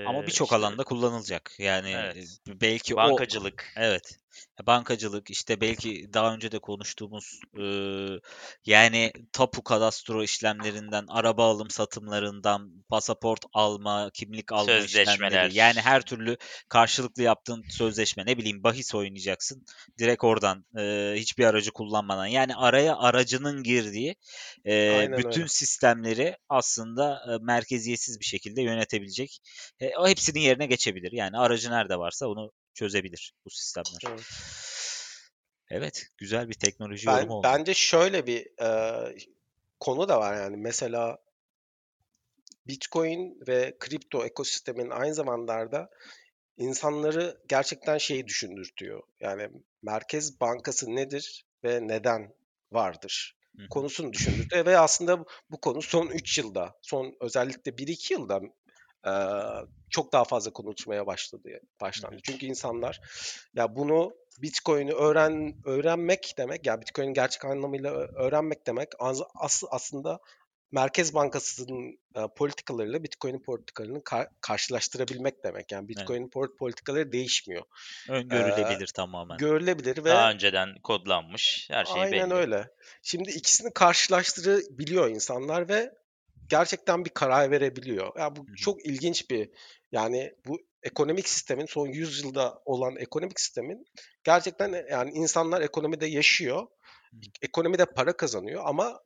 Ama 0.07 0.23
e, 0.23 0.27
birçok 0.27 0.47
işte 0.47 0.57
alanda 0.57 0.85
kullanılacak. 0.85 1.55
Yani 1.59 1.91
evet 1.91 2.39
belki 2.47 2.95
o 2.95 2.97
bankacılık 2.97 3.73
evet 3.77 4.19
bankacılık 4.67 5.31
işte 5.31 5.61
belki 5.61 6.13
daha 6.13 6.35
önce 6.35 6.53
de 6.53 6.59
konuştuğumuz 6.59 7.41
e, 7.59 7.67
yani 8.67 9.13
tapu 9.33 9.65
kadastro 9.65 10.23
işlemlerinden 10.23 11.05
araba 11.09 11.51
alım 11.51 11.71
satımlarından 11.71 12.85
pasaport 12.89 13.45
alma 13.53 14.11
kimlik 14.15 14.53
alma 14.53 14.73
işlemleri 14.73 15.55
yani 15.55 15.81
her 15.81 16.03
türlü 16.03 16.37
karşılıklı 16.69 17.23
yaptığın 17.23 17.65
sözleşme 17.71 18.27
ne 18.27 18.39
bileyim 18.39 18.63
bahis 18.63 18.95
oynayacaksın 18.95 19.65
direkt 19.99 20.25
oradan 20.25 20.65
e, 20.79 21.15
hiçbir 21.17 21.45
aracı 21.45 21.71
kullanmadan. 21.71 22.27
Yani 22.27 22.55
araya 22.55 22.97
aracının 22.97 23.63
girdiği 23.63 24.17
e, 24.65 24.91
Aynen 24.91 25.19
bütün 25.19 25.41
öyle. 25.41 25.49
sistemleri 25.49 26.37
aslında 26.49 27.21
e, 27.29 27.45
merkeziyetsiz 27.45 28.21
bir 28.21 28.25
şekilde 28.25 28.63
yönetebilecek 28.63 29.39
e, 29.81 29.97
o 29.97 30.09
hepsinin 30.09 30.41
yerine 30.41 30.67
geçebilir. 30.67 31.13
Yani 31.13 31.39
aracı 31.39 31.71
nerede 31.71 31.99
varsa 31.99 32.27
onu 32.27 32.53
çözebilir 32.77 33.35
bu 33.45 33.51
sistemler. 33.51 34.01
Evet. 34.09 34.27
Evet, 35.71 36.07
güzel 36.19 36.49
bir 36.49 36.55
teknoloji 36.55 37.07
Ben, 37.07 37.17
yorumu 37.17 37.35
oldu. 37.35 37.49
bence 37.53 37.75
şöyle 37.75 38.27
bir 38.27 38.63
e, 38.63 39.17
konu 39.81 40.09
da 40.09 40.21
var 40.21 40.37
yani 40.37 40.57
mesela 40.57 41.19
Bitcoin 42.67 43.41
ve 43.49 43.77
kripto 43.79 44.25
ekosistemin 44.25 44.91
aynı 44.91 45.15
zamanlarda 45.15 45.91
insanları 46.57 47.43
gerçekten 47.49 47.99
şeyi 47.99 48.27
düşündürtüyor. 48.27 49.03
Yani 49.21 49.51
Merkez 49.83 50.41
Bankası 50.41 50.97
nedir 50.97 51.47
ve 51.65 51.89
neden 51.89 52.35
vardır 52.73 53.37
konusunu 53.71 54.13
düşündürtüyor 54.13 54.67
ve 54.67 54.79
aslında 54.79 55.25
bu 55.51 55.61
konu 55.61 55.83
son 55.83 56.07
3 56.07 56.39
yılda, 56.39 56.79
son 56.83 57.17
özellikle 57.21 57.71
1-2 57.71 58.13
yılda 58.13 58.41
e, 59.07 59.13
çok 59.91 60.13
daha 60.13 60.25
fazla 60.25 60.53
konuşmaya 60.53 61.07
başladı 61.07 61.49
başlandı. 61.81 62.17
Çünkü 62.23 62.47
insanlar 62.47 63.01
ya 63.55 63.77
bunu 63.77 64.13
Bitcoin'i 64.43 64.93
öğren 64.93 65.55
öğrenmek 65.65 66.35
demek 66.39 66.67
ya 66.67 66.81
Bitcoin'in 66.81 67.15
gerçek 67.15 67.45
anlamıyla 67.45 67.91
öğrenmek 67.95 68.67
demek 68.67 68.89
az, 68.99 69.23
as- 69.35 69.65
aslında 69.71 70.19
Merkez 70.73 71.15
Bankası'nın 71.15 71.99
e, 72.15 72.21
politikalarıyla 72.37 73.03
Bitcoin'in 73.03 73.43
politikalarını 73.43 73.99
ka- 73.99 74.31
karşılaştırabilmek 74.41 75.45
demek. 75.45 75.73
Yani 75.73 75.89
Bitcoin'in 75.89 76.29
pol- 76.29 76.57
politikaları 76.57 77.13
değişmiyor. 77.13 77.63
Öngörülebilir 78.09 78.87
tamamen. 78.87 79.39
Görülebilir 79.39 80.05
ve 80.05 80.11
Daha 80.11 80.31
önceden 80.31 80.69
kodlanmış. 80.83 81.69
Her 81.71 81.85
şey 81.85 82.03
aynen 82.03 82.31
belli. 82.31 82.39
öyle. 82.39 82.69
Şimdi 83.03 83.31
ikisini 83.31 83.73
karşılaştırabiliyor 83.75 85.09
insanlar 85.09 85.69
ve 85.69 85.93
gerçekten 86.49 87.05
bir 87.05 87.11
karar 87.11 87.51
verebiliyor. 87.51 88.19
Ya 88.19 88.37
bu 88.37 88.41
Hı 88.41 88.51
hı. 88.51 88.55
çok 88.57 88.87
ilginç 88.87 89.31
bir 89.31 89.51
yani 89.93 90.35
bu 90.47 90.59
ekonomik 90.83 91.29
sistemin 91.29 91.67
son 91.67 91.87
100 91.87 92.25
yılda 92.25 92.63
olan 92.65 92.97
ekonomik 92.97 93.41
sistemin 93.41 93.87
gerçekten 94.25 94.73
e, 94.73 94.87
yani 94.91 95.11
insanlar 95.11 95.61
ekonomide 95.61 96.07
yaşıyor. 96.07 96.67
Ekonomide 97.43 97.85
para 97.85 98.17
kazanıyor 98.17 98.63
ama 98.67 99.01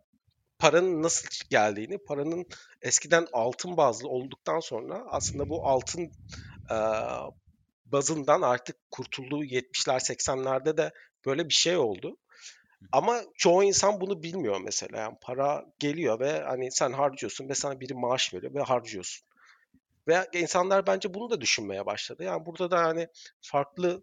paranın 0.59 1.03
nasıl 1.03 1.29
geldiğini, 1.51 1.99
paranın 1.99 2.47
eskiden 2.83 3.27
altın 3.33 3.77
bazlı 3.77 4.09
olduktan 4.09 4.61
sonra 4.61 5.05
aslında 5.09 5.49
bu 5.49 5.67
altın 5.67 6.13
e, 6.71 6.77
bazından 7.85 8.43
artık 8.43 8.77
kurtulduğu 8.91 9.45
70'ler 9.45 9.99
80'lerde 9.99 10.77
de 10.77 10.93
böyle 11.27 11.49
bir 11.49 11.55
şey 11.55 11.77
oldu. 11.77 12.17
Ama 12.93 13.23
çoğu 13.35 13.65
insan 13.65 14.01
bunu 14.01 14.23
bilmiyor 14.23 14.61
mesela. 14.61 14.99
Yani 14.99 15.17
para 15.21 15.65
geliyor 15.79 16.21
ve 16.21 16.41
hani 16.41 16.73
sen 16.73 16.93
harcıyorsun 16.93 17.49
ve 17.49 17.55
sana 17.55 17.81
biri 17.81 17.95
maaş 17.95 18.35
veriyor 18.35 18.55
ve 18.55 18.63
harcıyorsun. 18.63 19.27
Ve 20.09 20.29
insanlar 20.33 20.87
bence 20.87 21.15
bunu 21.15 21.31
da 21.31 21.41
düşünmeye 21.41 21.87
başladı. 21.87 22.25
Yani 22.25 22.47
burada 22.47 22.71
da 22.71 22.83
hani 22.83 23.09
farklı 23.41 24.03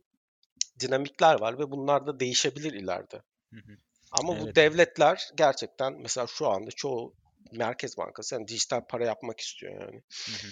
dinamikler 0.80 1.40
var 1.40 1.60
ve 1.60 1.72
bunlar 1.72 2.08
da 2.08 2.20
değişebilir 2.20 2.74
ileride. 2.74 3.22
Hı 3.54 3.60
hı. 3.60 3.78
Ama 4.12 4.40
bu 4.40 4.44
Evet. 4.46 4.56
devletler 4.56 5.30
gerçekten 5.36 5.94
mesela 6.02 6.28
şu 6.28 6.48
anda 6.50 6.72
çoğu 6.72 7.14
Merkez 7.52 7.98
Bankası 7.98 8.36
yani 8.36 8.48
dijital 8.48 8.82
para 8.90 9.06
yapmak 9.06 9.40
istiyor 9.40 9.74
yani. 9.82 10.04
Hı 10.26 10.32
hı. 10.32 10.52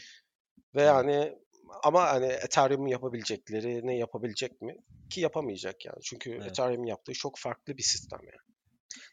Ve 0.75 0.81
yani 0.81 1.39
ama 1.83 2.07
hani 2.07 2.25
Ethereum'u 2.25 2.89
yapabilecekleri 2.89 3.87
ne 3.87 3.97
yapabilecek 3.97 4.61
mi? 4.61 4.75
Ki 5.09 5.21
yapamayacak 5.21 5.85
yani. 5.85 5.97
Çünkü 6.03 6.31
Evet. 6.31 6.45
Ethereum'un 6.47 6.87
yaptığı 6.87 7.13
çok 7.13 7.37
farklı 7.37 7.77
bir 7.77 7.83
sistem 7.83 8.19
yani. 8.23 8.55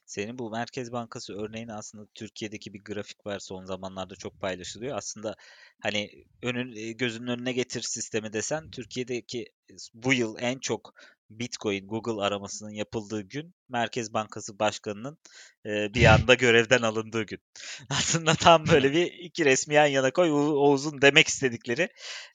Senin 0.06 0.38
bu 0.38 0.50
Merkez 0.50 0.92
Bankası 0.92 1.34
örneğini 1.34 1.72
aslında 1.72 2.06
Türkiye'deki 2.14 2.74
bir 2.74 2.84
grafik 2.84 3.26
var 3.26 3.38
son 3.38 3.64
zamanlarda 3.64 4.16
çok 4.16 4.40
paylaşılıyor. 4.40 4.96
Aslında 4.96 5.36
hani 5.80 6.24
önün 6.42 6.76
e, 6.76 6.92
gözünün 6.92 7.26
önüne 7.26 7.52
getir 7.52 7.82
sistemi 7.82 8.32
desen 8.32 8.68
Türkiye'deki 8.70 9.42
e, 9.70 9.74
bu 9.94 10.12
yıl 10.12 10.36
en 10.38 10.58
çok 10.58 10.94
Bitcoin 11.38 11.86
Google 11.86 12.22
aramasının 12.22 12.70
yapıldığı 12.70 13.22
gün 13.22 13.54
Merkez 13.68 14.14
Bankası 14.14 14.58
Başkanı'nın 14.58 15.18
e, 15.66 15.94
bir 15.94 16.04
anda 16.04 16.34
görevden 16.34 16.82
alındığı 16.82 17.22
gün. 17.22 17.38
Aslında 17.90 18.34
tam 18.34 18.66
böyle 18.66 18.92
bir 18.92 19.06
iki 19.12 19.44
resmi 19.44 19.74
yan 19.74 19.86
yana 19.86 20.10
koy 20.10 20.30
Oğuz'un 20.32 21.02
demek 21.02 21.28
istedikleri 21.28 21.88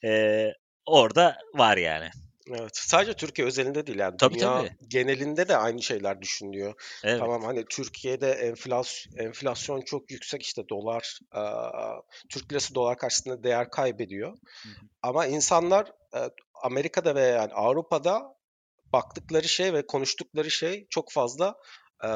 e, 0.04 0.44
orada 0.86 1.38
var 1.54 1.78
yani. 1.78 2.10
Evet. 2.50 2.70
Sadece 2.74 3.14
Türkiye 3.14 3.48
özelinde 3.48 3.88
değil 3.88 4.00
yani 4.00 4.18
Tabii, 4.18 4.36
dünya 4.36 4.58
tabii. 4.58 4.78
genelinde 4.88 5.48
de 5.48 5.58
aynı 5.58 5.82
şeyler 5.84 6.22
düşünülüyor. 6.22 6.74
Evet. 7.04 7.20
Tamam 7.20 7.44
hani 7.44 7.66
Türkiye'de 7.66 8.32
enflasyon 8.32 9.18
enflasyon 9.18 9.82
çok 9.82 10.12
yüksek 10.12 10.44
işte 10.44 10.70
dolar 10.70 11.20
eee, 11.36 11.42
Türk 12.30 12.52
lirası 12.52 12.76
dolar 12.76 12.98
karşısında 12.98 13.44
değer 13.44 13.70
kaybediyor. 13.70 14.30
Hı 14.30 14.70
hı. 14.70 14.88
Ama 15.02 15.26
insanlar 15.26 15.92
e, 16.16 16.20
Amerika'da 16.64 17.16
ve 17.16 17.22
yani 17.22 17.54
Avrupa'da 17.54 18.37
baktıkları 18.94 19.48
şey 19.48 19.74
ve 19.74 19.88
konuştukları 19.88 20.52
şey 20.52 20.88
çok 20.90 21.12
fazla 21.12 21.56
e, 22.04 22.10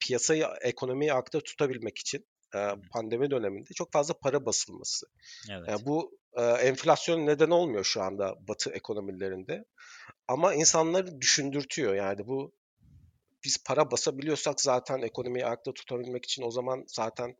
piyasayı, 0.00 0.46
ekonomiyi 0.62 1.12
akta 1.12 1.40
tutabilmek 1.40 1.98
için 1.98 2.26
e, 2.54 2.58
pandemi 2.92 3.30
döneminde 3.30 3.68
çok 3.74 3.92
fazla 3.92 4.14
para 4.14 4.46
basılması. 4.46 5.06
Evet. 5.50 5.68
Yani 5.68 5.86
bu 5.86 6.18
e, 6.36 6.42
enflasyon 6.42 7.26
neden 7.26 7.50
olmuyor 7.50 7.84
şu 7.84 8.02
anda 8.02 8.34
Batı 8.48 8.70
ekonomilerinde. 8.70 9.64
Ama 10.28 10.54
insanları 10.54 11.20
düşündürtüyor 11.20 11.94
yani 11.94 12.26
bu 12.26 12.52
biz 13.44 13.64
para 13.64 13.90
basabiliyorsak 13.90 14.60
zaten 14.60 15.02
ekonomiyi 15.02 15.46
ayakta 15.46 15.72
tutabilmek 15.72 16.24
için 16.24 16.42
o 16.42 16.50
zaman 16.50 16.84
zaten 16.86 17.36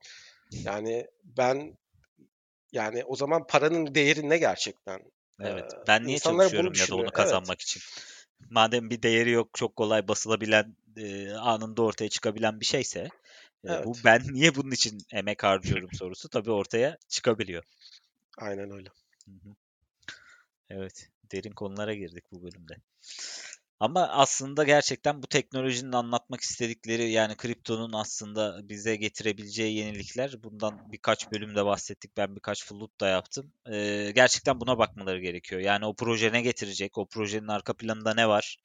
yani 0.65 1.07
ben 1.25 1.79
yani 2.73 3.05
o 3.05 3.17
zaman 3.17 3.47
paranın 3.47 3.95
değeri 3.95 4.29
ne 4.29 4.39
gerçekten? 4.39 5.01
Evet. 5.41 5.73
Ben 5.89 6.05
niye 6.05 6.15
insanlar 6.15 6.47
bunu 6.47 6.51
çalışıyorum 6.51 6.75
ya 6.75 6.89
da 6.89 6.95
onu 6.95 7.03
Evet. 7.03 7.13
kazanmak 7.13 7.61
için? 7.61 7.83
Madem 8.51 8.91
bir 8.91 9.03
değeri 9.03 9.31
yok, 9.31 9.51
çok 9.55 9.77
kolay 9.77 10.09
basılabilen, 10.09 10.77
e, 10.97 11.33
anında 11.33 11.83
ortaya 11.83 12.09
çıkabilen 12.09 12.61
bir 12.61 12.65
şeyse, 12.67 13.01
e, 13.65 13.69
bu 13.69 13.69
Evet. 13.69 14.05
ben 14.05 14.23
niye 14.33 14.55
bunun 14.55 14.71
için 14.71 14.99
emek 15.13 15.45
harcıyorum 15.45 15.91
sorusu 15.93 16.29
tabii 16.29 16.51
ortaya 16.51 16.99
çıkabiliyor. 17.09 17.65
Aynen 18.39 18.71
öyle. 18.71 18.89
Hı 19.25 19.31
hı. 19.31 19.55
Evet, 20.71 21.11
derin 21.33 21.53
konulara 21.53 21.95
girdik 21.95 22.25
bu 22.33 22.43
bölümde. 22.43 22.75
Ama 23.81 24.09
aslında 24.09 24.65
gerçekten 24.65 25.23
bu 25.23 25.27
teknolojinin 25.27 25.93
anlatmak 25.93 26.41
istedikleri 26.41 27.11
yani 27.11 27.37
kriptonun 27.37 27.93
aslında 27.93 28.69
bize 28.69 28.97
getirebileceği 28.97 29.77
yenilikler 29.77 30.43
bundan 30.43 30.93
birkaç 30.93 31.31
bölümde 31.33 31.65
bahsettik. 31.65 32.17
Ben 32.17 32.37
birkaç 32.37 32.65
flood 32.67 33.01
da 33.01 33.09
yaptım. 33.09 33.53
Ee, 33.73 34.13
gerçekten 34.15 34.61
buna 34.61 34.79
bakmaları 34.79 35.21
gerekiyor. 35.21 35.61
Yani 35.61 35.87
o 35.87 35.95
proje 35.97 36.33
ne 36.33 36.43
getirecek? 36.43 36.99
O 36.99 37.09
projenin 37.09 37.49
arka 37.49 37.75
planında 37.77 38.15
ne 38.15 38.29
var? 38.29 38.57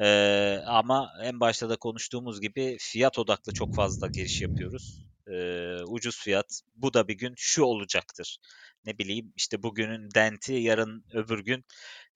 Ee, 0.00 0.58
ama 0.66 1.10
en 1.22 1.40
başta 1.40 1.70
da 1.70 1.76
konuştuğumuz 1.76 2.40
gibi 2.40 2.76
fiyat 2.80 3.18
odaklı 3.18 3.52
çok 3.52 3.74
fazla 3.74 4.06
giriş 4.08 4.42
yapıyoruz. 4.42 5.02
Ee, 5.28 5.76
ucuz 5.86 6.20
fiyat. 6.20 6.62
Bu 6.74 6.94
da 6.94 7.08
bir 7.08 7.14
gün 7.14 7.34
şu 7.36 7.62
olacaktır. 7.62 8.38
Ne 8.84 8.98
bileyim 8.98 9.32
işte 9.36 9.62
bugünün 9.62 10.08
denti 10.14 10.52
yarın 10.52 11.04
öbür 11.12 11.38
gün 11.38 11.64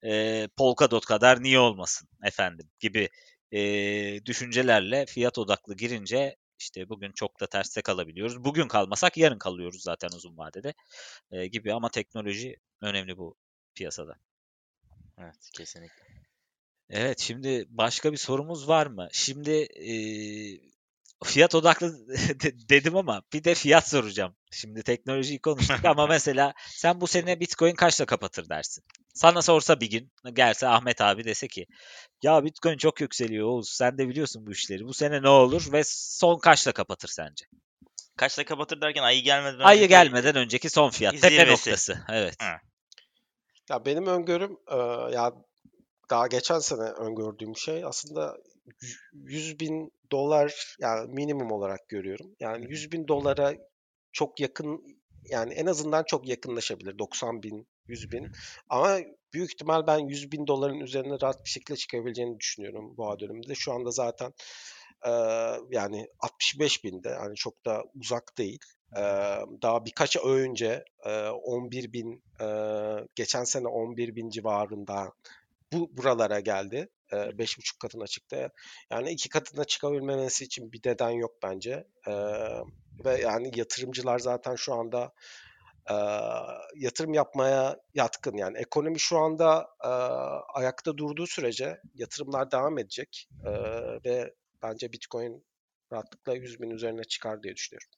e, 0.05 0.47
Polkadot 0.57 1.05
kadar 1.05 1.43
niye 1.43 1.59
olmasın 1.59 2.09
efendim 2.23 2.69
gibi 2.79 3.09
e, 3.51 3.59
düşüncelerle 4.25 5.05
fiyat 5.05 5.37
odaklı 5.37 5.75
girince 5.75 6.35
işte 6.59 6.89
bugün 6.89 7.11
çok 7.11 7.39
da 7.39 7.47
terste 7.47 7.81
kalabiliyoruz. 7.81 8.43
Bugün 8.43 8.67
kalmasak 8.67 9.17
yarın 9.17 9.39
kalıyoruz 9.39 9.83
zaten 9.83 10.09
uzun 10.09 10.37
vadede 10.37 10.73
e, 11.31 11.47
gibi 11.47 11.73
ama 11.73 11.89
teknoloji 11.89 12.57
önemli 12.81 13.17
bu 13.17 13.35
piyasada. 13.75 14.15
Evet 15.17 15.49
kesinlikle. 15.53 16.03
Evet 16.89 17.19
şimdi 17.19 17.65
başka 17.69 18.11
bir 18.11 18.17
sorumuz 18.17 18.67
var 18.67 18.87
mı? 18.87 19.07
Şimdi 19.11 19.51
e, 19.61 19.95
fiyat 21.23 21.55
odaklı 21.55 22.07
de- 22.43 22.69
dedim 22.69 22.95
ama 22.95 23.21
bir 23.33 23.43
de 23.43 23.55
fiyat 23.55 23.89
soracağım. 23.89 24.35
Şimdi 24.51 24.83
teknolojiyi 24.83 25.39
konuştuk 25.41 25.85
ama 25.85 26.07
mesela 26.07 26.53
sen 26.69 27.01
bu 27.01 27.07
sene 27.07 27.39
Bitcoin 27.39 27.75
kaçla 27.75 28.05
kapatır 28.05 28.49
dersin? 28.49 28.83
Sana 29.13 29.41
sorsa 29.41 29.79
bir 29.79 29.89
gün 29.89 30.11
gelse 30.33 30.67
Ahmet 30.67 31.01
abi 31.01 31.23
dese 31.23 31.47
ki 31.47 31.65
ya 32.23 32.43
Bitcoin 32.45 32.77
çok 32.77 33.01
yükseliyor 33.01 33.47
Oğuz 33.47 33.69
sen 33.69 33.97
de 33.97 34.07
biliyorsun 34.09 34.45
bu 34.47 34.51
işleri. 34.51 34.83
Bu 34.85 34.93
sene 34.93 35.21
ne 35.21 35.29
olur 35.29 35.71
ve 35.71 35.81
son 35.85 36.39
kaçla 36.39 36.71
kapatır 36.71 37.07
sence? 37.07 37.45
Kaçta 38.17 38.45
kapatır 38.45 38.81
derken 38.81 39.03
ayı 39.03 39.23
gelmeden 39.23 39.59
Ayı 39.59 39.77
önceki- 39.79 39.89
gelmeden 39.89 40.35
önceki 40.35 40.69
son 40.69 40.89
fiyat. 40.89 41.21
Tepe 41.21 41.51
noktası. 41.51 41.99
Evet. 42.09 42.35
Ha. 42.39 42.57
Ya 43.69 43.85
benim 43.85 44.05
öngörüm 44.07 44.57
e, 44.71 44.75
ya 45.15 45.33
daha 46.09 46.27
geçen 46.27 46.59
sene 46.59 46.81
öngördüğüm 46.81 47.57
şey 47.57 47.85
aslında 47.85 48.37
100 49.13 49.59
bin 49.59 49.91
dolar 50.11 50.75
yani 50.79 51.13
minimum 51.13 51.51
olarak 51.51 51.89
görüyorum. 51.89 52.35
Yani 52.39 52.65
100 52.69 52.91
bin 52.91 53.07
dolara 53.07 53.53
çok 54.11 54.39
yakın 54.39 54.97
yani 55.29 55.53
en 55.53 55.65
azından 55.65 56.03
çok 56.03 56.27
yakınlaşabilir. 56.27 56.99
90 56.99 57.43
bin, 57.43 57.67
100 57.87 58.11
bin. 58.11 58.31
Ama 58.69 58.99
büyük 59.33 59.53
ihtimal 59.53 59.87
ben 59.87 59.99
100 59.99 60.31
bin 60.31 60.47
doların 60.47 60.79
üzerine 60.79 61.17
rahat 61.21 61.45
bir 61.45 61.49
şekilde 61.49 61.77
çıkabileceğini 61.77 62.39
düşünüyorum 62.39 62.97
bu 62.97 63.19
dönemde. 63.19 63.55
Şu 63.55 63.73
anda 63.73 63.91
zaten 63.91 64.33
e, 65.05 65.11
yani 65.71 66.07
65 66.19 66.83
binde 66.83 67.09
yani 67.09 67.35
çok 67.35 67.65
da 67.65 67.83
uzak 67.95 68.37
değil. 68.37 68.59
E, 68.95 69.01
daha 69.61 69.85
birkaç 69.85 70.17
ay 70.17 70.23
önce 70.31 70.85
e, 71.05 71.27
11 71.29 71.93
bin 71.93 72.23
e, 72.41 72.47
geçen 73.15 73.43
sene 73.43 73.67
11 73.67 74.15
bin 74.15 74.29
civarında 74.29 75.11
bu 75.73 75.97
buralara 75.97 76.39
geldi. 76.39 76.89
Beş 77.11 77.57
buçuk 77.57 77.79
katına 77.79 78.07
çıktı. 78.07 78.49
Yani 78.91 79.11
iki 79.11 79.29
katına 79.29 79.63
çıkabilmemesi 79.63 80.43
için 80.43 80.71
bir 80.71 80.81
neden 80.85 81.09
yok 81.09 81.31
bence. 81.43 81.87
Ve 83.05 83.19
yani 83.21 83.51
yatırımcılar 83.55 84.19
zaten 84.19 84.55
şu 84.55 84.73
anda 84.73 85.13
e, 85.89 85.95
yatırım 86.75 87.13
yapmaya 87.13 87.77
yatkın. 87.93 88.37
Yani 88.37 88.57
ekonomi 88.57 88.99
şu 88.99 89.17
anda 89.17 89.67
e, 89.83 89.87
ayakta 90.59 90.97
durduğu 90.97 91.27
sürece 91.27 91.81
yatırımlar 91.95 92.51
devam 92.51 92.77
edecek 92.77 93.29
e, 93.45 93.51
ve 94.05 94.33
bence 94.63 94.91
Bitcoin 94.91 95.45
rahatlıkla 95.91 96.35
100 96.35 96.61
bin 96.61 96.69
üzerine 96.69 97.03
çıkar 97.03 97.43
diye 97.43 97.55
düşünüyorum. 97.55 97.89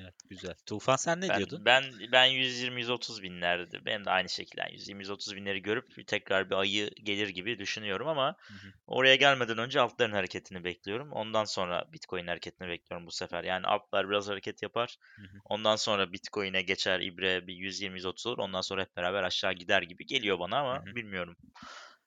Evet 0.00 0.14
güzel. 0.30 0.54
Tufan 0.66 0.96
sen 0.96 1.20
ne 1.20 1.28
ben, 1.28 1.36
diyordun? 1.36 1.64
Ben 1.64 1.84
ben 2.12 2.26
120-130 2.26 3.22
binlerdi. 3.22 3.80
Ben 3.86 4.04
de 4.04 4.10
aynı 4.10 4.28
şekilde 4.28 4.60
yani 4.60 4.72
120-130 4.72 5.36
binleri 5.36 5.62
görüp 5.62 6.06
tekrar 6.06 6.50
bir 6.50 6.54
ayı 6.54 6.90
gelir 7.02 7.28
gibi 7.28 7.58
düşünüyorum 7.58 8.08
ama 8.08 8.36
Hı 8.48 8.54
hı. 8.54 8.72
oraya 8.86 9.16
gelmeden 9.16 9.58
önce 9.58 9.80
altların 9.80 10.12
hareketini 10.12 10.64
bekliyorum. 10.64 11.12
Ondan 11.12 11.44
sonra 11.44 11.92
Bitcoin 11.92 12.26
hareketini 12.26 12.68
bekliyorum 12.68 13.06
bu 13.06 13.10
sefer. 13.10 13.44
Yani 13.44 13.66
altlar 13.66 14.08
biraz 14.10 14.28
hareket 14.28 14.62
yapar. 14.62 14.96
Hı 15.16 15.22
hı. 15.22 15.36
Ondan 15.44 15.76
sonra 15.76 16.12
Bitcoin'e 16.12 16.62
geçer 16.62 17.00
ibre 17.00 17.46
bir 17.46 17.54
120-130 17.54 18.28
olur. 18.28 18.38
Ondan 18.38 18.60
sonra 18.60 18.82
hep 18.82 18.96
beraber 18.96 19.22
aşağı 19.22 19.52
gider 19.52 19.82
gibi 19.82 20.06
geliyor 20.06 20.38
bana 20.38 20.58
ama 20.58 20.86
Hı 20.86 20.90
hı. 20.90 20.94
bilmiyorum. 20.96 21.36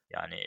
Yani 0.09 0.43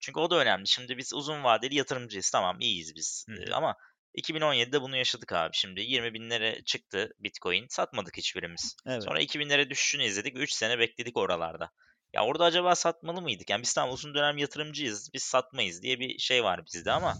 çünkü 0.00 0.20
o 0.20 0.30
da 0.30 0.38
önemli. 0.38 0.68
Şimdi 0.68 0.98
biz 0.98 1.14
uzun 1.14 1.44
vadeli 1.44 1.74
yatırımcıyız. 1.74 2.30
Tamam 2.30 2.60
iyiyiz 2.60 2.94
biz. 2.94 3.26
Hı 3.28 3.34
hı. 3.34 3.42
Ee, 3.48 3.52
Ama 3.52 3.76
2017'de 4.14 4.82
bunu 4.82 4.96
yaşadık 4.96 5.32
abi. 5.32 5.50
Şimdi 5.52 5.80
20 5.80 6.14
binlere 6.14 6.62
çıktı 6.64 7.14
Bitcoin. 7.18 7.66
Satmadık 7.68 8.16
hiçbirimiz. 8.16 8.76
Evet. 8.86 9.04
Sonra 9.04 9.22
2000'lere 9.22 9.70
düşüşünü 9.70 10.04
izledik. 10.04 10.36
3 10.36 10.52
sene 10.52 10.78
bekledik 10.78 11.16
oralarda. 11.16 11.70
Ya 12.12 12.24
orada 12.24 12.44
acaba 12.44 12.74
satmalı 12.74 13.22
mıydık? 13.22 13.50
Yani 13.50 13.62
biz 13.62 13.74
tam 13.74 13.90
uzun 13.90 14.14
dönem 14.14 14.38
yatırımcıyız. 14.38 15.10
Biz 15.14 15.22
satmayız 15.22 15.82
diye 15.82 16.00
bir 16.00 16.18
şey 16.18 16.44
var 16.44 16.66
bizde 16.66 16.92
ama 16.92 17.14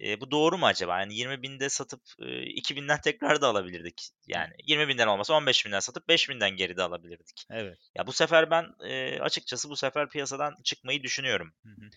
e, 0.00 0.20
bu 0.20 0.30
doğru 0.30 0.58
mu 0.58 0.66
acaba? 0.66 1.00
Yani 1.00 1.14
20 1.14 1.42
binde 1.42 1.68
satıp 1.68 2.00
e, 2.18 2.24
2000'den 2.24 3.00
tekrar 3.00 3.40
da 3.40 3.48
alabilirdik. 3.48 4.08
Yani 4.26 4.52
20 4.64 4.88
binden 4.88 5.06
olmasa 5.06 5.34
15 5.34 5.66
binden 5.66 5.80
satıp 5.80 6.08
5 6.08 6.28
binden 6.28 6.50
geri 6.50 6.76
de 6.76 6.82
alabilirdik. 6.82 7.46
Evet. 7.50 7.78
Ya 7.94 8.06
bu 8.06 8.12
sefer 8.12 8.50
ben 8.50 8.66
e, 8.88 9.20
açıkçası 9.20 9.70
bu 9.70 9.76
sefer 9.76 10.08
piyasadan 10.08 10.56
çıkmayı 10.64 11.02
düşünüyorum. 11.02 11.54
Hı 11.62 11.68
hı. 11.68 11.90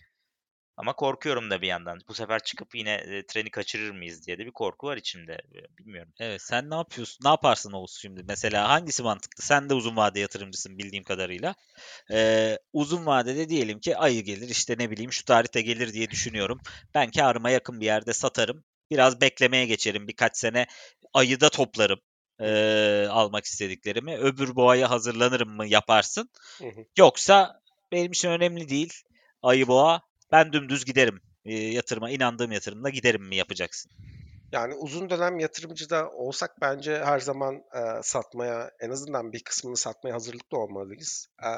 Ama 0.78 0.92
korkuyorum 0.92 1.50
da 1.50 1.62
bir 1.62 1.66
yandan. 1.66 2.00
Bu 2.08 2.14
sefer 2.14 2.42
çıkıp 2.42 2.74
yine 2.74 2.94
e, 2.94 3.26
treni 3.26 3.50
kaçırır 3.50 3.90
mıyız 3.90 4.26
diye 4.26 4.38
de 4.38 4.46
bir 4.46 4.50
korku 4.50 4.86
var 4.86 4.96
içimde. 4.96 5.32
E, 5.32 5.78
Bilmiyorum. 5.78 6.12
Evet 6.20 6.42
sen 6.42 6.70
ne 6.70 6.74
yapıyorsun? 6.74 7.18
Ne 7.24 7.28
yaparsın 7.28 7.72
Oğuz 7.72 7.98
şimdi? 8.02 8.22
Mesela 8.28 8.68
hangisi 8.68 9.02
mantıklı? 9.02 9.42
Sen 9.44 9.70
de 9.70 9.74
uzun 9.74 9.96
vade 9.96 10.20
yatırımcısın 10.20 10.78
bildiğim 10.78 11.04
kadarıyla. 11.04 11.54
Ee, 12.12 12.58
uzun 12.72 13.06
vadede 13.06 13.48
diyelim 13.48 13.80
ki 13.80 13.96
ayı 13.96 14.24
gelir 14.24 14.48
işte 14.48 14.74
ne 14.78 14.90
bileyim 14.90 15.12
şu 15.12 15.24
tarihte 15.24 15.62
gelir 15.62 15.92
diye 15.92 16.10
düşünüyorum. 16.10 16.60
Ben 16.94 17.10
karıma 17.10 17.50
yakın 17.50 17.80
bir 17.80 17.86
yerde 17.86 18.12
satarım. 18.12 18.64
Biraz 18.90 19.20
beklemeye 19.20 19.66
geçerim. 19.66 20.08
Birkaç 20.08 20.36
sene 20.36 20.66
ayı 21.14 21.40
da 21.40 21.48
toplarım. 21.48 22.00
ee, 22.40 23.06
almak 23.10 23.44
istediklerimi. 23.44 24.16
Öbür 24.16 24.56
boğaya 24.56 24.90
hazırlanırım 24.90 25.50
mı 25.56 25.66
yaparsın? 25.66 26.30
Hı 26.58 26.64
hı. 26.68 26.84
Yoksa 26.98 27.60
benim 27.92 28.12
için 28.12 28.30
önemli 28.30 28.68
değil. 28.68 28.92
Ayı 29.42 29.68
boğa 29.68 30.07
ben 30.32 30.52
dümdüz 30.52 30.84
giderim. 30.84 31.20
Ee, 31.44 31.54
yatırıma 31.54 32.10
inandığım 32.10 32.52
yatırımla 32.52 32.90
giderim 32.90 33.24
mi 33.24 33.36
yapacaksın? 33.36 33.92
Yani 34.52 34.74
uzun 34.74 35.10
dönem 35.10 35.38
yatırımcı 35.38 35.90
da 35.90 36.10
olsak 36.10 36.60
bence 36.60 37.04
her 37.04 37.20
zaman 37.20 37.54
e, 37.54 38.02
satmaya, 38.02 38.70
en 38.80 38.90
azından 38.90 39.32
bir 39.32 39.44
kısmını 39.44 39.76
satmaya 39.76 40.14
hazırlıklı 40.14 40.58
olmalıyız. 40.58 41.26
E, 41.42 41.50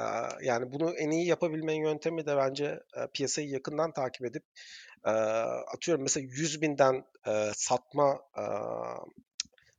yani 0.44 0.72
bunu 0.72 0.90
en 0.90 1.10
iyi 1.10 1.26
yapabilmenin 1.26 1.84
yöntemi 1.84 2.26
de 2.26 2.36
bence 2.36 2.64
e, 2.96 3.06
piyasayı 3.14 3.48
yakından 3.48 3.92
takip 3.92 4.26
edip 4.26 4.42
e, 5.04 5.10
atıyorum 5.74 6.02
mesela 6.02 6.26
100 6.30 6.62
binden 6.62 7.04
e, 7.26 7.50
satma 7.54 8.20
e, 8.36 8.44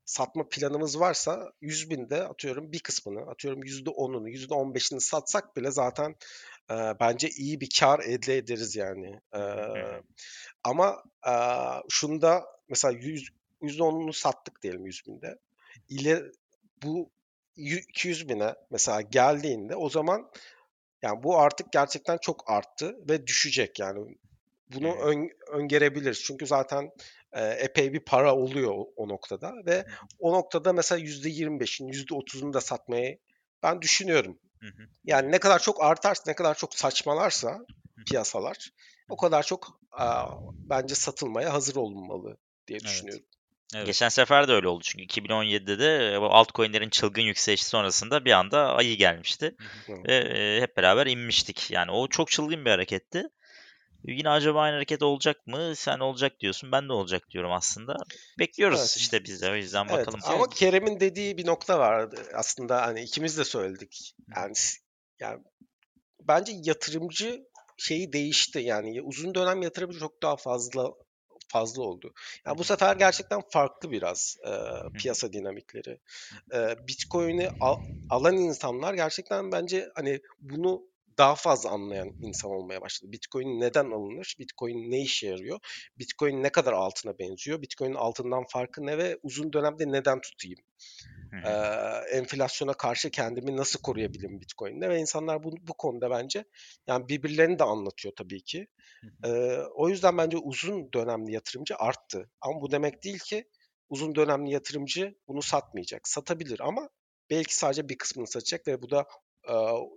satma 0.05 0.49
planımız 0.49 0.99
varsa 0.99 1.51
100 1.61 1.89
binde 1.89 2.27
atıyorum 2.27 2.71
bir 2.71 2.79
kısmını, 2.79 3.21
atıyorum 3.31 3.63
%10'unu, 3.63 4.29
%15'ini 4.29 4.99
satsak 4.99 5.55
bile 5.57 5.71
zaten 5.71 6.15
e, 6.71 6.75
bence 6.99 7.29
iyi 7.29 7.61
bir 7.61 7.69
kar 7.79 7.99
elde 7.99 8.37
ederiz 8.37 8.75
yani. 8.75 9.19
E, 9.35 9.41
ama 10.63 11.03
e, 11.27 11.33
şunda 11.89 12.45
mesela 12.69 12.91
100, 12.91 13.29
%10'unu 13.61 14.13
sattık 14.13 14.61
diyelim 14.61 14.85
100 14.85 15.01
binde. 15.07 15.37
İle 15.89 16.23
bu 16.83 17.11
yü- 17.57 17.83
200 17.89 18.29
bine 18.29 18.55
mesela 18.71 19.01
geldiğinde 19.01 19.75
o 19.75 19.89
zaman 19.89 20.31
yani 21.01 21.23
bu 21.23 21.39
artık 21.39 21.71
gerçekten 21.71 22.17
çok 22.17 22.49
arttı 22.51 22.95
ve 23.09 23.27
düşecek 23.27 23.79
yani. 23.79 24.17
Bunu 24.73 24.87
Evet. 24.87 25.03
ön, 25.03 25.29
öngörebiliriz. 25.51 26.23
Çünkü 26.23 26.47
zaten 26.47 26.91
e, 27.33 27.45
epey 27.45 27.93
bir 27.93 27.99
para 27.99 28.35
oluyor 28.35 28.71
o, 28.75 28.93
o 28.95 29.07
noktada 29.09 29.53
ve 29.65 29.85
o 30.19 30.33
noktada 30.33 30.73
mesela 30.73 30.99
%25'in, 31.01 31.87
%30'unu 31.87 32.53
da 32.53 32.61
satmayı 32.61 33.19
ben 33.63 33.81
düşünüyorum. 33.81 34.39
Yani 35.03 35.31
ne 35.31 35.39
kadar 35.39 35.59
çok 35.59 35.83
artarsa, 35.83 36.23
ne 36.27 36.35
kadar 36.35 36.55
çok 36.55 36.75
saçmalarsa 36.75 37.65
piyasalar 38.05 38.71
o 39.09 39.17
kadar 39.17 39.43
çok 39.43 39.79
aa, 39.91 40.25
bence 40.69 40.95
satılmaya 40.95 41.53
hazır 41.53 41.75
olunmalı 41.75 42.37
diye 42.67 42.79
Evet. 42.81 42.91
düşünüyorum. 42.91 43.25
Evet. 43.75 43.85
Geçen 43.85 44.09
sefer 44.09 44.47
de 44.47 44.51
öyle 44.51 44.67
oldu 44.67 44.83
çünkü 44.83 45.05
2017'de 45.05 45.79
de 45.79 46.21
bu 46.21 46.25
altcoin'lerin 46.25 46.89
çılgın 46.89 47.21
yükselişi 47.21 47.65
sonrasında 47.65 48.25
bir 48.25 48.31
anda 48.31 48.75
ayı 48.75 48.97
gelmişti 48.97 49.55
Hı 49.57 49.93
hı. 49.93 50.03
ve 50.07 50.15
e, 50.15 50.61
hep 50.61 50.77
beraber 50.77 51.07
inmiştik. 51.07 51.71
Yani 51.71 51.91
o 51.91 52.07
çok 52.07 52.31
çılgın 52.31 52.65
bir 52.65 52.69
hareketti. 52.69 53.23
Yine 54.03 54.29
acaba 54.29 54.61
aynı 54.61 54.75
hareket 54.75 55.03
olacak 55.03 55.47
mı? 55.47 55.75
Sen 55.75 55.99
olacak 55.99 56.39
diyorsun. 56.39 56.71
Ben 56.71 56.89
de 56.89 56.93
olacak 56.93 57.29
diyorum 57.29 57.51
aslında. 57.51 57.95
Bekliyoruz 58.39 58.79
Evet. 58.79 58.97
işte 58.97 59.23
biz 59.23 59.41
de 59.41 59.51
o 59.51 59.55
yüzden 59.55 59.87
Evet 59.89 60.07
bakalım. 60.07 60.19
ama 60.23 60.49
Kerem'in 60.49 60.99
dediği 60.99 61.37
bir 61.37 61.45
nokta 61.45 61.79
vardı. 61.79 62.15
Aslında 62.33 62.81
hani 62.81 63.01
ikimiz 63.01 63.37
de 63.37 63.43
söyledik. 63.43 64.15
Yani 64.35 64.53
yani 65.19 65.43
bence 66.21 66.53
yatırımcı 66.63 67.43
şeyi 67.77 68.13
değişti. 68.13 68.59
Yani 68.59 69.01
uzun 69.01 69.35
dönem 69.35 69.61
yatırımcı 69.61 69.99
çok 69.99 70.23
daha 70.23 70.35
fazla 70.35 70.91
fazla 71.47 71.83
oldu. 71.83 72.13
Yani 72.45 72.57
bu 72.57 72.63
sefer 72.63 72.95
gerçekten 72.95 73.41
farklı 73.49 73.91
biraz 73.91 74.37
e, 74.47 74.51
piyasa 74.97 75.33
dinamikleri. 75.33 75.99
E, 76.53 76.87
Bitcoin'i 76.87 77.49
al- 77.59 77.77
alan 78.09 78.37
insanlar 78.37 78.93
gerçekten 78.93 79.51
bence 79.51 79.89
hani 79.95 80.19
bunu 80.39 80.90
daha 81.21 81.35
fazla 81.35 81.69
anlayan 81.69 82.13
insan 82.21 82.51
olmaya 82.51 82.81
başladı. 82.81 83.11
Bitcoin 83.11 83.59
neden 83.59 83.91
alınır? 83.91 84.35
Bitcoin 84.39 84.91
ne 84.91 85.01
işe 85.01 85.27
yarıyor? 85.27 85.59
Bitcoin 85.99 86.43
ne 86.43 86.49
kadar 86.49 86.73
altına 86.73 87.19
benziyor? 87.19 87.61
Bitcoin'in 87.61 87.95
altından 87.95 88.43
farkı 88.49 88.85
ne 88.85 88.97
ve 88.97 89.17
uzun 89.23 89.53
dönemde 89.53 89.91
neden 89.91 90.21
tutayım? 90.21 90.59
Ee, 91.45 91.49
enflasyona 92.17 92.73
karşı 92.73 93.09
kendimi 93.09 93.57
nasıl 93.57 93.81
koruyabilirim 93.81 94.41
Bitcoin'de 94.41 94.89
ve 94.89 94.99
insanlar 94.99 95.43
bu, 95.43 95.51
bu 95.61 95.73
konuda 95.73 96.09
bence 96.09 96.45
yani 96.87 97.07
birbirlerini 97.09 97.59
de 97.59 97.63
anlatıyor 97.63 98.13
tabii 98.17 98.41
ki. 98.41 98.67
Ee, 99.25 99.29
o 99.75 99.89
yüzden 99.89 100.17
bence 100.17 100.37
uzun 100.37 100.93
dönemli 100.93 101.33
yatırımcı 101.33 101.75
arttı. 101.75 102.29
Ama 102.41 102.61
bu 102.61 102.71
demek 102.71 103.03
değil 103.03 103.19
ki 103.19 103.49
uzun 103.89 104.15
dönemli 104.15 104.51
yatırımcı 104.51 105.15
bunu 105.27 105.41
satmayacak. 105.41 106.07
Satabilir 106.07 106.59
ama 106.59 106.89
belki 107.29 107.55
sadece 107.55 107.89
bir 107.89 107.97
kısmını 107.97 108.27
satacak 108.27 108.67
ve 108.67 108.81
bu 108.81 108.89
da 108.89 109.05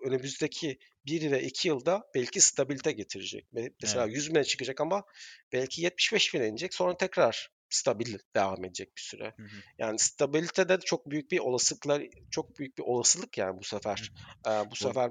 önümüzdeki 0.06 0.78
bir 1.06 1.30
ve 1.30 1.42
iki 1.42 1.68
yılda 1.68 2.10
belki 2.14 2.40
stabilite 2.40 2.92
getirecek. 2.92 3.46
Me- 3.54 3.72
Mesela 3.82 4.04
Evet. 4.04 4.16
100 4.16 4.30
bine 4.30 4.44
çıkacak 4.44 4.80
ama 4.80 5.04
belki 5.52 5.82
75 5.82 6.34
bine 6.34 6.48
inecek 6.48 6.74
sonra 6.74 6.96
tekrar 6.96 7.50
stabil 7.68 8.18
devam 8.34 8.64
edecek 8.64 8.96
bir 8.96 9.02
süre. 9.02 9.24
Hı 9.36 9.42
hı. 9.42 9.48
Yani 9.78 9.98
stabilitede 9.98 10.80
de 10.80 10.84
çok 10.84 11.10
büyük 11.10 11.30
bir 11.30 11.38
olasılıklar, 11.38 12.02
çok 12.30 12.58
büyük 12.58 12.78
bir 12.78 12.82
olasılık 12.82 13.38
yani 13.38 13.58
bu 13.58 13.64
sefer. 13.64 14.12
Ee, 14.46 14.50
bu 14.70 14.76
sefer 14.76 15.10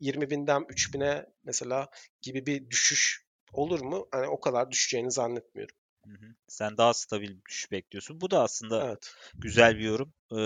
20 0.00 0.30
binden 0.30 0.64
3 0.68 0.94
bine 0.94 1.26
mesela 1.44 1.88
gibi 2.22 2.46
bir 2.46 2.70
düşüş 2.70 3.26
olur 3.52 3.80
mu? 3.80 4.08
Hani 4.10 4.28
o 4.28 4.40
kadar 4.40 4.70
düşeceğini 4.70 5.10
zannetmiyorum. 5.10 5.76
Hı 6.06 6.10
hı. 6.10 6.34
Sen 6.48 6.76
daha 6.76 6.94
stabil 6.94 7.36
düşüş 7.48 7.70
bekliyorsun. 7.70 8.20
Bu 8.20 8.30
da 8.30 8.42
aslında 8.42 8.86
Evet. 8.86 9.14
güzel 9.40 9.78
bir 9.78 9.84
yorum. 9.84 10.12
Ee, 10.32 10.40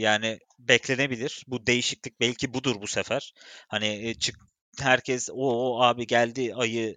yani 0.00 0.38
beklenebilir. 0.58 1.44
Bu 1.46 1.66
değişiklik 1.66 2.20
belki 2.20 2.54
budur 2.54 2.76
bu 2.80 2.86
sefer. 2.86 3.32
Hani 3.68 4.08
e, 4.08 4.14
çık 4.14 4.36
herkes 4.80 5.28
o, 5.32 5.80
abi 5.82 6.06
geldi 6.06 6.54
ayı 6.54 6.96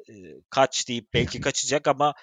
kaç 0.49 0.87
deyip 0.87 1.13
belki 1.13 1.39
kaçacak 1.39 1.87
ama 1.87 2.13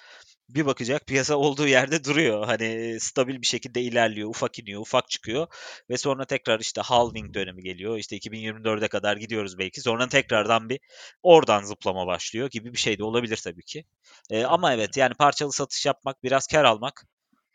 bir 0.48 0.66
bakacak 0.66 1.06
piyasa 1.06 1.36
olduğu 1.36 1.66
yerde 1.66 2.04
duruyor. 2.04 2.46
Hani 2.46 2.64
e, 2.64 3.00
stabil 3.00 3.40
bir 3.42 3.46
şekilde 3.46 3.82
ilerliyor. 3.82 4.28
Ufak 4.28 4.58
iniyor, 4.58 4.80
ufak 4.80 5.10
çıkıyor 5.10 5.46
ve 5.90 5.96
sonra 5.98 6.24
tekrar 6.24 6.60
işte 6.60 6.80
halving 6.80 7.34
dönemi 7.34 7.62
geliyor. 7.62 7.98
İşte 7.98 8.16
2024'e 8.16 8.88
kadar 8.88 9.16
gidiyoruz 9.16 9.58
belki. 9.58 9.80
Sonra 9.80 10.08
tekrardan 10.08 10.68
bir 10.68 10.80
oradan 11.22 11.62
zıplama 11.62 12.06
başlıyor 12.06 12.50
gibi 12.50 12.72
bir 12.72 12.78
şey 12.78 12.98
de 12.98 13.04
olabilir 13.04 13.40
tabii 13.44 13.62
ki. 13.64 13.84
Ee, 14.30 14.44
ama 14.44 14.74
evet 14.74 14.96
yani 14.96 15.14
parçalı 15.14 15.52
satış 15.52 15.86
yapmak, 15.86 16.22
biraz 16.22 16.46
kar 16.46 16.64
almak 16.64 17.06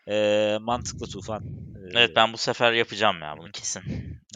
e, 0.07 0.57
mantıklı 0.61 1.07
Tufan. 1.07 1.43
Ee, 1.43 1.97
Evet 1.97 2.15
ben 2.15 2.33
bu 2.33 2.37
sefer 2.37 2.73
yapacağım 2.73 3.21
ya 3.21 3.35
bunu 3.37 3.51
kesin. 3.51 3.83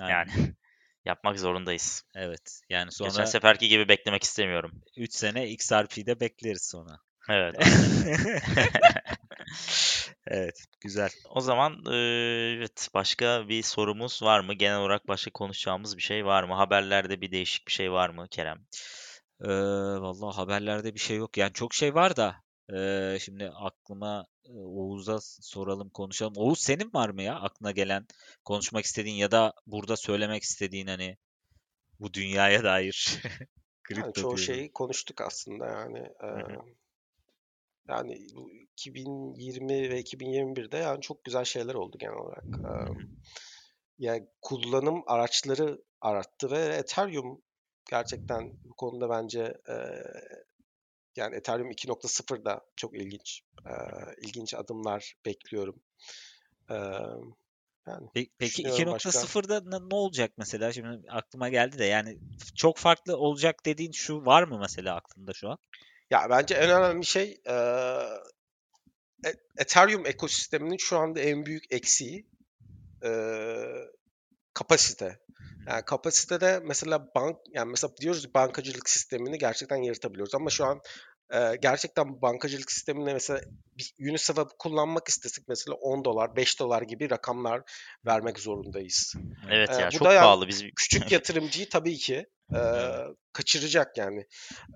aynen. 0.01 0.11
Yani 0.11 0.55
Yapmak 1.05 1.39
zorundayız. 1.39 2.03
Evet. 2.15 2.61
Yani 2.69 2.89
Geçen 2.89 3.09
sonra 3.09 3.25
seferki 3.25 3.67
gibi 3.67 3.87
beklemek 3.87 4.23
istemiyorum. 4.23 4.71
3 4.97 5.13
sene 5.13 5.49
XRP'de 5.49 6.19
bekleriz 6.19 6.65
sonra. 6.65 6.99
Evet. 7.29 7.55
Evet. 10.27 10.65
Güzel. 10.81 11.09
O 11.29 11.41
zaman 11.41 11.73
eee, 11.87 12.55
evet 12.57 12.89
başka 12.93 13.47
bir 13.47 13.63
sorumuz 13.63 14.23
var 14.23 14.39
mı? 14.39 14.53
Genel 14.53 14.77
olarak 14.79 15.07
başka 15.07 15.31
konuşacağımız 15.31 15.97
bir 15.97 16.01
şey 16.01 16.25
var 16.25 16.43
mı? 16.43 16.53
Haberlerde 16.53 17.21
bir 17.21 17.31
değişik 17.31 17.67
bir 17.67 17.71
şey 17.71 17.91
var 17.91 18.09
mı 18.09 18.27
Kerem? 18.31 18.57
Ee, 19.41 19.47
vallahi 20.01 20.35
haberlerde 20.35 20.93
bir 20.93 20.99
şey 20.99 21.17
yok. 21.17 21.37
Yani 21.37 21.53
çok 21.53 21.73
şey 21.73 21.95
var 21.95 22.15
da 22.15 22.35
ee, 22.75 23.17
şimdi 23.19 23.49
aklıma 23.49 24.25
e, 24.45 24.51
Oğuz'a 24.51 25.21
s- 25.21 25.41
soralım, 25.41 25.89
konuşalım. 25.89 26.33
Oğuz 26.37 26.59
senin 26.59 26.93
var 26.93 27.09
mı 27.09 27.21
ya 27.23 27.35
aklına 27.35 27.71
gelen 27.71 28.07
konuşmak 28.45 28.85
istediğin 28.85 29.15
ya 29.15 29.31
da 29.31 29.53
burada 29.67 29.97
söylemek 29.97 30.43
istediğin 30.43 30.87
hani 30.87 31.17
bu 31.99 32.13
dünyaya 32.13 32.63
dair 32.63 33.17
Yani 33.89 34.03
kripto 34.03 34.21
çoğu 34.21 34.37
şeyi 34.37 34.71
konuştuk 34.73 35.21
aslında 35.21 35.65
yani. 35.65 35.99
Hı 35.99 36.35
hı. 36.39 36.49
eee, 36.51 36.75
yani 37.89 38.27
bu 38.35 38.51
2020 38.51 39.89
ve 39.89 39.99
2021'de 39.99 40.77
yani 40.77 41.01
çok 41.01 41.23
güzel 41.23 41.43
şeyler 41.43 41.73
oldu 41.73 41.97
genel 41.97 42.15
olarak. 42.15 42.59
Yani 43.97 44.27
kullanım 44.41 45.03
araçları 45.07 45.83
arttı 46.01 46.51
ve 46.51 46.59
Ethereum 46.59 47.41
gerçekten 47.89 48.57
bu 48.63 48.73
konuda 48.73 49.09
bence 49.09 49.53
yani 51.15 51.35
Ethereum 51.35 51.71
2.0 51.71 52.45
da 52.45 52.61
çok 52.75 52.95
ilginç. 52.95 53.41
İlginç 54.21 54.53
adımlar 54.53 55.13
bekliyorum. 55.25 55.81
Yani 57.87 58.07
Pe- 58.15 58.29
Peki 58.37 58.63
başka. 58.65 59.09
2.0'da 59.09 59.61
ne 59.65 59.89
ne 59.89 59.95
olacak 59.95 60.31
mesela? 60.37 60.73
Şimdi 60.73 61.11
aklıma 61.11 61.49
geldi 61.49 61.77
de 61.77 61.85
yani 61.85 62.17
çok 62.55 62.77
farklı 62.77 63.17
olacak 63.17 63.65
dediğin 63.65 63.91
şu 63.91 64.25
var 64.25 64.43
mı 64.43 64.59
mesela 64.59 64.95
aklında 64.95 65.33
şu 65.33 65.49
an? 65.49 65.57
Ya 66.11 66.27
bence 66.29 66.55
en 66.55 66.69
önemli 66.69 67.05
şey 67.05 67.41
E- 69.25 69.35
Ethereum 69.57 70.05
ekosisteminin 70.05 70.77
şu 70.77 70.97
anda 70.97 71.19
en 71.19 71.45
büyük 71.45 71.73
eksiği 71.73 72.27
eee, 73.03 73.87
kapasite. 74.53 75.19
Yani 75.67 75.81
kapasitede 75.85 76.59
mesela 76.63 77.07
bank 77.15 77.37
yani 77.53 77.71
mesela 77.71 77.97
diyoruz 77.97 78.33
bankacılık 78.33 78.89
sistemini 78.89 79.37
gerçekten 79.37 79.77
yaratabiliyoruz 79.77 80.35
ama 80.35 80.49
şu 80.49 80.65
an 80.65 80.81
e, 81.33 81.55
gerçekten 81.61 82.21
bankacılık 82.21 82.71
sisteminde 82.71 83.13
mesela 83.13 83.41
bir 83.77 83.93
Uniswap 84.09 84.59
kullanmak 84.59 85.07
istesek 85.07 85.47
mesela 85.47 85.75
10 85.75 86.05
dolar, 86.05 86.35
5 86.35 86.59
dolar 86.59 86.81
gibi 86.81 87.09
rakamlar 87.09 87.61
vermek 88.05 88.39
zorundayız. 88.39 89.15
Evet 89.49 89.69
E, 89.69 89.73
ya 89.73 89.87
bu 89.87 89.91
çok 89.91 90.07
da 90.07 90.13
yani 90.13 90.23
pahalı. 90.23 90.47
Biz 90.47 90.63
küçük 90.75 91.11
yatırımcıyı 91.11 91.69
tabii 91.69 91.97
ki 91.97 92.25
e, 92.53 92.61
kaçıracak 93.33 93.97
yani. 93.97 94.25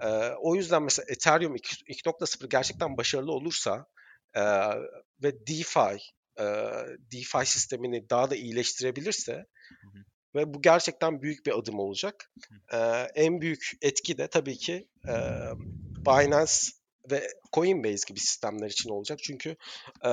E, 0.02 0.08
o 0.42 0.56
yüzden 0.56 0.84
mesela 0.84 1.06
Ethereum 1.10 1.56
2 1.56 1.76
2.0 1.86 2.50
gerçekten 2.50 2.98
başarılı 2.98 3.32
olursa 3.32 3.86
e, 4.34 4.42
ve 5.24 5.48
DeFi 5.48 6.00
e, 6.40 6.46
DeFi 7.12 7.46
sistemini 7.46 8.10
daha 8.10 8.30
da 8.30 8.36
iyileştirebilirse 8.36 9.46
ve 10.36 10.54
bu 10.54 10.62
gerçekten 10.62 11.22
büyük 11.22 11.46
bir 11.46 11.60
adım 11.60 11.80
olacak. 11.80 12.32
Hı. 12.50 12.78
E, 12.78 13.08
en 13.16 13.42
büyük 13.42 13.72
etki 13.82 14.18
de 14.18 14.28
tabii 14.28 14.58
ki 14.58 14.88
e, 15.08 15.14
Binance 16.06 16.54
ve 17.12 17.28
Coinbase 17.54 18.08
gibi 18.08 18.20
sistemler 18.20 18.70
için 18.70 18.90
olacak. 18.90 19.20
Çünkü 19.24 19.56
e, 20.06 20.12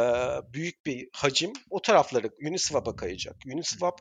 büyük 0.52 0.86
bir 0.86 1.08
hacim 1.12 1.52
o 1.70 1.82
tarafları 1.82 2.30
Uniswap'a 2.48 2.96
kayacak. 2.96 3.36
Uniswap 3.54 4.00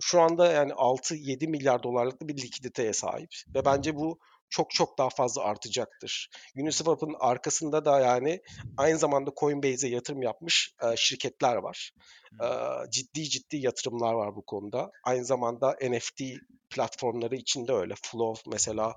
şu 0.00 0.20
anda 0.20 0.52
yani 0.52 0.72
6-7 0.72 1.46
milyar 1.46 1.82
dolarlık 1.82 2.20
bir 2.20 2.36
likiditeye 2.36 2.92
sahip 2.92 3.30
ve 3.54 3.64
bence 3.64 3.96
bu 3.96 4.18
çok 4.48 4.70
çok 4.70 4.98
daha 4.98 5.08
fazla 5.10 5.42
artacaktır. 5.42 6.30
Uniswap'ın 6.56 7.14
arkasında 7.20 7.84
da 7.84 8.00
yani 8.00 8.40
aynı 8.76 8.98
zamanda 8.98 9.30
Coinbase'e 9.36 9.90
yatırım 9.90 10.22
yapmış 10.22 10.74
e, 10.82 10.96
şirketler 10.96 11.56
var. 11.56 11.92
E, 12.32 12.46
ciddi 12.90 13.24
ciddi 13.24 13.56
yatırımlar 13.56 14.14
var 14.14 14.36
bu 14.36 14.42
konuda. 14.42 14.90
Aynı 15.04 15.24
zamanda 15.24 15.76
NFT 15.82 16.22
platformları 16.70 17.36
içinde 17.36 17.72
öyle. 17.72 17.94
Flow 18.02 18.50
mesela 18.50 18.94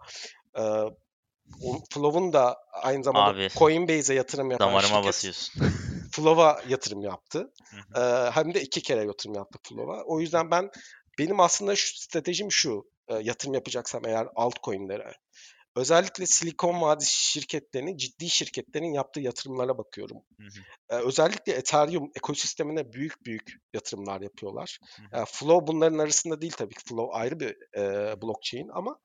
e, 0.60 0.64
Flow'un 1.90 2.34
da 2.34 2.58
aynı 2.72 3.04
zamanda 3.04 3.30
Abi 3.30 3.50
Coinbase'e 3.56 4.16
yatırım 4.16 4.52
yapan 4.52 4.68
damarıma 4.68 4.88
şirket 4.88 5.06
basıyorsun. 5.06 5.64
Flow'a 6.12 6.62
yatırım 6.68 7.02
yaptı. 7.02 7.54
Ee, 7.96 8.02
hem 8.32 8.54
de 8.54 8.62
iki 8.62 8.82
kere 8.82 9.06
yatırım 9.06 9.36
yaptı 9.36 9.60
Flow'a. 9.64 10.04
O 10.04 10.20
yüzden 10.20 10.52
ben 10.52 10.70
benim 11.20 11.40
aslında 11.40 11.76
şu 11.76 11.98
stratejim 12.00 12.52
şu. 12.52 12.84
e, 13.08 13.16
yatırım 13.16 13.54
yapacaksam 13.54 14.06
eğer 14.06 14.28
altcoin'lere. 14.36 15.14
Özellikle 15.76 16.26
Silikon 16.26 16.82
Vadisi 16.82 17.32
şirketlerinin, 17.32 17.98
ciddi 17.98 18.30
şirketlerin 18.30 18.94
yaptığı 18.94 19.20
yatırımlara 19.20 19.78
bakıyorum. 19.78 20.18
Hı 20.38 20.44
hı. 20.44 20.60
Ee, 20.90 20.96
özellikle 20.96 21.54
Ethereum 21.54 22.12
ekosistemine 22.16 22.94
büyük 22.94 23.26
büyük 23.26 23.54
yatırımlar 23.74 24.22
yapıyorlar. 24.22 24.80
Hı 24.96 25.18
hı. 25.18 25.22
Ee, 25.22 25.26
Flow 25.26 25.68
bunların 25.68 25.98
arasında 25.98 26.42
değil 26.42 26.54
tabii 26.58 26.76
ki. 26.76 26.82
Flow 26.90 27.18
ayrı 27.18 27.40
bir 27.40 27.78
e, 27.78 28.22
blockchain 28.22 28.70
ama 28.74 29.00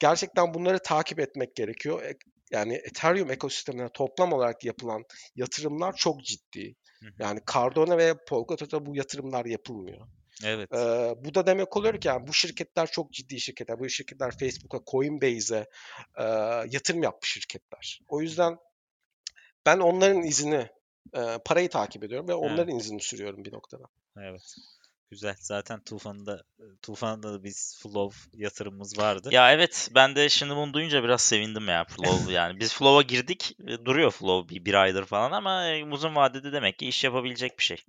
gerçekten 0.00 0.54
bunları 0.54 0.78
takip 0.82 1.20
etmek 1.20 1.56
gerekiyor. 1.56 2.02
E- 2.02 2.18
Yani 2.52 2.74
Ethereum 2.74 3.30
ekosistemine 3.30 3.88
toplam 3.94 4.32
olarak 4.32 4.64
yapılan 4.64 5.04
yatırımlar 5.36 5.96
çok 5.96 6.24
ciddi. 6.24 6.74
Yani 7.18 7.40
Cardano 7.54 7.98
ve 7.98 8.14
Polkadot'a 8.28 8.86
bu 8.86 8.96
yatırımlar 8.96 9.44
yapılmıyor. 9.44 10.06
Evet. 10.44 10.72
Ee, 10.74 11.14
bu 11.24 11.34
da 11.34 11.46
demek 11.46 11.76
oluyor 11.76 12.00
ki 12.00 12.08
yani 12.08 12.26
bu 12.26 12.32
şirketler 12.32 12.86
çok 12.86 13.12
ciddi 13.12 13.40
şirketler. 13.40 13.78
Bu 13.78 13.88
şirketler 13.88 14.38
Facebook'a, 14.38 14.80
Coinbase'e 14.90 15.66
e, 16.18 16.24
yatırım 16.70 17.02
yapmış 17.02 17.32
şirketler. 17.32 18.00
O 18.08 18.20
yüzden 18.20 18.56
ben 19.66 19.78
onların 19.78 20.22
izini, 20.22 20.68
e, 21.14 21.38
parayı 21.44 21.68
takip 21.68 22.04
ediyorum 22.04 22.28
ve 22.28 22.34
onların 22.34 22.76
izini 22.76 23.00
sürüyorum 23.00 23.44
bir 23.44 23.52
noktada. 23.52 23.84
Evet. 24.18 24.54
Güzel. 25.10 25.34
Zaten 25.40 25.80
Tufan'da 25.80 26.42
Tufan'da 26.82 27.32
da 27.32 27.44
biz 27.44 27.78
Flow 27.82 28.42
yatırımımız 28.42 28.98
vardı. 28.98 29.28
Ya 29.32 29.52
evet 29.52 29.90
ben 29.94 30.16
de 30.16 30.28
şimdi 30.28 30.56
bunu 30.56 30.74
duyunca 30.74 31.04
biraz 31.04 31.22
sevindim 31.22 31.68
ya 31.68 31.84
Flow 31.84 32.32
yani. 32.32 32.60
Biz 32.60 32.74
Flow'a 32.74 33.02
girdik. 33.02 33.56
e, 33.66 33.84
Duruyor 33.84 34.10
Flow 34.10 34.54
bir, 34.54 34.64
bir 34.64 34.74
aydır 34.74 35.04
falan 35.04 35.32
ama 35.32 35.64
e, 35.66 35.84
uzun 35.84 36.14
vadede 36.14 36.52
demek 36.52 36.78
ki 36.78 36.88
iş 36.88 37.04
yapabilecek 37.04 37.58
bir 37.58 37.64
şey. 37.64 37.84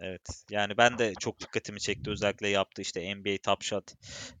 Evet. 0.00 0.44
Yani 0.50 0.76
ben 0.76 0.98
de 0.98 1.14
çok 1.14 1.40
dikkatimi 1.40 1.80
çekti. 1.80 2.10
Özellikle 2.10 2.48
yaptığı 2.48 2.82
işte 2.82 3.14
NBA 3.14 3.36
Top 3.42 3.62
Shot 3.62 3.84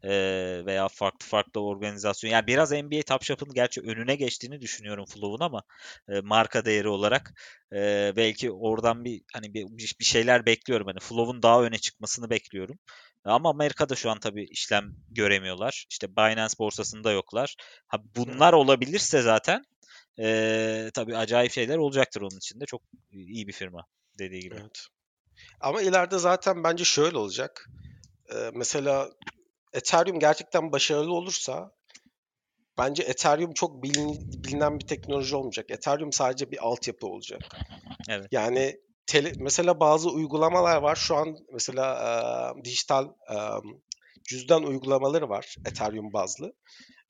eee, 0.04 0.66
veya 0.66 0.88
farklı 0.88 1.26
farklı 1.26 1.60
organizasyon. 1.60 2.30
Yani 2.30 2.46
biraz 2.46 2.72
NBA 2.72 3.02
Top 3.02 3.22
Shot'ın 3.22 3.54
gerçi 3.54 3.80
önüne 3.80 4.16
geçtiğini 4.16 4.60
düşünüyorum 4.60 5.04
Flow'un 5.06 5.40
ama 5.40 5.62
e, 6.08 6.20
marka 6.20 6.64
değeri 6.64 6.88
olarak 6.88 7.34
e, 7.72 8.12
belki 8.16 8.50
oradan 8.50 9.04
bir 9.04 9.22
hani 9.32 9.54
bir, 9.54 9.66
bir 10.00 10.04
şeyler 10.04 10.46
bekliyorum. 10.46 10.86
Hani 10.86 10.98
Flow'un 11.00 11.42
daha 11.42 11.62
öne 11.62 11.78
çıkmasını 11.78 12.30
bekliyorum. 12.30 12.78
Ama 13.24 13.50
Amerika'da 13.50 13.94
şu 13.94 14.10
an 14.10 14.20
tabii 14.20 14.44
işlem 14.44 14.92
göremiyorlar. 15.10 15.86
İşte 15.90 16.16
Binance 16.16 16.54
borsasında 16.58 17.12
yoklar. 17.12 17.56
Ha, 17.86 17.98
bunlar 18.16 18.52
olabilirse 18.52 19.22
zaten 19.22 19.64
e, 20.20 20.90
tabii 20.94 21.16
acayip 21.16 21.52
şeyler 21.52 21.76
olacaktır 21.76 22.20
onun 22.20 22.36
için 22.36 22.60
de. 22.60 22.66
Çok 22.66 22.82
iyi 23.12 23.48
bir 23.48 23.52
firma 23.52 23.84
dediği 24.18 24.40
gibi. 24.40 24.54
Evet. 24.60 24.88
Ama 25.60 25.82
ileride 25.82 26.18
zaten 26.18 26.64
bence 26.64 26.84
şöyle 26.84 27.18
olacak. 27.18 27.70
Ee, 28.34 28.50
mesela 28.54 29.10
Ethereum 29.72 30.18
gerçekten 30.18 30.72
başarılı 30.72 31.12
olursa 31.14 31.70
bence 32.78 33.02
Ethereum 33.02 33.52
çok 33.52 33.82
bilin- 33.82 34.44
bilinen 34.44 34.78
bir 34.78 34.86
teknoloji 34.86 35.36
olmayacak. 35.36 35.70
Ethereum 35.70 36.12
sadece 36.12 36.50
bir 36.50 36.66
altyapı 36.66 37.06
olacak. 37.06 37.42
Evet. 38.08 38.26
Yani 38.30 38.76
tele- 39.06 39.34
mesela 39.38 39.80
bazı 39.80 40.10
uygulamalar 40.10 40.82
var. 40.82 40.96
Şu 40.96 41.16
an 41.16 41.36
mesela 41.52 41.94
e, 42.58 42.64
dijital 42.64 43.04
e, 43.06 43.36
cüzdan 44.24 44.64
uygulamaları 44.64 45.28
var 45.28 45.56
Ethereum 45.64 46.12
bazlı. 46.12 46.52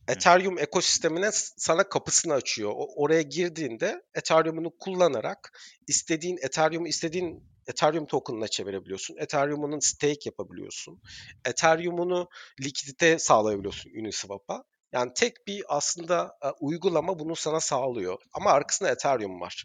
Ethereum 0.08 0.58
ekosistemine 0.58 1.30
sana 1.32 1.88
kapısını 1.88 2.34
açıyor. 2.34 2.72
O- 2.76 3.02
oraya 3.02 3.22
girdiğinde 3.22 4.02
Ethereum'unu 4.14 4.70
kullanarak 4.80 5.58
istediğin 5.86 6.38
Ethereum'u 6.42 6.88
istediğin 6.88 7.47
Ethereum 7.68 8.06
token'ına 8.06 8.48
çevirebiliyorsun. 8.48 9.16
Ethereum'unu 9.16 9.82
stake 9.82 10.20
yapabiliyorsun. 10.24 11.02
Ethereum'unu 11.44 12.28
likidite 12.60 13.18
sağlayabiliyorsun 13.18 13.90
Uniswap'a. 13.90 14.64
Yani 14.92 15.12
tek 15.14 15.46
bir 15.46 15.64
aslında 15.68 16.36
e, 16.42 16.48
uygulama 16.60 17.18
bunu 17.18 17.36
sana 17.36 17.60
sağlıyor. 17.60 18.18
Ama 18.32 18.50
arkasında 18.50 18.90
Ethereum 18.90 19.40
var. 19.40 19.64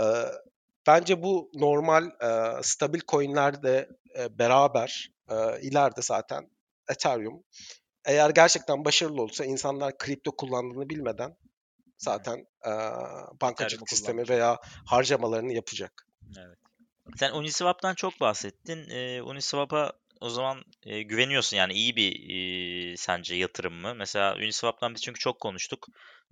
E, 0.00 0.04
bence 0.86 1.22
bu 1.22 1.50
normal 1.54 2.04
e, 2.04 2.62
stabil 2.62 3.00
coin'lerde 3.08 3.88
e, 4.18 4.38
beraber 4.38 5.10
e, 5.30 5.60
ileride 5.60 6.02
zaten 6.02 6.50
Ethereum 6.88 7.44
eğer 8.04 8.30
gerçekten 8.30 8.84
başarılı 8.84 9.22
olursa 9.22 9.44
insanlar 9.44 9.98
kripto 9.98 10.36
kullandığını 10.36 10.88
bilmeden 10.90 11.36
zaten 11.98 12.46
e, 12.66 12.70
bankacılık 13.40 13.90
sistemi 13.90 14.28
veya 14.28 14.58
harcamalarını 14.86 15.52
yapacak. 15.52 16.06
Evet. 16.38 16.65
Sen 17.16 17.32
Uniswap'tan 17.32 17.94
çok 17.94 18.20
bahsettin. 18.20 18.90
Ee, 18.90 19.22
Uniswap'a 19.22 19.92
o 20.20 20.28
zaman 20.28 20.64
e, 20.82 21.02
güveniyorsun 21.02 21.56
yani 21.56 21.72
iyi 21.72 21.96
bir 21.96 22.30
e, 22.92 22.96
sence 22.96 23.34
yatırım 23.34 23.74
mı? 23.74 23.94
Mesela 23.94 24.36
Uniswap'tan 24.36 24.94
biz 24.94 25.02
çünkü 25.02 25.18
çok 25.20 25.40
konuştuk. 25.40 25.86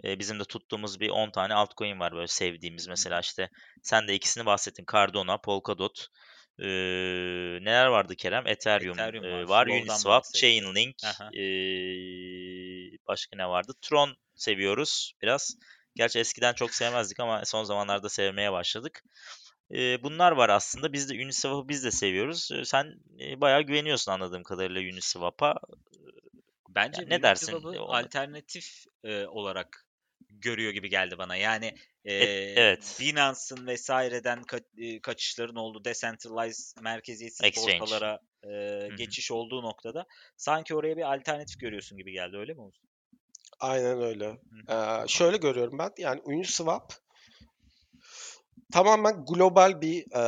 E, 0.04 0.18
bizim 0.18 0.40
de 0.40 0.44
tuttuğumuz 0.44 1.00
bir 1.00 1.08
10 1.08 1.30
tane 1.30 1.54
altcoin 1.54 2.00
var 2.00 2.12
böyle 2.12 2.26
sevdiğimiz. 2.26 2.88
Mesela 2.88 3.20
işte 3.20 3.50
sen 3.82 4.08
de 4.08 4.14
ikisini 4.14 4.46
bahsettin. 4.46 4.84
Cardano, 4.92 5.40
Polkadot. 5.40 6.08
E, 6.58 6.66
neler 7.64 7.86
vardı 7.86 8.16
Kerem? 8.16 8.46
Ethereum, 8.46 8.98
Ethereum 8.98 9.24
e, 9.24 9.32
var, 9.32 9.48
var, 9.48 9.66
Uniswap. 9.66 10.24
Chainlink. 10.34 10.96
Aha. 11.04 11.30
e, 11.34 11.44
başka 13.08 13.36
ne 13.36 13.48
vardı? 13.48 13.72
Tron 13.80 14.16
seviyoruz 14.34 15.12
biraz. 15.22 15.56
Gerçi 15.96 16.18
eskiden 16.18 16.52
çok 16.52 16.74
sevmezdik 16.74 17.20
ama 17.20 17.44
son 17.44 17.64
zamanlarda 17.64 18.08
sevmeye 18.08 18.52
başladık. 18.52 19.02
E, 19.70 20.02
bunlar 20.02 20.32
var 20.32 20.48
aslında. 20.48 20.92
Biz 20.92 21.10
de 21.10 21.14
Uniswap'ı 21.14 21.68
biz 21.68 21.84
de 21.84 21.90
seviyoruz. 21.90 22.50
E, 22.52 22.64
sen 22.64 22.94
e, 23.20 23.40
bayağı 23.40 23.62
güveniyorsun 23.62 24.12
anladığım 24.12 24.42
kadarıyla 24.42 24.92
Uniswap'a. 24.92 25.54
Bence 26.68 27.02
Yani 27.02 27.10
ne 27.10 27.22
dersin? 27.22 27.52
Alternatif 27.78 28.84
e, 29.04 29.26
olarak 29.26 29.86
görüyor 30.30 30.72
gibi 30.72 30.90
geldi 30.90 31.18
bana. 31.18 31.36
Yani 31.36 31.74
e, 32.04 32.14
evet. 32.56 32.96
Binance'ın 33.00 33.66
vesaireden 33.66 34.38
ka- 34.38 35.00
kaçışların 35.00 35.56
olduğu 35.56 35.84
decentralized 35.84 36.82
merkeziyetsiz 36.82 37.46
Exchange. 37.46 37.80
borsalara 37.80 38.20
e, 38.44 38.48
hı. 38.48 38.96
geçiş 38.96 39.30
olduğu 39.30 39.62
noktada 39.62 40.06
sanki 40.36 40.74
oraya 40.74 40.96
bir 40.96 41.14
alternatif 41.14 41.60
görüyorsun 41.60 41.98
gibi 41.98 42.12
geldi 42.12 42.36
öyle 42.36 42.54
mi 42.54 42.60
Oğuz? 42.60 42.80
Aynen 43.60 44.02
öyle. 44.02 44.38
Ee, 44.68 45.08
şöyle 45.08 45.36
görüyorum 45.36 45.78
ben. 45.78 45.90
Yani 45.98 46.20
Uniswap 46.24 46.92
tamamen 48.74 49.24
global 49.24 49.80
bir 49.80 50.12
e, 50.16 50.22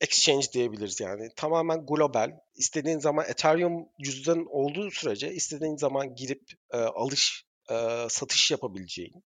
exchange 0.00 0.46
diyebiliriz 0.52 1.00
yani. 1.00 1.28
Tamamen 1.36 1.86
global. 1.86 2.30
İstediğin 2.54 2.98
zaman 2.98 3.24
Ethereum 3.28 3.88
cüzdanın 4.04 4.46
olduğu 4.50 4.90
sürece 4.90 5.32
istediğin 5.32 5.76
zaman 5.76 6.14
girip 6.14 6.42
e, 6.72 6.76
alış 6.76 7.44
e, 7.70 8.06
satış 8.08 8.50
yapabileceğin 8.50 9.24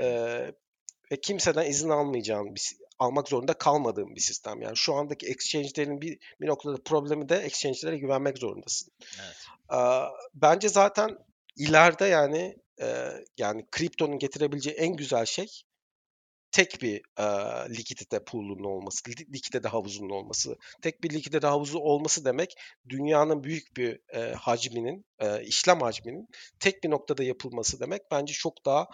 e, 0.00 0.06
ve 1.12 1.20
kimseden 1.22 1.66
izin 1.66 1.88
almayacağın 1.88 2.54
bir 2.54 2.76
almak 2.98 3.28
zorunda 3.28 3.54
kalmadığın 3.54 4.14
bir 4.14 4.20
sistem. 4.20 4.62
Yani 4.62 4.76
şu 4.76 4.94
andaki 4.94 5.26
exchange'lerin 5.26 6.00
bir, 6.00 6.18
bir 6.40 6.46
noktada 6.46 6.82
problemi 6.84 7.28
de 7.28 7.36
exchange'lere 7.36 7.98
güvenmek 7.98 8.38
zorundasın. 8.38 8.92
Evet. 9.00 9.36
Aa, 9.68 10.08
bence 10.34 10.68
zaten 10.68 11.18
ileride 11.56 12.06
yani 12.06 12.56
e, 12.82 13.10
yani 13.38 13.66
kriptonun 13.70 14.18
getirebileceği 14.18 14.76
en 14.76 14.96
güzel 14.96 15.24
şey 15.24 15.62
tek 16.52 16.82
bir 16.82 17.00
e, 17.18 17.24
likidite 17.78 18.24
pool'unun 18.24 18.64
olması, 18.64 19.10
li- 19.10 19.32
likidite 19.32 19.68
havuzunun 19.68 20.10
olması. 20.10 20.56
Tek 20.82 21.02
bir 21.02 21.10
likidite 21.10 21.46
havuzu 21.46 21.78
olması 21.78 22.24
demek 22.24 22.54
dünyanın 22.88 23.44
büyük 23.44 23.76
bir 23.76 24.00
e, 24.14 24.34
hacminin, 24.34 25.04
e, 25.18 25.42
işlem 25.44 25.80
hacminin 25.80 26.28
tek 26.60 26.84
bir 26.84 26.90
noktada 26.90 27.22
yapılması 27.24 27.80
demek. 27.80 28.02
Bence 28.10 28.32
çok 28.32 28.66
daha 28.66 28.86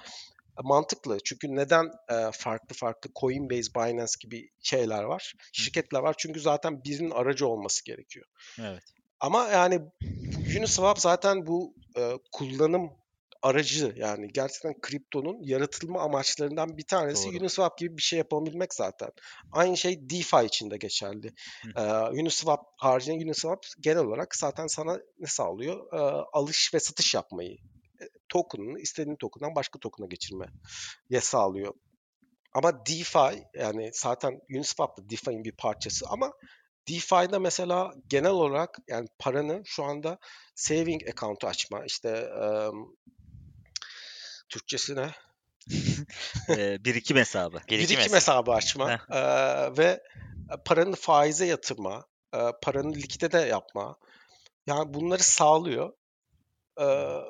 mantıklı. 0.62 1.18
Çünkü 1.24 1.56
neden 1.56 1.84
e, 1.84 2.30
farklı 2.32 2.74
farklı 2.76 3.10
Coinbase, 3.20 3.74
Binance 3.76 4.12
gibi 4.20 4.48
şeyler 4.60 5.02
var, 5.02 5.34
şirketler 5.52 6.00
var? 6.00 6.14
Çünkü 6.18 6.40
zaten 6.40 6.84
birinin 6.84 7.10
aracı 7.10 7.48
olması 7.48 7.84
gerekiyor. 7.84 8.26
Evet. 8.60 8.82
Ama 9.20 9.48
yani 9.48 9.80
Uniswap 10.58 10.98
zaten 10.98 11.46
bu 11.46 11.74
e, 11.98 12.12
kullanım 12.32 12.90
aracı 13.46 13.94
yani 13.96 14.28
gerçekten 14.28 14.80
kriptonun 14.80 15.42
yaratılma 15.42 16.00
amaçlarından 16.00 16.78
bir 16.78 16.86
tanesi 16.86 17.28
Doğru. 17.28 17.36
Uniswap 17.36 17.78
gibi 17.78 17.96
bir 17.96 18.02
şey 18.02 18.18
yapabilmek 18.18 18.74
zaten. 18.74 19.10
Aynı 19.52 19.76
şey 19.76 20.10
DeFi 20.10 20.46
için 20.46 20.70
de 20.70 20.76
geçerli. 20.76 21.34
Hı. 21.62 21.80
E, 21.80 22.20
Uniswap 22.20 22.60
haricinde 22.76 23.24
Uniswap 23.24 23.66
genel 23.80 24.04
olarak 24.04 24.36
zaten 24.36 24.66
sana 24.66 24.98
ne 25.18 25.26
sağlıyor? 25.26 25.92
E, 25.92 25.98
alış 26.32 26.74
ve 26.74 26.80
satış 26.80 27.14
yapmayı. 27.14 27.56
E, 28.00 28.04
token'ını 28.28 28.80
istediğin 28.80 29.16
token'dan 29.16 29.54
başka 29.54 29.78
token'a 29.78 30.06
geçirmeye 30.06 30.50
sağlıyor. 31.20 31.74
Ama 32.54 32.86
DeFi 32.86 33.46
yani 33.54 33.90
zaten 33.92 34.40
Uniswap 34.56 34.98
da 34.98 35.10
DeFi'nin 35.10 35.44
bir 35.44 35.52
parçası 35.52 36.06
ama 36.08 36.32
DeFi'de 36.88 37.38
mesela 37.38 37.92
genel 38.06 38.30
olarak 38.30 38.78
yani 38.88 39.08
paranı 39.18 39.62
şu 39.64 39.84
anda 39.84 40.18
saving 40.54 41.08
account'u 41.08 41.46
açma 41.46 41.84
işte 41.84 42.08
em, 42.42 42.74
Türkçesi 44.56 44.96
ne? 44.96 45.10
E, 46.48 46.84
birikim 46.84 47.16
hesabı. 47.16 47.56
Birikim 47.56 47.96
Birikim 47.96 48.14
hesabı. 48.14 48.52
açma 48.52 48.98
eee, 49.12 49.76
ve 49.78 50.02
paranı 50.64 50.96
faize 50.96 51.46
yatırma, 51.46 52.06
eee, 52.34 52.52
paranı 52.62 52.94
likidite 52.94 53.38
yapma. 53.38 53.96
Yani 54.66 54.94
bunları 54.94 55.22
sağlıyor. 55.22 55.92
Eee, 56.80 57.22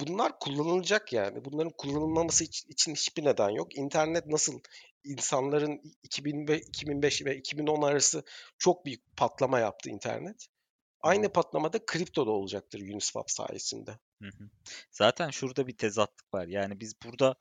bunlar 0.00 0.38
kullanılacak 0.38 1.12
yani. 1.12 1.44
Bunların 1.44 1.72
kullanılmaması 1.78 2.44
iç- 2.44 2.64
için 2.68 2.92
hiçbir 2.94 3.24
neden 3.24 3.50
yok. 3.50 3.76
İnternet 3.78 4.26
nasıl 4.26 4.60
insanların 5.04 5.80
2005, 6.02 6.62
2005 6.68 7.24
ve 7.24 7.36
2010 7.36 7.82
arası 7.82 8.22
çok 8.58 8.86
büyük 8.86 9.16
patlama 9.16 9.58
yaptı 9.60 9.90
internet. 9.90 10.46
Aynı 11.02 11.32
patlamada 11.32 11.86
kripto 11.86 12.26
da 12.26 12.30
olacaktır 12.30 12.80
Uniswap 12.80 13.30
sayesinde. 13.30 13.90
Hı 14.22 14.28
hı. 14.28 14.48
Zaten 14.90 15.30
şurada 15.30 15.66
bir 15.66 15.76
tezatlık 15.76 16.34
var. 16.34 16.46
Yani 16.46 16.80
biz 16.80 16.94
burada 17.04 17.36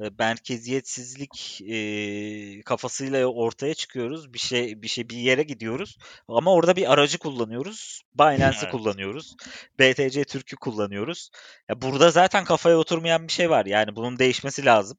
e, 0.00 0.10
merkeziyetsizlik 0.18 1.60
e, 1.68 2.62
kafasıyla 2.62 3.26
ortaya 3.26 3.74
çıkıyoruz. 3.74 4.34
Bir 4.34 4.38
şey 4.38 4.82
bir 4.82 4.88
şey 4.88 5.08
bir 5.08 5.16
yere 5.16 5.42
gidiyoruz. 5.42 5.98
Ama 6.28 6.54
orada 6.54 6.76
bir 6.76 6.92
aracı 6.92 7.18
kullanıyoruz. 7.18 8.02
Binance'ı 8.14 8.60
Evet. 8.62 8.70
kullanıyoruz. 8.70 9.36
BTC 9.78 10.24
Türk'ü 10.24 10.56
kullanıyoruz. 10.56 11.30
Ya 11.68 11.82
burada 11.82 12.10
zaten 12.10 12.44
kafaya 12.44 12.76
oturmayan 12.76 13.28
bir 13.28 13.32
şey 13.32 13.50
var. 13.50 13.66
Yani 13.66 13.96
bunun 13.96 14.18
değişmesi 14.18 14.64
lazım. 14.64 14.98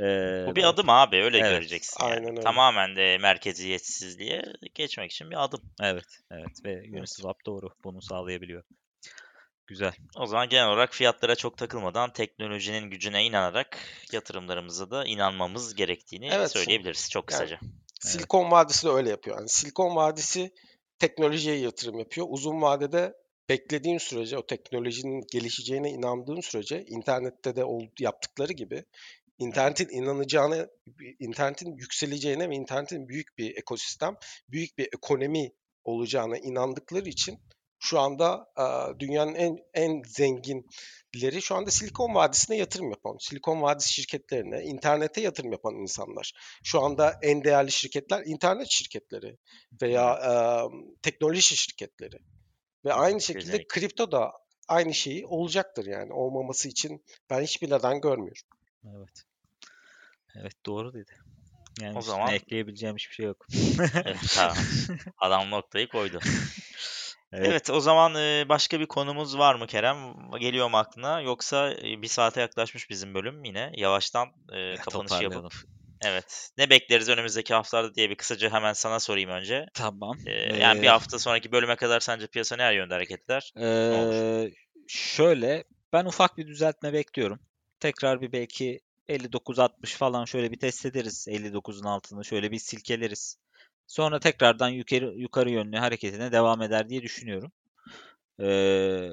E, 0.00 0.44
Bu 0.46 0.56
bir 0.56 0.64
adım 0.64 0.88
abi 0.90 1.16
öyle 1.16 1.38
Evet. 1.38 1.50
göreceksin 1.50 2.04
yani. 2.04 2.14
Aynen 2.14 2.30
öyle. 2.30 2.40
Tamamen 2.40 2.96
de 2.96 3.18
merkeziyetsizliğe 3.18 4.42
geçmek 4.74 5.10
için 5.12 5.30
bir 5.30 5.44
adım. 5.44 5.60
Evet, 5.82 6.20
evet 6.30 6.64
ve 6.64 6.82
Uniswap 6.98 7.46
doğru 7.46 7.70
bunu 7.84 8.02
sağlayabiliyor. 8.02 8.62
Güzel. 9.66 9.92
O 10.16 10.26
zaman 10.26 10.48
genel 10.48 10.68
olarak 10.68 10.94
fiyatlara 10.94 11.34
çok 11.36 11.56
takılmadan 11.58 12.12
teknolojinin 12.12 12.90
gücüne 12.90 13.24
inanarak 13.24 13.78
yatırımlarımıza 14.12 14.90
da 14.90 15.04
inanmamız 15.04 15.74
gerektiğini 15.74 16.28
Evet. 16.32 16.50
söyleyebiliriz 16.52 17.10
çok 17.10 17.32
Yani- 17.32 17.38
kısaca. 17.40 17.60
Silikon 18.00 18.50
Vadisi 18.50 18.86
de 18.86 18.90
öyle 18.90 19.10
yapıyor. 19.10 19.36
Yani 19.36 19.48
Silikon 19.48 19.96
Vadisi 19.96 20.50
teknolojiye 20.98 21.56
yatırım 21.56 21.98
yapıyor. 21.98 22.26
Uzun 22.30 22.62
vadede 22.62 23.14
beklediğin 23.48 23.98
sürece 23.98 24.38
o 24.38 24.46
teknolojinin 24.46 25.24
gelişeceğine 25.32 25.90
inandığın 25.90 26.40
sürece 26.40 26.84
internette 26.84 27.56
de 27.56 27.64
yaptıkları 27.98 28.52
gibi 28.52 28.84
internetin 29.40 29.88
inanacağına, 29.88 30.66
internetin 31.18 31.76
yükseleceğine 31.76 32.50
ve 32.50 32.54
internetin 32.54 33.08
büyük 33.08 33.38
bir 33.38 33.56
ekosistem, 33.56 34.16
büyük 34.48 34.78
bir 34.78 34.88
ekonomi 34.94 35.52
olacağına 35.84 36.38
inandıkları 36.38 37.08
için 37.08 37.38
şu 37.78 38.00
anda 38.00 38.46
dünyanın 38.98 39.34
en 39.34 39.56
en 39.74 40.02
zenginleri 40.06 41.42
şu 41.42 41.54
anda 41.54 41.70
Silikon 41.70 42.14
Vadisi'ne 42.14 42.56
yatırım 42.56 42.90
yapan, 42.90 43.16
Silikon 43.20 43.62
Vadisi 43.62 43.92
şirketlerine, 43.92 44.62
internete 44.62 45.20
yatırım 45.20 45.52
yapan 45.52 45.74
insanlar. 45.74 46.32
Şu 46.64 46.80
anda 46.80 47.18
en 47.22 47.44
değerli 47.44 47.72
şirketler 47.72 48.22
internet 48.26 48.70
şirketleri 48.70 49.36
veya 49.82 50.14
e, 50.14 50.32
teknoloji 51.02 51.56
şirketleri. 51.56 52.16
Ve 52.84 52.92
aynı 52.92 53.20
şekilde 53.20 53.44
Kesinlikle. 53.44 53.68
kripto 53.68 54.12
da 54.12 54.32
aynı 54.68 54.94
şeyi 54.94 55.26
olacaktır 55.26 55.86
yani. 55.86 56.12
Olmaması 56.12 56.68
için 56.68 57.04
ben 57.30 57.42
hiçbir 57.42 57.70
neden 57.70 58.00
görmüyorum. 58.00 58.42
Evet. 58.84 59.29
Evet 60.36 60.66
doğru 60.66 60.94
dedi. 60.94 61.12
Yani 61.80 61.98
O 61.98 62.02
zaman- 62.02 62.32
ekleyebileceğim 62.32 62.96
hiçbir 62.96 63.14
şey 63.14 63.26
yok. 63.26 63.46
Evet 64.04 64.16
tamam. 64.34 64.56
Adam 65.18 65.50
noktayı 65.50 65.88
koydu. 65.88 66.18
Evet. 67.32 67.46
Evet 67.48 67.70
o 67.70 67.80
zaman 67.80 68.14
başka 68.48 68.80
bir 68.80 68.86
konumuz 68.86 69.38
var 69.38 69.54
mı 69.54 69.66
Kerem? 69.66 69.98
Geliyor 70.40 70.70
mu 70.70 70.76
aklına? 70.76 71.20
Yoksa 71.20 71.76
bir 71.82 72.08
saate 72.08 72.40
yaklaşmış 72.40 72.90
bizim 72.90 73.14
bölüm 73.14 73.44
yine. 73.44 73.72
Yavaştan 73.76 74.28
e, 74.52 74.76
kapanışı 74.76 75.22
yapıp. 75.24 75.52
Evet. 76.04 76.50
Ne 76.58 76.70
bekleriz 76.70 77.08
önümüzdeki 77.08 77.54
haftalarda 77.54 77.94
diye 77.94 78.10
bir 78.10 78.14
kısaca 78.14 78.52
hemen 78.52 78.72
sana 78.72 79.00
sorayım 79.00 79.30
önce. 79.30 79.66
Tamam. 79.74 80.16
E, 80.26 80.56
yani 80.58 80.82
bir 80.82 80.86
Ee, 80.86 80.90
hafta 80.90 81.18
sonraki 81.18 81.52
bölüme 81.52 81.76
kadar 81.76 82.00
sence 82.00 82.26
piyasa 82.26 82.56
ne 82.56 82.74
yönde 82.74 82.94
hareket 82.94 83.24
eder? 83.24 83.52
olur? 83.56 84.14
Ee, 84.14 84.50
şöyle 84.88 85.64
ben 85.92 86.04
ufak 86.04 86.38
bir 86.38 86.46
düzeltme 86.46 86.92
bekliyorum. 86.92 87.40
Tekrar 87.80 88.20
bir 88.20 88.32
belki 88.32 88.80
59-60 89.10 89.96
falan 89.96 90.24
şöyle 90.24 90.50
bir 90.52 90.58
test 90.58 90.86
ederiz. 90.86 91.26
59'un 91.28 91.84
altını 91.84 92.24
şöyle 92.24 92.50
bir 92.50 92.58
silkeleriz. 92.58 93.36
Sonra 93.86 94.20
tekrardan 94.20 94.68
yukarı 94.68 95.14
yukarı 95.16 95.50
yönlü 95.50 95.76
hareketine 95.76 96.32
devam 96.32 96.62
eder 96.62 96.88
diye 96.88 97.02
düşünüyorum. 97.02 97.52
Ee, 98.40 99.10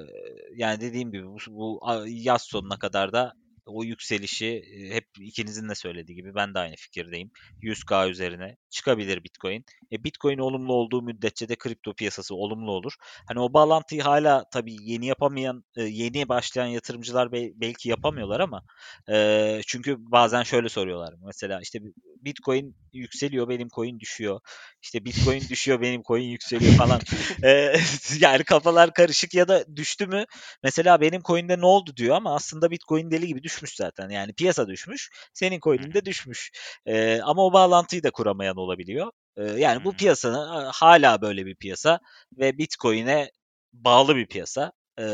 yani 0.54 0.80
dediğim 0.80 1.12
gibi 1.12 1.26
bu, 1.26 1.38
bu 1.50 1.80
yaz 2.06 2.42
sonuna 2.42 2.78
kadar 2.78 3.12
da 3.12 3.32
o 3.68 3.84
yükselişi 3.84 4.62
hep 4.92 5.04
ikinizin 5.20 5.68
de 5.68 5.74
söylediği 5.74 6.16
gibi 6.16 6.34
ben 6.34 6.54
de 6.54 6.58
aynı 6.58 6.76
fikirdeyim. 6.76 7.30
100k 7.62 8.08
üzerine 8.10 8.56
çıkabilir 8.70 9.24
Bitcoin. 9.24 9.64
E, 9.92 10.04
Bitcoin 10.04 10.38
olumlu 10.38 10.72
olduğu 10.72 11.02
müddetçe 11.02 11.48
de 11.48 11.56
kripto 11.56 11.94
piyasası 11.94 12.34
olumlu 12.34 12.72
olur. 12.72 12.92
Hani 13.28 13.40
o 13.40 13.52
bağlantıyı 13.52 14.02
hala 14.02 14.44
tabii 14.52 14.76
yeni 14.80 15.06
yapamayan, 15.06 15.64
yeni 15.76 16.28
başlayan 16.28 16.66
yatırımcılar 16.66 17.32
be- 17.32 17.52
belki 17.54 17.88
yapamıyorlar 17.88 18.40
ama 18.40 18.62
e, 19.10 19.60
çünkü 19.66 19.96
bazen 19.98 20.42
şöyle 20.42 20.68
soruyorlar. 20.68 21.14
Mesela 21.26 21.60
işte 21.62 21.78
Bitcoin 22.24 22.76
yükseliyor, 22.92 23.48
benim 23.48 23.68
coin 23.68 24.00
düşüyor. 24.00 24.40
İşte 24.82 25.04
Bitcoin 25.04 25.40
düşüyor, 25.50 25.80
benim 25.80 26.02
coin 26.02 26.28
yükseliyor 26.28 26.74
falan. 26.74 27.00
e, 27.44 27.74
yani 28.20 28.44
kafalar 28.44 28.94
karışık 28.94 29.34
ya 29.34 29.48
da 29.48 29.76
düştü 29.76 30.06
mü? 30.06 30.24
Mesela 30.62 31.00
benim 31.00 31.22
coin'de 31.22 31.58
ne 31.60 31.66
oldu 31.66 31.96
diyor 31.96 32.16
ama 32.16 32.34
aslında 32.34 32.70
Bitcoin 32.70 33.10
deli 33.10 33.26
gibi 33.26 33.42
düşmüş 33.58 33.76
zaten. 33.76 34.08
Yani 34.08 34.32
piyasa 34.32 34.68
düşmüş, 34.68 35.10
senin 35.32 35.60
coin'in 35.60 35.94
de 35.94 36.04
düşmüş. 36.04 36.52
E, 36.86 37.20
ama 37.20 37.44
o 37.46 37.52
bağlantıyı 37.52 38.02
da 38.02 38.10
kuramayan 38.10 38.56
olabiliyor. 38.56 39.10
E, 39.36 39.42
yani 39.44 39.84
bu 39.84 39.92
piyasanın 39.92 40.70
hala 40.74 41.22
böyle 41.22 41.46
bir 41.46 41.56
piyasa 41.56 42.00
ve 42.38 42.58
Bitcoin'e 42.58 43.30
bağlı 43.72 44.16
bir 44.16 44.26
piyasa. 44.26 44.72
E, 44.98 45.04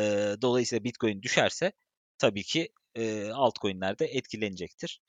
dolayısıyla 0.43 0.85
Bitcoin 0.85 1.23
düşerse 1.23 1.73
tabii 2.19 2.43
ki 2.43 2.69
e, 2.95 3.31
altcoin'ler 3.31 3.99
de 3.99 4.07
etkilenecektir. 4.07 5.01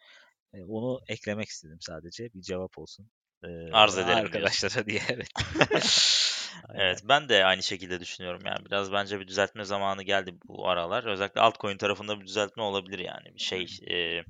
E, 0.53 0.63
onu 0.63 0.99
eklemek 1.07 1.49
istedim 1.49 1.77
sadece. 1.81 2.33
Bir 2.33 2.41
cevap 2.41 2.77
olsun. 2.77 3.09
E, 3.43 3.47
Arz 3.73 3.97
ederim 3.97 4.17
Arkadaşlara 4.17 4.85
diye 4.85 5.01
evet. 5.09 5.29
Evet 6.75 7.01
ben 7.03 7.29
de 7.29 7.45
aynı 7.45 7.63
şekilde 7.63 7.99
düşünüyorum 7.99 8.41
yani 8.45 8.65
biraz 8.65 8.91
bence 8.91 9.19
bir 9.19 9.27
düzeltme 9.27 9.65
zamanı 9.65 10.03
geldi 10.03 10.33
bu 10.47 10.69
aralar. 10.69 11.03
Özellikle 11.03 11.41
altcoin 11.41 11.77
tarafında 11.77 12.19
bir 12.19 12.25
düzeltme 12.25 12.63
olabilir 12.63 12.99
yani 12.99 13.35
bir 13.35 13.39
şey 13.39 13.67
e, 13.91 14.23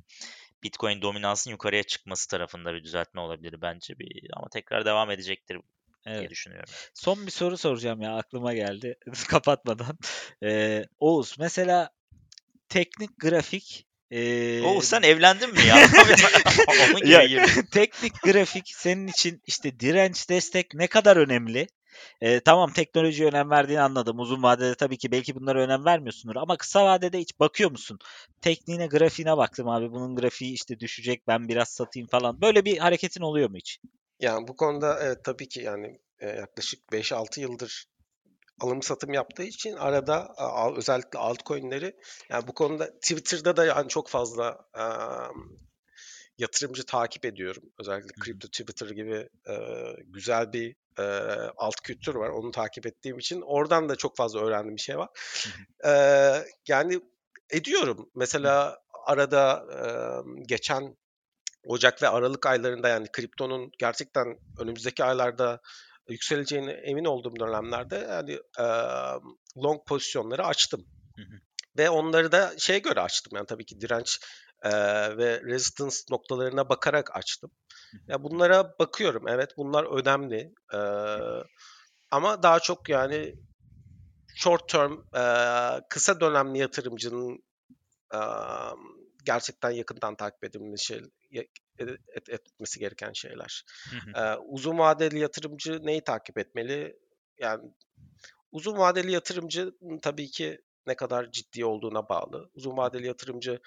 Bitcoin 0.64 1.02
dominansın 1.02 1.52
yukarıya 1.52 1.84
çıkması 1.84 2.30
tarafında 2.30 2.74
bir 2.74 2.84
düzeltme 2.84 3.22
olabilir 3.22 3.62
bence 3.62 4.00
bir 4.00 4.30
ama 4.34 4.50
tekrar 4.50 4.86
devam 4.86 5.12
edecektir 5.12 5.58
diye 6.06 6.18
Evet. 6.18 6.30
düşünüyorum. 6.30 6.74
Son 6.94 7.26
bir 7.26 7.32
soru 7.32 7.58
soracağım 7.58 8.02
ya 8.02 8.18
aklıma 8.18 8.54
geldi 8.54 8.96
kapatmadan. 9.30 9.98
Ee, 10.44 10.84
Oğuz 11.00 11.36
mesela 11.40 11.90
teknik 12.70 13.20
grafik 13.20 13.88
ee, 14.12 14.62
Oğuz 14.64 14.86
sen 14.86 15.02
evlendin 15.02 15.50
mi 15.50 15.60
ya? 15.68 15.76
Onun 16.68 17.02
gibi 17.02 17.12
Ya, 17.12 17.46
teknik 17.72 18.22
grafik 18.22 18.70
senin 18.70 19.08
için 19.08 19.42
işte 19.48 19.80
direnç 19.80 20.30
destek 20.30 20.74
ne 20.74 20.88
kadar 20.88 21.18
önemli? 21.18 21.68
Ee, 22.22 22.39
tamam 22.39 22.72
teknolojiye 22.74 23.30
önem 23.30 23.50
verdiğini 23.50 23.82
anladım. 23.82 24.20
Uzun 24.20 24.43
vadede 24.43 24.76
tabii 24.76 24.98
ki 24.98 25.12
belki 25.12 25.36
bunlara 25.36 25.62
önem 25.64 25.86
vermiyorsundur 25.86 26.36
ama 26.36 26.58
kısa 26.58 26.86
vadede 26.86 27.20
hiç 27.20 27.39
bakıyor 27.39 27.72
musun? 27.72 28.00
Tekniğine, 28.41 28.88
grafiğine 28.88 29.38
baktım 29.38 29.70
abi. 29.70 29.91
Bunun 29.91 30.16
grafiği 30.16 30.54
işte 30.54 30.80
düşecek 30.80 31.28
ben 31.28 31.48
biraz 31.48 31.70
satayım 31.70 32.08
falan. 32.08 32.41
Böyle 32.41 32.66
bir 32.66 32.78
hareketin 32.78 33.22
oluyor 33.22 33.50
mu 33.50 33.58
hiç? 33.58 33.80
Yani 34.20 34.48
bu 34.48 34.56
konuda 34.56 35.00
evet 35.02 35.24
tabii 35.24 35.48
ki 35.48 35.62
yani 35.62 36.00
e, 36.20 36.28
yaklaşık 36.28 36.91
5-6 36.91 37.39
yıldır 37.39 37.86
alım 38.60 38.82
satım 38.82 39.14
yaptığı 39.14 39.43
için 39.43 39.74
arada 39.74 40.36
özellikle 40.78 41.20
altcoin'leri 41.20 41.96
yani 42.30 42.48
bu 42.48 42.54
konuda 42.54 42.93
Twitter'da 42.93 43.58
da 43.58 43.66
yani 43.66 43.88
çok 43.88 44.10
fazla 44.10 44.68
em, 44.78 45.58
yatırımcı 46.38 46.86
takip 46.86 47.26
ediyorum. 47.26 47.64
Özellikle 47.80 48.14
kripto 48.20 48.48
Twitter 48.48 48.89
gibi 48.89 49.30
e, 49.50 49.56
güzel 50.06 50.54
bir 50.54 50.76
e, 51.00 51.04
alt 51.58 51.76
kültür 51.84 52.16
var. 52.16 52.30
Onu 52.30 52.52
takip 52.52 52.86
ettiğim 52.86 53.18
için 53.18 53.41
oradan 53.41 53.89
da 53.89 53.96
çok 53.96 54.18
fazla 54.18 54.39
öğrendiğim 54.39 54.76
bir 54.76 54.82
şey 54.82 54.98
var. 54.98 55.10
E, 55.86 55.91
yani 56.68 57.02
ediyorum. 57.50 58.10
Mesela 58.16 58.78
arada 59.06 59.66
e, 59.74 59.82
geçen 60.48 60.98
Ocak 61.68 62.04
ve 62.04 62.10
Aralık 62.10 62.46
aylarında 62.46 62.89
yani 62.89 63.08
kriptonun 63.12 63.72
gerçekten 63.80 64.39
önümüzdeki 64.60 65.04
aylarda 65.04 65.62
yükseleceğine 66.10 66.72
emin 66.72 67.06
olduğum 67.06 67.39
dönemlerde 67.39 68.08
yani 68.10 68.39
e, 68.60 68.66
long 69.64 69.88
pozisyonları 69.88 70.46
açtım. 70.46 70.86
Hı 71.16 71.22
hı. 71.22 71.39
Ve 71.78 71.89
onları 71.89 72.32
da 72.32 72.54
şeye 72.58 72.80
göre 72.80 73.02
açtım 73.02 73.32
yani 73.36 73.46
tabii 73.46 73.66
ki 73.66 73.82
direnç 73.82 74.20
e, 74.66 74.72
ve 75.18 75.41
resistance 75.41 75.95
noktalarına 76.11 76.70
bakarak 76.70 77.16
açtım. 77.16 77.51
Ya 78.07 78.24
bunlara 78.24 78.80
bakıyorum. 78.80 79.28
Evet 79.28 79.51
bunlar 79.57 79.99
önemli. 79.99 80.53
E, 80.74 80.80
ama 82.11 82.43
daha 82.43 82.59
çok 82.59 82.89
yani 82.89 83.36
short 84.36 84.70
term 84.70 84.93
e, 84.93 85.24
kısa 85.89 86.20
dönemli 86.20 86.59
yatırımcının 86.59 87.43
e, 88.13 88.20
gerçekten 89.26 89.72
yakından 89.72 90.16
takip 90.16 90.43
edilmesi 90.43 90.86
şey, 90.86 91.01
et- 91.32 91.99
et- 92.16 92.30
etmesi 92.30 92.80
gereken 92.80 93.13
şeyler. 93.13 93.66
Hı 93.89 93.95
hı. 93.95 94.24
Ee, 94.24 94.38
uzun 94.38 94.78
vadeli 94.78 95.20
yatırımcı 95.20 95.80
neyi 95.84 96.03
takip 96.03 96.38
etmeli? 96.38 96.99
Yani 97.39 97.72
uzun 98.51 98.78
vadeli 98.78 99.11
yatırımcı 99.11 99.72
tabii 100.01 100.32
ki 100.32 100.61
ne 100.88 100.96
kadar 100.96 101.32
ciddi 101.32 101.66
olduğuna 101.66 102.10
bağlı. 102.10 102.50
Uzun 102.56 102.78
vadeli 102.78 103.08
yatırımcı 103.08 103.60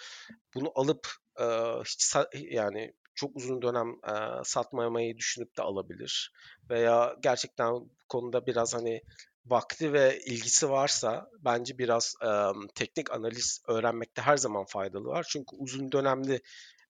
bunu 0.55 0.73
alıp 0.75 1.09
e, 1.41 1.45
hiç 1.85 2.17
yani 2.35 2.95
çok 3.15 3.37
uzun 3.37 3.63
dönem 3.63 3.89
e, 3.89 4.45
satmamayı 4.45 5.17
düşünüp 5.17 5.57
de 5.57 5.63
alabilir. 5.63 6.33
Veya 6.71 7.17
gerçekten 7.21 7.73
bu 7.75 7.91
konuda 8.09 8.47
biraz 8.47 8.75
hani 8.75 9.03
vakti 9.47 9.93
ve 9.93 10.21
ilgisi 10.21 10.71
varsa 10.71 11.31
bence 11.45 11.79
biraz 11.79 12.15
e, 12.25 12.31
teknik 12.75 13.13
analiz 13.13 13.63
öğrenmekte 13.69 14.23
her 14.23 14.37
zaman 14.37 14.65
faydalı 14.65 15.05
var. 15.05 15.27
Çünkü 15.31 15.57
uzun 15.57 15.93
dönemli 15.93 16.41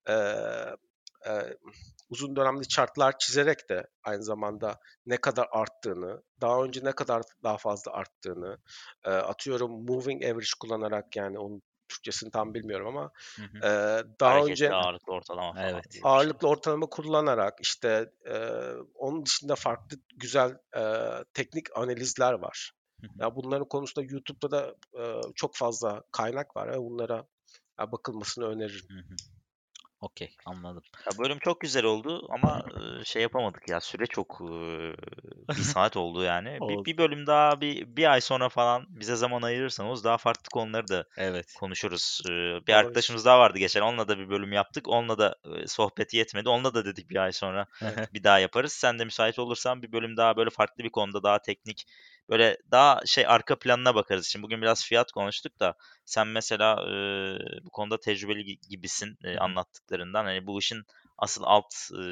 e, 0.08 0.14
e, 1.26 1.32
uzun 2.10 2.36
dönemli 2.36 2.68
chartlar 2.68 3.18
çizerek 3.18 3.68
de 3.68 3.86
aynı 4.02 4.22
zamanda 4.22 4.80
ne 5.06 5.16
kadar 5.16 5.48
arttığını, 5.50 6.22
daha 6.40 6.64
önce 6.64 6.84
ne 6.84 6.92
kadar 6.92 7.22
daha 7.42 7.56
fazla 7.56 7.92
arttığını, 7.92 8.58
e, 9.04 9.10
atıyorum 9.10 9.70
moving 9.70 10.24
average 10.24 10.50
kullanarak 10.60 11.16
yani 11.16 11.38
onun 11.38 11.62
Türkçesini 11.88 12.30
tam 12.30 12.54
bilmiyorum 12.54 12.86
ama 12.86 13.10
Hı 13.36 13.42
hı. 13.42 13.58
e, 13.58 14.04
daha 14.20 14.30
Hareketli 14.30 14.50
önce 14.52 14.74
ağırlıklı 14.74 15.12
ortalama 15.12 15.52
falan. 15.52 15.68
Evet. 15.68 15.92
şey. 15.92 16.02
ağırlıklı 16.04 16.48
ortalama 16.48 16.86
kullanarak 16.86 17.58
işte 17.60 18.12
e, 18.26 18.36
onun 18.94 19.26
dışında 19.26 19.54
farklı 19.54 19.96
güzel 20.16 20.58
e, 20.76 20.82
teknik 21.34 21.76
analizler 21.76 22.32
var. 22.32 22.72
Hı 23.00 23.06
hı. 23.06 23.10
Ya 23.18 23.36
bunların 23.36 23.68
konusunda 23.68 24.06
YouTube'da 24.10 24.50
da 24.50 24.74
e, 25.02 25.20
çok 25.34 25.56
fazla 25.56 26.02
kaynak 26.12 26.56
var. 26.56 26.72
ve 26.72 26.78
bunlara 26.78 27.26
ya, 27.80 27.92
bakılmasını 27.92 28.44
öneririm. 28.44 28.88
Hı 28.88 28.98
hı. 28.98 29.37
Okey 30.00 30.36
anladım. 30.44 30.82
Ya 31.06 31.18
bölüm 31.18 31.38
çok 31.38 31.60
güzel 31.60 31.84
oldu 31.84 32.26
ama 32.30 32.62
şey 33.04 33.22
yapamadık 33.22 33.68
ya 33.68 33.80
süre 33.80 34.06
çok 34.06 34.40
bir 35.56 35.62
saat 35.62 35.96
oldu 35.96 36.22
yani. 36.22 36.60
Bir, 36.62 36.62
Oldu. 36.64 36.84
bir 36.84 36.98
bölüm 36.98 37.26
daha 37.26 37.60
bir, 37.60 37.96
bir 37.96 38.12
ay 38.12 38.20
sonra 38.20 38.48
falan 38.48 38.86
bize 38.88 39.16
zaman 39.16 39.42
ayırırsanız 39.42 40.04
daha 40.04 40.18
farklı 40.18 40.50
konuları 40.52 40.88
da 40.88 41.04
Evet. 41.16 41.54
konuşuruz. 41.54 42.20
Ee, 42.26 42.28
Bir 42.66 42.72
Olabilir. 42.74 42.74
arkadaşımız 42.74 43.24
daha 43.24 43.38
vardı 43.38 43.58
geçen. 43.58 43.80
Onunla 43.80 44.08
da 44.08 44.18
bir 44.18 44.30
bölüm 44.30 44.52
yaptık. 44.52 44.88
Onunla 44.88 45.18
da 45.18 45.36
e, 45.62 45.66
sohbeti 45.66 46.16
yetmedi. 46.16 46.48
Onunla 46.48 46.74
da 46.74 46.84
dedik 46.84 47.10
bir 47.10 47.16
ay 47.16 47.32
sonra 47.32 47.66
bir 48.14 48.24
daha 48.24 48.38
yaparız. 48.38 48.72
Sen 48.72 48.98
de 48.98 49.04
müsait 49.04 49.38
olursan 49.38 49.82
bir 49.82 49.92
bölüm 49.92 50.16
daha 50.16 50.36
böyle 50.36 50.50
farklı 50.50 50.84
bir 50.84 50.90
konuda 50.90 51.22
daha 51.22 51.38
teknik 51.42 51.84
böyle 52.28 52.56
daha 52.70 53.00
şey 53.06 53.26
arka 53.26 53.58
planına 53.58 53.94
bakarız. 53.94 54.26
Şimdi 54.26 54.42
bugün 54.42 54.62
biraz 54.62 54.84
fiyat 54.84 55.12
konuştuk 55.12 55.60
da 55.60 55.74
sen 56.04 56.26
mesela 56.28 56.72
e, 56.82 56.92
bu 57.64 57.70
konuda 57.70 58.00
tecrübeli 58.00 58.40
gi- 58.40 58.68
gibisin 58.68 59.18
e, 59.24 59.38
anlattıklarından. 59.38 60.24
Hani 60.24 60.46
bu 60.46 60.58
işin 60.58 60.84
asıl 61.18 61.42
alt 61.46 61.74
e, 61.92 62.02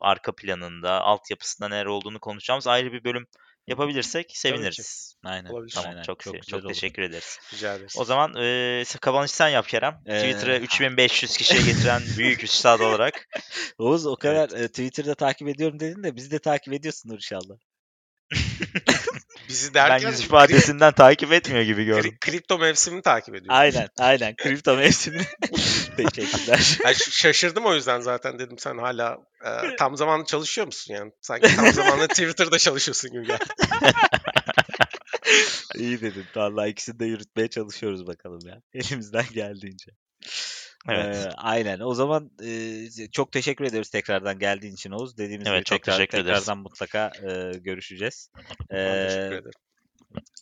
arka 0.00 0.32
planında, 0.32 1.00
altyapısında 1.00 1.68
neler 1.68 1.86
olduğunu 1.86 2.20
konuşacağımız 2.20 2.66
ayrı 2.66 2.92
bir 2.92 3.04
bölüm 3.04 3.26
yapabilirsek 3.66 4.36
seviniriz. 4.36 5.16
Aynen. 5.24 5.50
Olabilir. 5.50 5.72
Tamam 5.74 5.90
aynen. 5.90 6.02
çok 6.02 6.20
çok 6.20 6.46
çok, 6.46 6.60
olur. 6.60 6.68
teşekkür 6.68 7.02
ederiz. 7.02 7.38
Rica 7.52 7.74
ederiz. 7.74 7.96
O 7.98 8.04
zaman 8.04 8.34
e, 8.36 8.84
kapanış 9.00 9.30
sen 9.30 9.48
yap 9.48 9.68
Kerem. 9.68 10.00
Ee, 10.06 10.18
Twitter'ı 10.18 10.58
3500 10.62 11.36
kişiye 11.36 11.62
getiren 11.62 12.02
büyük 12.18 12.44
üstad 12.44 12.80
olarak. 12.80 13.28
Oğuz 13.78 14.06
o 14.06 14.16
kadar 14.16 14.50
e, 14.50 14.68
Twitter'da 14.68 15.14
takip 15.14 15.48
ediyorum 15.48 15.80
dedin 15.80 16.02
de 16.02 16.16
bizi 16.16 16.30
de 16.30 16.38
takip 16.38 16.72
ediyorsundur 16.72 17.14
inşallah. 17.14 17.56
Bizi 19.54 19.74
ben 19.74 19.90
derken 19.90 20.10
yüz 20.10 20.20
ifadesinden 20.20 20.92
takip 20.92 21.32
etmiyor 21.32 21.62
gibi 21.62 21.82
kri- 21.82 21.84
gördüm. 21.84 22.16
kripto 22.20 22.58
mevsimini 22.58 23.02
takip 23.02 23.34
ediyorum. 23.34 23.60
Aynen 23.60 23.88
aynen. 23.98 24.36
Kripto 24.36 24.76
mevsimini. 24.76 25.22
Teşekkürler. 25.96 26.78
Yani 26.84 26.94
şaşırdım 27.10 27.64
o 27.66 27.74
yüzden 27.74 28.00
zaten 28.00 28.38
dedim 28.38 28.58
sen 28.58 28.78
hala 28.78 29.18
e, 29.44 29.76
tam 29.76 29.96
zamanlı 29.96 30.26
çalışıyor 30.26 30.66
musun 30.66 30.94
yani? 30.94 31.12
Sanki 31.20 31.56
tam 31.56 31.72
zamanlı 31.72 32.08
Twitter'da 32.08 32.58
çalışıyorsun 32.58 33.10
gibi 33.10 33.26
geldi. 33.26 33.44
İyi 35.74 36.00
dedin. 36.00 36.24
Vallahi 36.36 36.70
ikisini 36.70 36.98
de 36.98 37.04
yürütmeye 37.04 37.48
çalışıyoruz 37.48 38.06
bakalım 38.06 38.40
ya. 38.46 38.60
Elimizden 38.72 39.24
geldiğince. 39.32 39.90
Evet. 40.88 41.16
Ee, 41.16 41.28
aynen. 41.36 41.80
O 41.80 41.94
zaman 41.94 42.30
e, 42.44 43.08
çok 43.12 43.32
teşekkür 43.32 43.64
ediyoruz 43.64 43.90
tekrardan 43.90 44.38
geldiğin 44.38 44.74
için 44.74 44.90
Oğuz. 44.90 45.18
Dediğimiz 45.18 45.46
Evet, 45.48 45.56
gibi 45.58 45.64
çok 45.64 45.78
tekrar, 45.78 45.96
teşekkür 45.96 46.18
ederiz. 46.18 46.38
tekrardan 46.38 46.62
mutlaka 46.62 47.10
e, 47.22 47.58
görüşeceğiz. 47.58 48.30
Ben 48.70 49.08
teşekkür 49.08 49.32
Ee, 49.32 49.38
ederim. 49.38 49.50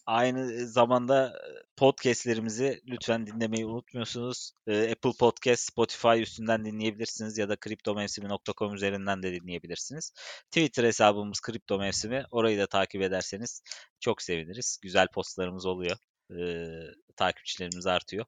Aynı 0.06 0.66
zamanda 0.66 1.32
podcastlerimizi 1.76 2.80
lütfen 2.86 3.26
dinlemeyi 3.26 3.66
unutmuyorsunuz. 3.66 4.52
Apple 4.68 5.12
Podcast, 5.18 5.62
Spotify 5.62 6.22
üstünden 6.22 6.64
dinleyebilirsiniz 6.64 7.38
ya 7.38 7.48
da 7.48 7.56
kriptomevsimi.com 7.56 8.74
üzerinden 8.74 9.22
de 9.22 9.32
dinleyebilirsiniz. 9.32 10.12
Twitter 10.50 10.84
hesabımız 10.84 11.40
Kripto 11.40 11.78
Mevsimi. 11.78 12.24
Orayı 12.30 12.58
da 12.58 12.66
takip 12.66 13.02
ederseniz 13.02 13.62
çok 14.00 14.22
seviniriz. 14.22 14.78
Güzel 14.82 15.06
postlarımız 15.14 15.66
oluyor. 15.66 15.96
Ee, 16.40 16.94
takipçilerimiz 17.16 17.86
artıyor. 17.86 18.26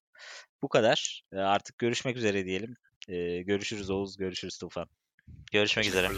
Bu 0.62 0.68
kadar. 0.68 1.22
Ee, 1.32 1.36
artık 1.36 1.78
görüşmek 1.78 2.16
üzere 2.16 2.44
diyelim. 2.44 2.76
Ee, 3.08 3.42
görüşürüz 3.42 3.90
Oğuz, 3.90 4.16
görüşürüz 4.16 4.58
Tufan. 4.58 4.88
Görüşmek 5.52 5.86
üzere. 5.86 6.08